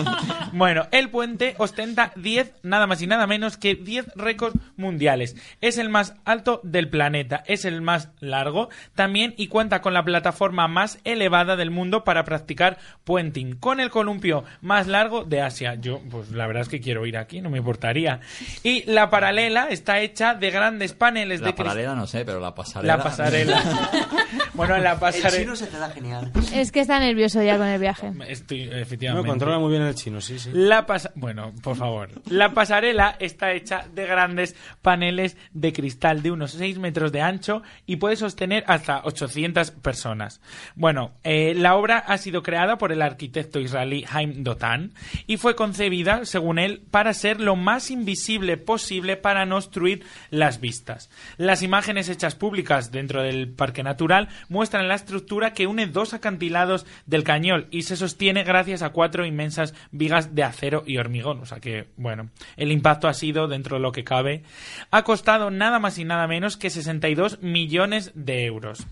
bueno, 0.52 0.88
el 0.92 1.10
puente 1.10 1.54
ostenta 1.60 2.12
10, 2.16 2.52
nada 2.64 2.88
más 2.88 3.02
y 3.02 3.08
nada 3.08 3.28
menos 3.28 3.56
que 3.58 3.76
10 3.76 4.08
récords 4.16 4.58
mundiales. 4.78 5.36
Es 5.62 5.78
el 5.78 5.90
más 5.90 6.16
alto 6.26 6.60
del 6.64 6.90
planeta, 6.90 7.44
es 7.48 7.66
el 7.66 7.82
más 7.82 8.10
largo 8.20 8.55
también 8.96 9.34
y 9.38 9.48
cuenta 9.48 9.82
con 9.82 9.94
la 9.94 10.04
plataforma 10.04 10.68
más 10.68 11.00
elevada 11.04 11.56
del 11.56 11.72
mundo 11.72 12.04
para 12.04 12.24
practicar 12.24 12.78
puenting, 13.04 13.56
con 13.56 13.80
el 13.80 13.90
columpio 13.90 14.44
más 14.62 14.88
largo 14.88 15.24
de 15.24 15.42
Asia. 15.42 15.76
Yo, 15.76 16.02
pues 16.10 16.32
la 16.32 16.48
verdad 16.48 16.62
es 16.64 16.70
que 16.70 16.80
quiero 16.82 17.06
ir 17.06 17.18
aquí, 17.18 17.42
no 17.42 17.50
me 17.50 17.58
importaría. 17.60 18.20
Y 18.64 18.84
la 18.92 19.10
paralela 19.10 19.68
está 19.70 20.00
hecha 20.00 20.34
de 20.34 20.52
grandes 20.52 20.94
paneles 20.94 21.40
de 21.40 21.46
La 21.48 21.52
cristal. 21.52 21.66
paralela 21.68 21.96
no 21.96 22.08
sé, 22.08 22.26
pero 22.26 22.40
la 22.40 22.54
pasarela. 22.56 22.98
La 22.98 23.04
pasarela. 23.04 23.62
bueno, 24.54 24.78
la 24.78 24.94
El 24.94 25.00
pasarela. 25.00 25.40
chino 25.40 25.56
se 25.56 25.68
te 25.68 25.78
da 25.78 25.90
genial. 25.90 26.32
Es 26.54 26.72
que 26.72 26.80
está 26.80 27.00
nervioso 27.00 27.42
ya 27.44 27.58
con 27.58 27.68
el 27.68 27.80
viaje. 27.80 28.12
Estoy, 28.28 28.66
No, 28.66 28.76
efectivamente. 28.78 29.28
controla 29.30 29.60
muy 29.60 29.72
bien 29.72 29.84
el 29.84 29.96
chino, 29.96 30.22
sí, 30.22 30.40
sí. 30.40 30.50
La 30.54 30.86
pasa- 30.86 31.12
bueno, 31.16 31.54
por 31.62 31.76
favor. 31.76 32.10
La 32.30 32.54
pasarela 32.54 33.16
está 33.20 33.52
hecha 33.52 33.86
de 33.94 34.06
grandes 34.06 34.56
paneles 34.82 35.38
de 35.54 35.74
cristal 35.74 36.22
de 36.22 36.32
unos 36.32 36.52
6 36.52 36.80
metros 36.80 37.12
de 37.12 37.22
ancho 37.22 37.62
y 37.86 37.98
puede 37.98 38.16
sostener 38.16 38.45
hasta 38.68 39.02
800 39.04 39.72
personas. 39.72 40.42
Bueno, 40.76 41.14
eh, 41.24 41.54
la 41.56 41.76
obra 41.76 41.98
ha 41.98 42.18
sido 42.18 42.44
creada 42.44 42.78
por 42.78 42.92
el 42.92 43.02
arquitecto 43.02 43.60
israelí 43.60 44.06
Haim 44.12 44.44
Dotan 44.44 44.92
y 45.28 45.38
fue 45.38 45.56
concebida, 45.56 46.26
según 46.26 46.60
él, 46.60 46.84
para 46.92 47.14
ser 47.14 47.42
lo 47.42 47.56
más 47.56 47.92
invisible 47.92 48.58
posible 48.58 49.18
para 49.18 49.46
no 49.46 49.58
obstruir 49.58 50.04
las 50.30 50.60
vistas. 50.60 51.10
Las 51.38 51.64
imágenes 51.64 52.10
hechas 52.10 52.36
públicas 52.36 52.92
dentro 52.92 53.24
del 53.24 53.50
parque 53.50 53.84
natural 53.84 54.30
muestran 54.50 54.88
la 54.88 54.96
estructura 54.96 55.54
que 55.54 55.68
une 55.68 55.88
dos 55.88 56.14
acantilados 56.14 56.86
del 57.06 57.24
cañón 57.24 57.68
y 57.72 57.84
se 57.84 57.98
sostiene 57.98 58.44
gracias 58.44 58.82
a 58.82 58.90
cuatro 58.90 59.26
inmensas 59.26 59.74
vigas 59.92 60.36
de 60.36 60.44
acero 60.44 60.84
y 60.86 60.98
hormigón. 60.98 61.40
O 61.40 61.46
sea 61.46 61.60
que, 61.60 61.88
bueno, 61.98 62.30
el 62.58 62.72
impacto 62.72 63.08
ha 63.08 63.14
sido, 63.14 63.48
dentro 63.48 63.78
de 63.78 63.82
lo 63.82 63.92
que 63.92 64.04
cabe, 64.04 64.44
ha 64.92 65.04
costado 65.04 65.52
nada 65.52 65.80
más 65.80 65.98
y 65.98 66.06
nada 66.06 66.28
menos 66.28 66.58
que 66.58 66.70
62 66.70 67.42
millones 67.42 68.12
de 68.16 68.35
euros. 68.44 68.86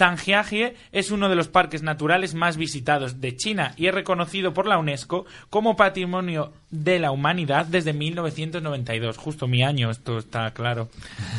Zhangjiajie 0.00 0.76
es 0.92 1.10
uno 1.10 1.28
de 1.28 1.36
los 1.36 1.48
parques 1.48 1.82
naturales 1.82 2.32
más 2.32 2.56
visitados 2.56 3.20
de 3.20 3.36
China 3.36 3.74
y 3.76 3.86
es 3.86 3.94
reconocido 3.94 4.54
por 4.54 4.66
la 4.66 4.78
UNESCO 4.78 5.26
como 5.50 5.76
Patrimonio 5.76 6.54
de 6.70 6.98
la 6.98 7.10
Humanidad 7.10 7.66
desde 7.66 7.92
1992. 7.92 9.18
Justo 9.18 9.46
mi 9.46 9.62
año, 9.62 9.90
esto 9.90 10.18
está 10.18 10.50
claro. 10.52 10.88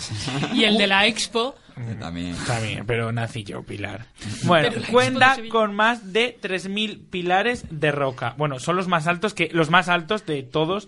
Y 0.54 0.66
el 0.66 0.78
de 0.78 0.86
la 0.86 1.08
Expo, 1.08 1.56
También. 2.00 2.36
Bien, 2.62 2.86
pero 2.86 3.12
nací 3.12 3.44
yo, 3.44 3.64
Pilar. 3.64 4.06
Bueno, 4.44 4.70
cuenta 4.92 5.38
con 5.50 5.74
más 5.74 6.14
de 6.14 6.38
3.000 6.40 7.10
pilares 7.10 7.66
de 7.72 7.92
roca. 7.92 8.36
Bueno, 8.38 8.60
son 8.60 8.76
los 8.76 8.88
más 8.88 9.08
altos 9.08 9.34
que 9.34 9.50
los 9.54 9.72
más 9.72 9.90
altos 9.90 10.26
de 10.26 10.44
todos 10.44 10.88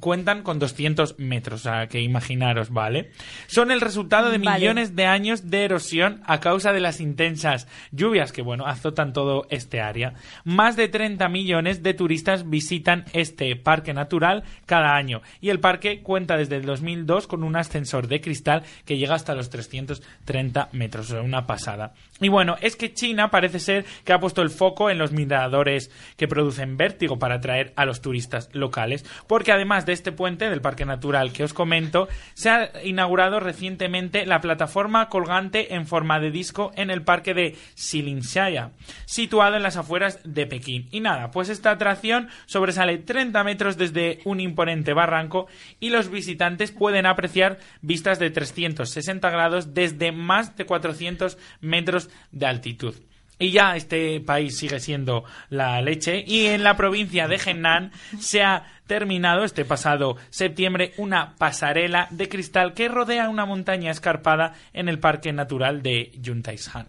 cuentan 0.00 0.42
con 0.42 0.58
200 0.58 1.18
metros, 1.18 1.60
o 1.60 1.62
sea, 1.64 1.88
que 1.88 2.00
imaginaros, 2.00 2.70
¿vale? 2.70 3.10
Son 3.46 3.70
el 3.70 3.80
resultado 3.80 4.30
de 4.30 4.38
Vale. 4.38 4.58
millones 4.58 4.94
de 4.94 5.06
años 5.06 5.50
de 5.50 5.64
erosión 5.64 6.20
a 6.26 6.40
causa 6.40 6.72
de 6.72 6.80
las 6.80 7.00
intensas 7.00 7.68
lluvias 7.90 8.32
que, 8.32 8.42
bueno, 8.42 8.66
azotan 8.66 9.12
todo 9.12 9.46
este 9.50 9.80
área. 9.80 10.14
Más 10.44 10.76
de 10.76 10.88
30 10.88 11.28
millones 11.28 11.82
de 11.82 11.94
turistas 11.94 12.48
visitan 12.48 13.04
este 13.12 13.56
parque 13.56 13.94
natural 13.94 14.44
cada 14.66 14.94
año 14.94 15.22
y 15.40 15.50
el 15.50 15.60
parque 15.60 16.02
cuenta 16.02 16.36
desde 16.36 16.56
el 16.56 16.66
2002 16.66 17.26
con 17.26 17.42
un 17.42 17.56
ascensor 17.56 18.08
de 18.08 18.20
cristal 18.20 18.64
que 18.84 18.98
llega 18.98 19.14
hasta 19.14 19.34
los 19.34 19.50
330 19.50 20.68
metros, 20.72 21.10
o 21.10 21.14
sea, 21.14 21.22
una 21.22 21.46
pasada. 21.46 21.94
Y 22.20 22.28
bueno, 22.28 22.56
es 22.60 22.76
que 22.76 22.92
China 22.92 23.30
parece 23.30 23.58
ser 23.58 23.84
que 24.04 24.12
ha 24.12 24.20
puesto 24.20 24.42
el 24.42 24.50
foco 24.50 24.90
en 24.90 24.98
los 24.98 25.12
miradores 25.12 25.90
que 26.16 26.28
producen 26.28 26.76
vértigo 26.76 27.18
para 27.18 27.36
atraer 27.36 27.72
a 27.76 27.84
los 27.84 28.00
turistas 28.00 28.50
locales, 28.52 29.04
porque 29.26 29.52
además 29.52 29.77
de 29.86 29.92
este 29.92 30.12
puente 30.12 30.48
del 30.48 30.60
Parque 30.60 30.84
Natural 30.84 31.32
que 31.32 31.44
os 31.44 31.54
comento, 31.54 32.08
se 32.34 32.50
ha 32.50 32.70
inaugurado 32.84 33.40
recientemente 33.40 34.26
la 34.26 34.40
plataforma 34.40 35.08
colgante 35.08 35.74
en 35.74 35.86
forma 35.86 36.20
de 36.20 36.30
disco 36.30 36.72
en 36.76 36.90
el 36.90 37.02
parque 37.02 37.34
de 37.34 37.56
Silinshaya, 37.74 38.70
situado 39.06 39.56
en 39.56 39.62
las 39.62 39.76
afueras 39.76 40.20
de 40.24 40.46
Pekín. 40.46 40.88
Y 40.90 41.00
nada, 41.00 41.30
pues 41.30 41.48
esta 41.48 41.70
atracción 41.70 42.28
sobresale 42.46 42.98
30 42.98 43.42
metros 43.44 43.76
desde 43.76 44.20
un 44.24 44.40
imponente 44.40 44.92
barranco 44.92 45.46
y 45.80 45.90
los 45.90 46.10
visitantes 46.10 46.72
pueden 46.72 47.06
apreciar 47.06 47.58
vistas 47.82 48.18
de 48.18 48.30
360 48.30 49.30
grados 49.30 49.74
desde 49.74 50.12
más 50.12 50.56
de 50.56 50.66
400 50.66 51.38
metros 51.60 52.10
de 52.32 52.46
altitud. 52.46 52.94
Y 53.38 53.50
ya 53.50 53.76
este 53.76 54.20
país 54.20 54.58
sigue 54.58 54.80
siendo 54.80 55.24
la 55.48 55.80
leche. 55.80 56.24
Y 56.26 56.46
en 56.46 56.64
la 56.64 56.76
provincia 56.76 57.28
de 57.28 57.36
Henan 57.36 57.92
se 58.18 58.42
ha 58.42 58.64
terminado 58.86 59.44
este 59.44 59.64
pasado 59.64 60.16
septiembre 60.30 60.92
una 60.96 61.36
pasarela 61.36 62.08
de 62.10 62.28
cristal 62.28 62.74
que 62.74 62.88
rodea 62.88 63.28
una 63.28 63.46
montaña 63.46 63.90
escarpada 63.90 64.54
en 64.72 64.88
el 64.88 64.98
Parque 64.98 65.32
Natural 65.32 65.82
de 65.82 66.10
Yuntaishan. 66.20 66.88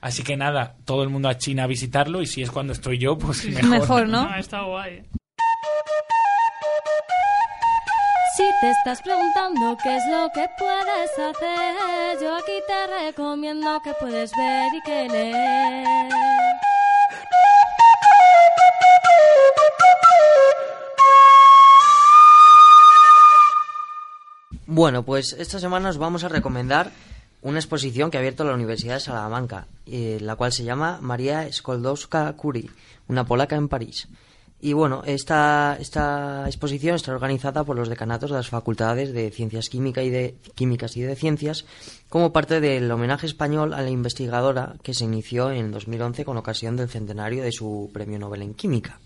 Así 0.00 0.22
que 0.22 0.36
nada, 0.36 0.76
todo 0.84 1.02
el 1.02 1.10
mundo 1.10 1.28
a 1.28 1.36
China 1.36 1.64
a 1.64 1.66
visitarlo 1.66 2.22
y 2.22 2.26
si 2.26 2.42
es 2.42 2.50
cuando 2.50 2.72
estoy 2.72 2.98
yo, 2.98 3.18
pues 3.18 3.44
mejor. 3.46 3.70
Mejor, 3.70 4.08
¿no? 4.08 4.28
no, 4.28 4.36
está 4.36 4.62
guay. 4.62 5.02
Si 8.40 8.46
te 8.58 8.70
estás 8.70 9.02
preguntando 9.02 9.76
qué 9.82 9.96
es 9.96 10.02
lo 10.06 10.30
que 10.32 10.48
puedes 10.58 11.10
hacer, 11.12 12.22
yo 12.22 12.34
aquí 12.36 12.58
te 12.66 12.86
recomiendo 13.04 13.78
que 13.84 13.92
puedes 14.00 14.32
ver 14.34 14.72
y 14.72 14.80
que 14.80 15.08
leer. 15.10 16.08
Bueno, 24.64 25.02
pues 25.02 25.34
esta 25.34 25.58
semana 25.58 25.90
os 25.90 25.98
vamos 25.98 26.24
a 26.24 26.30
recomendar 26.30 26.92
una 27.42 27.58
exposición 27.58 28.10
que 28.10 28.16
ha 28.16 28.20
abierto 28.20 28.44
la 28.44 28.54
Universidad 28.54 28.94
de 28.94 29.00
Salamanca, 29.00 29.66
eh, 29.84 30.16
la 30.22 30.36
cual 30.36 30.52
se 30.52 30.64
llama 30.64 30.98
María 31.02 31.46
Skoldowska-Curie, 31.52 32.70
una 33.06 33.26
polaca 33.26 33.56
en 33.56 33.68
París. 33.68 34.08
Y 34.62 34.74
bueno, 34.74 35.02
esta, 35.06 35.78
exposición 36.46 36.96
está 36.96 37.12
organizada 37.12 37.64
por 37.64 37.76
los 37.76 37.88
decanatos 37.88 38.30
de 38.30 38.36
las 38.36 38.50
facultades 38.50 39.12
de 39.14 39.30
Ciencias 39.30 39.70
Química 39.70 40.02
y 40.02 40.10
de, 40.10 40.34
Químicas 40.54 40.96
y 40.98 41.00
de 41.00 41.16
Ciencias 41.16 41.64
como 42.10 42.32
parte 42.32 42.60
del 42.60 42.90
homenaje 42.90 43.26
español 43.26 43.72
a 43.72 43.80
la 43.80 43.88
investigadora 43.88 44.74
que 44.82 44.92
se 44.92 45.04
inició 45.04 45.50
en 45.50 45.70
2011 45.70 46.26
con 46.26 46.36
ocasión 46.36 46.76
del 46.76 46.90
centenario 46.90 47.42
de 47.42 47.52
su 47.52 47.90
Premio 47.92 48.18
Nobel 48.18 48.42
en 48.42 48.54
Química. 48.54 49.00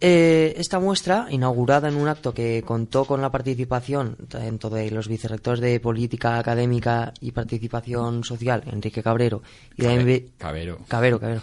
Eh, 0.00 0.54
esta 0.58 0.78
muestra, 0.78 1.26
inaugurada 1.30 1.88
en 1.88 1.96
un 1.96 2.06
acto 2.06 2.32
que 2.32 2.62
contó 2.64 3.04
con 3.04 3.20
la 3.20 3.30
participación 3.32 4.16
tanto 4.28 4.70
de 4.70 4.90
los 4.92 5.08
vicerrectores 5.08 5.60
de 5.60 5.80
Política 5.80 6.38
Académica 6.38 7.12
y 7.20 7.32
Participación 7.32 8.22
Social, 8.22 8.62
Enrique 8.70 9.02
Cabrero, 9.02 9.42
y 9.76 9.82
de 9.82 9.88
inve- 10.00 10.28
Cabero. 10.38 10.78
Cabero, 10.86 11.18
Cabero, 11.18 11.42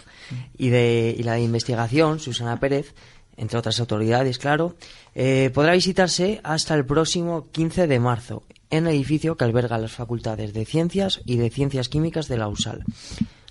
y, 0.56 0.70
de, 0.70 1.14
y 1.18 1.22
la 1.22 1.34
de 1.34 1.42
Investigación, 1.42 2.18
Susana 2.18 2.58
Pérez, 2.58 2.94
entre 3.36 3.58
otras 3.58 3.78
autoridades, 3.78 4.38
claro, 4.38 4.74
eh, 5.14 5.50
podrá 5.52 5.72
visitarse 5.72 6.40
hasta 6.42 6.74
el 6.74 6.86
próximo 6.86 7.48
15 7.52 7.86
de 7.86 8.00
marzo 8.00 8.42
en 8.70 8.86
el 8.86 8.94
edificio 8.94 9.36
que 9.36 9.44
alberga 9.44 9.76
las 9.76 9.92
facultades 9.92 10.54
de 10.54 10.64
Ciencias 10.64 11.20
y 11.26 11.36
de 11.36 11.50
Ciencias 11.50 11.90
Químicas 11.90 12.26
de 12.28 12.38
la 12.38 12.48
USAL. 12.48 12.84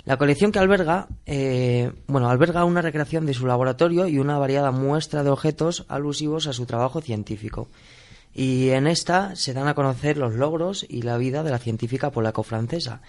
La 0.05 0.17
colección 0.17 0.51
que 0.51 0.59
alberga, 0.59 1.07
eh, 1.25 1.91
bueno, 2.05 2.29
alberga 2.29 2.63
una 2.63 2.83
recreación 2.83 3.25
de 3.25 3.33
su 3.33 3.47
laboratorio 3.47 4.07
y 4.07 4.19
una 4.19 4.37
variada 4.37 4.69
muestra 4.69 5.23
de 5.23 5.31
objetos 5.31 5.83
alusivos 5.87 6.45
a 6.45 6.53
su 6.53 6.67
trabajo 6.67 7.01
científico. 7.01 7.67
Y 8.31 8.69
en 8.69 8.85
esta 8.85 9.35
se 9.35 9.53
dan 9.53 9.67
a 9.67 9.73
conocer 9.73 10.17
los 10.17 10.35
logros 10.35 10.85
y 10.87 11.01
la 11.01 11.17
vida 11.17 11.41
de 11.41 11.49
la 11.49 11.57
científica 11.57 12.11
polaco-francesa, 12.11 13.01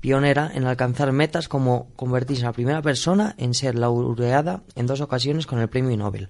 pionera 0.00 0.52
en 0.54 0.66
alcanzar 0.66 1.10
metas 1.10 1.48
como 1.48 1.88
convertirse 1.96 2.42
en 2.42 2.46
la 2.46 2.52
primera 2.52 2.82
persona 2.82 3.34
en 3.38 3.52
ser 3.52 3.74
laureada 3.74 4.62
en 4.76 4.86
dos 4.86 5.00
ocasiones 5.00 5.46
con 5.46 5.58
el 5.58 5.68
premio 5.68 5.96
Nobel, 5.96 6.28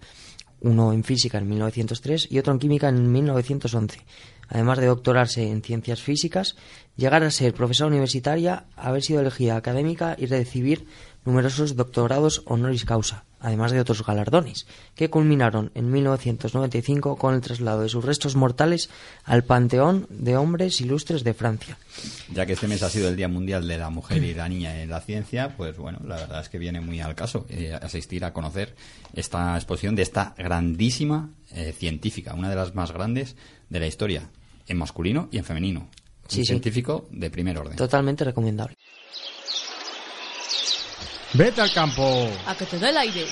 uno 0.61 0.93
en 0.93 1.05
física 1.05 1.39
en 1.39 1.49
1903 1.49 2.29
y 2.31 2.39
otro 2.39 2.53
en 2.53 2.59
química 2.59 2.89
en 2.89 3.13
1911. 3.13 4.07
Además 4.49 4.79
de 4.79 4.87
doctorarse 4.87 5.51
en 5.51 5.63
ciencias 5.63 6.01
físicas, 6.01 6.57
llegar 6.97 7.23
a 7.23 7.31
ser 7.31 7.55
profesora 7.55 7.89
universitaria, 7.89 8.65
haber 8.77 9.03
sido 9.03 9.21
elegida 9.21 9.57
académica 9.57 10.17
y 10.19 10.27
recibir 10.27 10.87
numerosos 11.25 11.77
doctorados 11.77 12.43
honoris 12.47 12.85
causa, 12.85 13.25
además 13.41 13.73
de 13.73 13.81
otros 13.81 14.07
galardones, 14.07 14.67
que 14.95 15.11
culminaron 15.11 15.73
en 15.75 15.91
1995 15.91 17.17
con 17.17 17.35
el 17.35 17.41
traslado 17.41 17.83
de 17.83 17.89
sus 17.89 18.05
restos 18.05 18.37
mortales 18.37 18.89
al 19.25 19.43
Panteón 19.43 20.07
de 20.09 20.37
Hombres 20.37 20.81
Ilustres 20.81 21.25
de 21.25 21.35
Francia. 21.35 21.79
Ya 22.33 22.47
que 22.47 22.53
este 22.53 22.69
mes 22.69 22.83
ha 22.85 22.91
sido 22.91 23.09
el 23.09 23.17
Día 23.17 23.29
Mundial 23.29 23.67
de 23.67 23.77
la 23.77 23.91
Mujer 23.91 24.23
y 24.23 24.35
la 24.35 24.49
Niña 24.49 24.81
en 24.81 24.89
la 24.89 25.01
Ciencia, 25.01 25.57
pues 25.57 25.77
bueno, 25.77 25.99
la 26.05 26.17
verdad 26.17 26.41
es 26.41 26.49
que 26.49 26.59
viene 26.59 26.81
muy 26.81 27.01
al 27.01 27.17
caso 27.17 27.45
eh, 27.49 27.75
asistir 27.75 28.25
a 28.25 28.33
conocer 28.33 28.77
esta 29.13 29.57
exposición 29.57 29.97
de 29.97 30.03
esta 30.03 30.35
grandísima 30.39 31.31
eh, 31.53 31.75
científica, 31.77 32.35
una 32.35 32.51
de 32.51 32.57
las 32.57 32.75
más 32.77 32.93
grandes 32.93 33.35
de 33.69 33.81
la 33.81 33.87
historia, 33.89 34.31
en 34.69 34.79
masculino 34.79 35.29
y 35.33 35.39
en 35.39 35.45
femenino. 35.45 35.89
Sí, 36.29 36.39
un 36.41 36.45
sí. 36.45 36.49
científico 36.53 37.07
de 37.11 37.31
primer 37.31 37.59
orden. 37.59 37.77
Totalmente 37.77 38.25
recomendable. 38.25 38.77
Vete 41.35 41.61
al 41.61 41.73
campo. 41.73 42.31
A 42.47 42.55
que 42.57 42.65
te 42.67 42.79
dé 42.79 42.89
el 42.91 42.97
aire. 42.97 43.27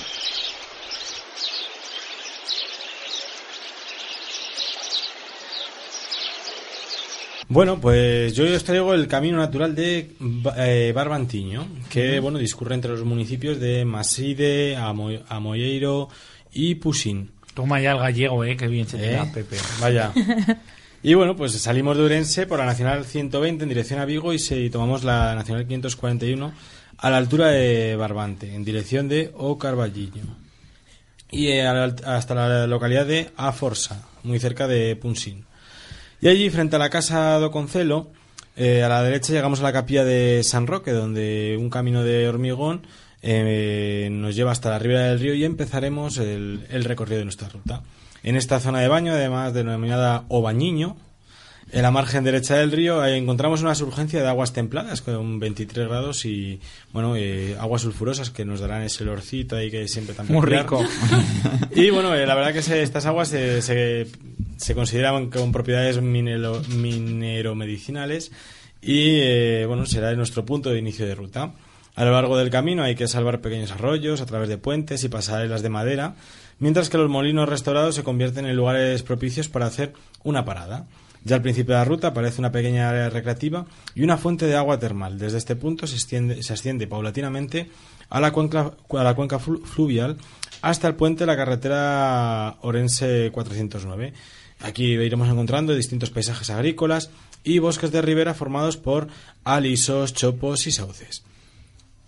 Bueno, 7.47 7.79
pues 7.79 8.33
yo 8.35 8.43
os 8.55 8.63
traigo 8.63 8.93
el 8.95 9.07
camino 9.07 9.37
natural 9.37 9.75
de 9.75 10.15
eh, 10.57 10.91
Barbantiño, 10.95 11.67
que 11.89 12.19
bueno 12.19 12.39
discurre 12.39 12.73
entre 12.73 12.91
los 12.91 13.03
municipios 13.03 13.59
de 13.59 13.85
Maside, 13.85 14.75
Amo- 14.75 15.21
Amoeiro 15.29 16.09
y 16.51 16.75
Pusín. 16.75 17.31
Toma 17.53 17.79
ya 17.79 17.91
el 17.91 17.99
gallego, 17.99 18.43
eh, 18.43 18.57
que 18.57 18.67
bien 18.67 18.87
se 18.87 18.97
te 18.97 19.09
¿Eh? 19.11 19.13
da, 19.13 19.25
Pepe. 19.31 19.57
Vaya. 19.79 20.11
Y 21.07 21.13
bueno, 21.13 21.35
pues 21.35 21.51
salimos 21.51 21.95
de 21.97 22.03
Urense 22.03 22.47
por 22.47 22.57
la 22.57 22.65
Nacional 22.65 23.05
120 23.05 23.61
en 23.61 23.69
dirección 23.69 23.99
a 23.99 24.05
Vigo 24.05 24.33
y, 24.33 24.39
se, 24.39 24.71
tomamos 24.71 25.03
la 25.03 25.35
Nacional 25.35 25.67
541 25.67 26.51
a 26.97 27.09
la 27.11 27.17
altura 27.17 27.49
de 27.49 27.95
Barbante, 27.95 28.55
en 28.55 28.65
dirección 28.65 29.07
de 29.07 29.31
O 29.35 29.59
Carballiño. 29.59 30.23
Y 31.29 31.49
eh, 31.49 31.67
a 31.67 31.83
hasta 31.83 32.33
la 32.33 32.65
localidad 32.65 33.05
de 33.05 33.29
Aforsa, 33.37 34.01
muy 34.23 34.39
cerca 34.39 34.67
de 34.67 34.95
Punsín. 34.95 35.45
Y 36.21 36.27
allí, 36.27 36.49
frente 36.49 36.77
a 36.77 36.79
la 36.79 36.89
casa 36.89 37.37
do 37.37 37.51
Concelo, 37.51 38.07
eh, 38.57 38.81
a 38.81 38.89
la 38.89 39.03
derecha 39.03 39.31
llegamos 39.31 39.59
a 39.59 39.63
la 39.63 39.73
capilla 39.73 40.03
de 40.03 40.41
San 40.43 40.65
Roque, 40.65 40.89
donde 40.89 41.55
un 41.59 41.69
camino 41.69 42.03
de 42.03 42.27
hormigón 42.27 42.87
eh, 43.21 44.09
nos 44.11 44.35
lleva 44.35 44.53
hasta 44.53 44.71
la 44.71 44.79
ribera 44.79 45.09
del 45.09 45.19
río 45.19 45.35
y 45.35 45.45
empezaremos 45.45 46.17
el 46.17 46.83
recorrido 46.83 47.19
de 47.19 47.25
nuestra 47.25 47.47
ruta. 47.47 47.83
En 48.25 48.35
esta 48.35 48.59
zona 48.59 48.79
de 48.81 48.87
baño, 48.87 49.13
además 49.13 49.53
denominada 49.53 50.23
Obañiño, 50.29 50.97
en 51.71 51.81
la 51.81 51.91
margen 51.91 52.23
derecha 52.23 52.55
del 52.57 52.71
río 52.71 53.03
encontramos 53.05 53.61
una 53.61 53.73
surgencia 53.75 54.21
de 54.21 54.27
aguas 54.27 54.53
templadas 54.53 55.01
con 55.01 55.39
23 55.39 55.87
grados 55.87 56.23
y 56.25 56.59
bueno 56.93 57.15
eh, 57.17 57.55
aguas 57.59 57.81
sulfurosas 57.81 58.29
que 58.29 58.45
nos 58.45 58.59
darán 58.59 58.83
ese 58.83 59.03
olorcito 59.03 59.55
ahí 59.55 59.71
que 59.71 59.87
siempre 59.87 60.13
tan 60.13 60.27
Muy 60.27 60.45
rico. 60.45 60.83
y 61.75 61.89
bueno 61.89 62.13
eh, 62.13 62.25
la 62.27 62.35
verdad 62.35 62.53
que 62.53 62.61
se- 62.61 62.83
estas 62.83 63.07
aguas 63.07 63.29
se, 63.29 63.61
se, 63.63 64.75
consideran 64.75 65.29
con 65.31 65.51
propiedades 65.51 65.99
minero- 66.01 66.61
mineromedicinales 66.69 68.31
y 68.81 69.19
eh, 69.21 69.65
bueno 69.67 69.85
será 69.87 70.13
nuestro 70.13 70.45
punto 70.45 70.69
de 70.69 70.77
inicio 70.79 71.05
de 71.07 71.15
ruta 71.15 71.53
a 71.95 72.05
lo 72.05 72.11
largo 72.11 72.37
del 72.37 72.51
camino 72.51 72.83
hay 72.83 72.93
que 72.95 73.07
salvar 73.07 73.41
pequeños 73.41 73.71
arroyos 73.71 74.21
a 74.21 74.25
través 74.27 74.49
de 74.49 74.57
puentes 74.59 75.03
y 75.03 75.09
pasarelas 75.09 75.63
de 75.63 75.69
madera 75.69 76.15
mientras 76.59 76.89
que 76.89 76.97
los 76.97 77.09
molinos 77.09 77.49
restaurados 77.49 77.95
se 77.95 78.03
convierten 78.03 78.45
en 78.45 78.55
lugares 78.55 79.03
propicios 79.03 79.49
para 79.49 79.65
hacer 79.67 79.93
una 80.23 80.45
parada 80.45 80.87
ya 81.23 81.35
al 81.37 81.41
principio 81.41 81.73
de 81.73 81.79
la 81.79 81.85
ruta 81.85 82.09
aparece 82.09 82.39
una 82.39 82.51
pequeña 82.51 82.87
área 82.87 83.09
recreativa 83.09 83.65
y 83.95 84.03
una 84.03 84.15
fuente 84.15 84.45
de 84.45 84.55
agua 84.55 84.77
termal. 84.77 85.17
Desde 85.17 85.39
este 85.39 85.55
punto 85.55 85.87
se, 85.87 85.95
asciende 86.53 86.85
paulatinamente 86.85 87.67
a 88.11 88.19
la 88.19 88.31
cuenca, 88.31 88.73
a 88.91 89.03
la 89.03 89.15
cuenca 89.15 89.39
flu- 89.39 89.63
fluvial 89.65 90.17
hasta 90.61 90.87
el 90.87 90.93
puente 90.93 91.21
de 91.21 91.25
la 91.25 91.35
carretera 91.35 92.57
Orense 92.61 93.31
409. 93.33 94.13
Aquí 94.61 94.83
iremos 94.93 95.27
encontrando 95.27 95.73
distintos 95.73 96.11
paisajes 96.11 96.51
agrícolas 96.51 97.09
y 97.43 97.57
bosques 97.57 97.91
de 97.91 98.03
ribera 98.03 98.35
formados 98.35 98.77
por 98.77 99.07
alisos, 99.43 100.13
chopos 100.13 100.67
y 100.67 100.71
sauces. 100.71 101.23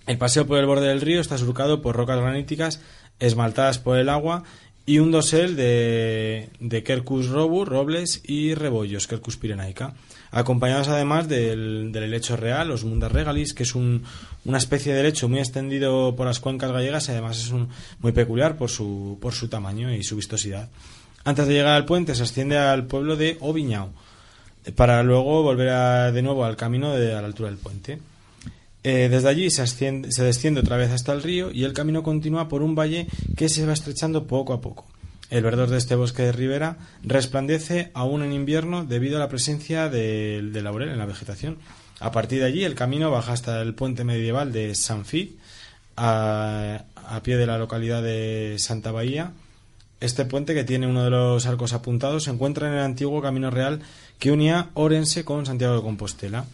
El 0.05 0.19
paseo 0.19 0.45
por 0.45 0.59
el 0.59 0.67
borde 0.67 0.89
del 0.89 1.01
río 1.01 1.19
está 1.21 1.39
surcado 1.39 1.81
por 1.81 1.95
rocas 1.95 2.19
graníticas 2.19 2.81
esmaltadas 3.19 3.79
por 3.79 3.97
el 3.97 4.09
agua 4.09 4.43
y 4.85 4.99
un 4.99 5.11
dosel 5.11 5.55
de, 5.57 6.49
de 6.61 6.83
Quercus 6.83 7.27
robur, 7.27 7.67
robles 7.67 8.21
y 8.25 8.53
rebollos, 8.53 9.05
Quercus 9.07 9.35
pirenaica, 9.35 9.93
acompañados 10.31 10.87
además 10.87 11.27
del, 11.27 11.91
del 11.91 12.03
helecho 12.03 12.37
real, 12.37 12.69
los 12.69 12.85
mundas 12.85 13.11
regalis, 13.11 13.53
que 13.53 13.63
es 13.63 13.75
un- 13.75 14.03
una 14.45 14.57
especie 14.59 14.93
de 14.93 15.01
helecho 15.01 15.27
muy 15.27 15.39
extendido 15.39 16.15
por 16.15 16.25
las 16.25 16.39
cuencas 16.39 16.71
gallegas 16.71 17.07
y 17.09 17.11
además 17.11 17.37
es 17.37 17.51
un- 17.51 17.67
muy 17.99 18.13
peculiar 18.13 18.55
por 18.55 18.69
su, 18.69 19.17
por 19.21 19.33
su 19.33 19.49
tamaño 19.49 19.93
y 19.93 20.03
su 20.03 20.15
vistosidad. 20.15 20.69
Antes 21.25 21.47
de 21.47 21.53
llegar 21.55 21.73
al 21.73 21.83
puente 21.85 22.15
se 22.15 22.23
asciende 22.23 22.57
al 22.57 22.85
pueblo 22.87 23.17
de 23.17 23.35
Oviñao, 23.41 23.89
para 24.75 25.03
luego 25.03 25.43
volver 25.43 25.69
a- 25.69 26.11
de 26.13 26.21
nuevo 26.21 26.45
al 26.45 26.55
camino 26.55 26.93
de, 26.93 27.13
a 27.13 27.19
la 27.21 27.27
altura 27.27 27.49
del 27.49 27.57
puente. 27.57 27.99
Eh, 28.89 29.09
desde 29.09 29.27
allí 29.27 29.49
se, 29.49 29.63
desciende 30.23 30.61
otra 30.61 30.77
vez 30.77 30.91
hasta 30.91 31.11
el 31.11 31.21
río 31.21 31.51
y 31.51 31.65
el 31.65 31.73
camino 31.73 32.03
continúa 32.03 32.47
por 32.47 32.61
un 32.61 32.73
valle 32.73 33.05
que 33.35 33.49
se 33.49 33.65
va 33.65 33.73
estrechando 33.73 34.27
poco 34.27 34.53
a 34.53 34.61
poco. 34.61 34.85
El 35.29 35.43
verdor 35.43 35.69
de 35.69 35.77
este 35.77 35.95
bosque 35.95 36.23
de 36.23 36.31
ribera 36.31 36.77
resplandece 37.03 37.91
aún 37.93 38.23
en 38.23 38.31
invierno 38.31 38.85
debido 38.85 39.17
a 39.17 39.19
la 39.19 39.27
presencia 39.27 39.89
del 39.89 40.53
de 40.53 40.61
laurel 40.61 40.87
en 40.87 40.99
la 40.99 41.05
vegetación. 41.05 41.57
A 41.99 42.13
partir 42.13 42.39
de 42.39 42.45
allí 42.45 42.63
el 42.63 42.75
camino 42.75 43.11
baja 43.11 43.33
hasta 43.33 43.61
el 43.61 43.73
puente 43.73 44.05
medieval 44.05 44.53
de 44.53 44.73
San 44.73 45.03
Fid, 45.03 45.31
a, 45.97 46.85
a 46.95 47.23
pie 47.23 47.35
de 47.35 47.45
la 47.45 47.57
localidad 47.57 48.01
de 48.01 48.55
Santa 48.57 48.93
Bahía. 48.93 49.33
Este 49.99 50.23
puente, 50.23 50.53
que 50.53 50.63
tiene 50.63 50.87
uno 50.87 51.03
de 51.03 51.09
los 51.09 51.45
arcos 51.45 51.73
apuntados, 51.73 52.23
se 52.23 52.31
encuentra 52.31 52.69
en 52.69 52.75
el 52.75 52.85
antiguo 52.85 53.21
camino 53.21 53.49
real 53.51 53.81
que 54.17 54.31
unía 54.31 54.69
Orense 54.75 55.25
con 55.25 55.45
Santiago 55.45 55.75
de 55.75 55.81
Compostela. 55.81 56.45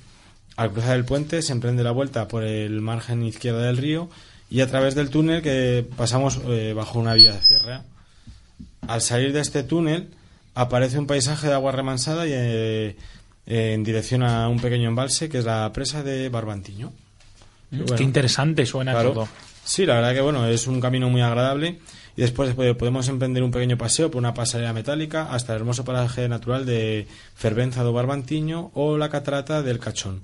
Al 0.55 0.71
cruzar 0.71 0.95
el 0.95 1.05
puente 1.05 1.41
se 1.41 1.51
emprende 1.51 1.83
la 1.83 1.91
vuelta 1.91 2.27
por 2.27 2.43
el 2.43 2.79
margen 2.81 3.23
izquierdo 3.23 3.59
del 3.59 3.77
río 3.77 4.09
y 4.49 4.61
a 4.61 4.67
través 4.67 4.93
del 4.95 5.09
túnel 5.09 5.41
que 5.41 5.85
pasamos 5.97 6.39
eh, 6.47 6.73
bajo 6.75 6.99
una 6.99 7.13
vía 7.15 7.33
de 7.33 7.41
sierra. 7.41 7.83
Al 8.87 9.01
salir 9.01 9.33
de 9.33 9.39
este 9.39 9.63
túnel 9.63 10.09
aparece 10.53 10.99
un 10.99 11.07
paisaje 11.07 11.47
de 11.47 11.53
agua 11.53 11.71
remansada 11.71 12.27
y 12.27 12.31
eh, 12.33 12.95
en 13.47 13.83
dirección 13.83 14.21
a 14.23 14.47
un 14.47 14.59
pequeño 14.59 14.89
embalse 14.89 15.27
que 15.29 15.39
es 15.39 15.45
la 15.45 15.71
presa 15.73 16.03
de 16.03 16.29
Barbantiño. 16.29 16.91
Bueno, 17.71 17.95
Qué 17.95 18.03
interesante 18.03 18.65
suena 18.67 18.91
Claro. 18.91 19.13
todo. 19.13 19.27
Sí, 19.65 19.85
la 19.85 19.95
verdad 19.95 20.13
que 20.13 20.21
bueno, 20.21 20.45
es 20.47 20.67
un 20.67 20.79
camino 20.79 21.09
muy 21.09 21.21
agradable 21.21 21.79
y 22.15 22.21
después 22.21 22.53
eh, 22.59 22.75
podemos 22.75 23.07
emprender 23.07 23.41
un 23.41 23.49
pequeño 23.49 23.77
paseo 23.77 24.11
por 24.11 24.19
una 24.19 24.33
pasarela 24.35 24.73
metálica 24.73 25.33
hasta 25.33 25.53
el 25.53 25.59
hermoso 25.61 25.83
paraje 25.83 26.27
natural 26.29 26.65
de 26.65 27.07
Fervenza 27.33 27.81
do 27.81 27.93
Barbantiño 27.93 28.69
o 28.75 28.97
la 28.99 29.09
catarata 29.09 29.63
del 29.63 29.79
Cachón. 29.79 30.21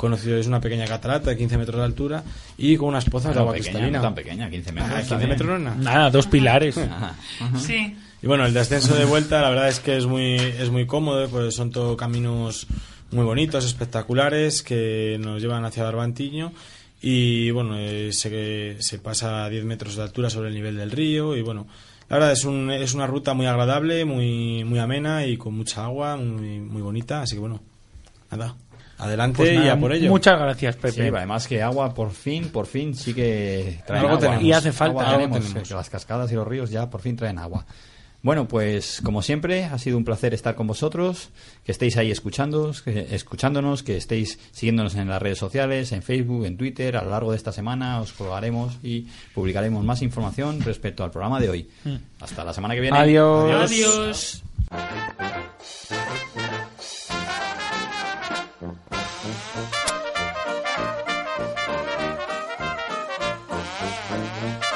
Conocido 0.00 0.38
es 0.38 0.46
una 0.46 0.62
pequeña 0.62 0.86
catarata 0.86 1.28
de 1.28 1.36
15 1.36 1.58
metros 1.58 1.76
de 1.76 1.84
altura 1.84 2.24
y 2.56 2.74
con 2.78 2.88
unas 2.88 3.04
pozas 3.04 3.34
de 3.34 3.40
agua 3.40 3.52
pequeña, 3.52 3.72
cristalina. 3.72 3.98
no 3.98 4.04
tan 4.04 4.14
pequeña, 4.14 4.48
15 4.48 4.72
metros. 4.72 4.92
Ah, 4.94 5.00
está 5.02 5.16
15 5.16 5.16
bien. 5.18 5.28
metros 5.28 5.48
no 5.50 5.56
es 5.56 5.62
nada. 5.62 5.76
Nada, 5.76 6.10
dos 6.10 6.26
pilares. 6.26 6.78
Ajá. 6.78 7.16
Sí. 7.58 7.94
Y 8.22 8.26
bueno, 8.26 8.46
el 8.46 8.54
descenso 8.54 8.94
de 8.94 9.04
vuelta, 9.04 9.42
la 9.42 9.50
verdad 9.50 9.68
es 9.68 9.78
que 9.78 9.98
es 9.98 10.06
muy, 10.06 10.36
es 10.36 10.70
muy 10.70 10.86
cómodo, 10.86 11.28
pues 11.28 11.54
son 11.54 11.70
todo 11.70 11.98
caminos 11.98 12.66
muy 13.10 13.26
bonitos, 13.26 13.66
espectaculares, 13.66 14.62
que 14.62 15.18
nos 15.20 15.42
llevan 15.42 15.66
hacia 15.66 15.84
Barbantiño. 15.84 16.54
Y 17.02 17.50
bueno, 17.50 17.76
eh, 17.76 18.10
se, 18.14 18.80
se 18.80 18.98
pasa 19.00 19.44
a 19.44 19.50
10 19.50 19.66
metros 19.66 19.96
de 19.96 20.02
altura 20.02 20.30
sobre 20.30 20.48
el 20.48 20.54
nivel 20.54 20.78
del 20.78 20.92
río. 20.92 21.36
Y 21.36 21.42
bueno, 21.42 21.66
la 22.08 22.16
verdad 22.16 22.32
es, 22.32 22.46
un, 22.46 22.70
es 22.70 22.94
una 22.94 23.06
ruta 23.06 23.34
muy 23.34 23.44
agradable, 23.44 24.06
muy, 24.06 24.64
muy 24.64 24.78
amena 24.78 25.26
y 25.26 25.36
con 25.36 25.54
mucha 25.54 25.84
agua, 25.84 26.16
muy, 26.16 26.58
muy 26.58 26.80
bonita. 26.80 27.20
Así 27.20 27.34
que 27.34 27.40
bueno, 27.40 27.60
nada, 28.30 28.56
adelante 29.00 29.36
Pues 29.38 29.54
nada, 29.54 29.66
y 29.66 29.68
a 29.70 29.78
por 29.80 29.92
ello. 29.92 30.10
Muchas 30.10 30.38
gracias, 30.38 30.74
Sí, 30.76 30.80
Pepe. 30.80 31.08
además 31.16 31.46
que 31.48 31.62
agua 31.62 31.92
por 31.94 32.10
fin, 32.12 32.48
por 32.50 32.66
fin 32.66 32.94
sí 32.94 33.14
que 33.14 33.80
traen 33.86 34.00
Algo 34.02 34.14
agua. 34.16 34.20
tenemos. 34.20 34.44
Y 34.44 34.52
hace 34.52 34.72
falta. 34.72 35.00
Agua 35.00 35.02
Algo 35.14 35.16
tenemos, 35.24 35.48
tenemos. 35.48 35.68
que 35.68 35.74
las 35.74 35.90
cascadas 35.90 36.30
y 36.32 36.34
los 36.34 36.46
ríos 36.46 36.70
ya 36.70 36.88
por 36.90 37.00
fin 37.00 37.16
traen 37.16 37.38
agua. 37.38 37.64
Bueno, 38.22 38.46
pues 38.46 39.00
como 39.02 39.22
siempre 39.22 39.64
ha 39.64 39.78
sido 39.78 39.96
un 39.96 40.04
placer 40.04 40.34
estar 40.34 40.54
con 40.54 40.66
vosotros, 40.66 41.30
que 41.64 41.72
estéis 41.72 41.96
ahí 41.96 42.10
escuchando, 42.10 42.70
que, 42.84 43.06
escuchándonos, 43.14 43.82
que 43.82 43.96
estéis 43.96 44.38
siguiéndonos 44.52 44.94
en 44.96 45.08
las 45.08 45.22
redes 45.22 45.38
sociales, 45.38 45.90
en 45.92 46.02
Facebook, 46.02 46.44
en 46.44 46.58
Twitter. 46.58 46.98
A 46.98 47.02
lo 47.02 47.08
largo 47.08 47.30
de 47.30 47.38
esta 47.38 47.50
semana 47.50 47.98
os 47.98 48.12
colgaremos 48.12 48.76
y 48.82 49.06
publicaremos 49.34 49.82
más 49.86 50.02
información 50.02 50.60
respecto 50.60 51.02
al 51.02 51.10
programa 51.10 51.40
de 51.40 51.48
hoy. 51.48 51.70
Hasta 52.20 52.44
la 52.44 52.52
semana 52.52 52.74
que 52.74 52.80
viene. 52.82 52.98
Adiós. 52.98 53.72
Adiós. 53.72 54.42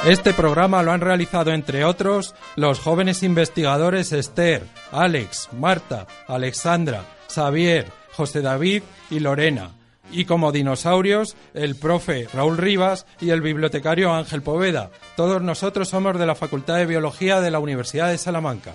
Este 0.07 0.35
programa 0.35 0.83
lo 0.83 0.93
han 0.93 1.01
realizado, 1.01 1.51
entre 1.51 1.83
otros, 1.83 2.35
los 2.57 2.79
jóvenes 2.79 3.23
investigadores 3.23 4.13
Esther, 4.13 4.63
Alex, 4.93 5.49
Marta, 5.59 6.07
Alexandra, 6.29 7.05
Xavier, 7.35 7.87
José 8.13 8.43
David 8.43 8.83
y 9.09 9.21
Lorena. 9.21 9.71
Y 10.13 10.27
como 10.27 10.53
dinosaurios, 10.53 11.37
el 11.55 11.75
profe 11.75 12.29
Raúl 12.35 12.59
Rivas 12.59 13.07
y 13.19 13.31
el 13.31 13.41
bibliotecario 13.41 14.13
Ángel 14.13 14.43
Poveda. 14.43 14.91
Todos 15.17 15.41
nosotros 15.41 15.89
somos 15.89 16.19
de 16.19 16.27
la 16.27 16.35
Facultad 16.35 16.77
de 16.77 16.85
Biología 16.85 17.41
de 17.41 17.51
la 17.51 17.59
Universidad 17.59 18.11
de 18.11 18.19
Salamanca. 18.19 18.73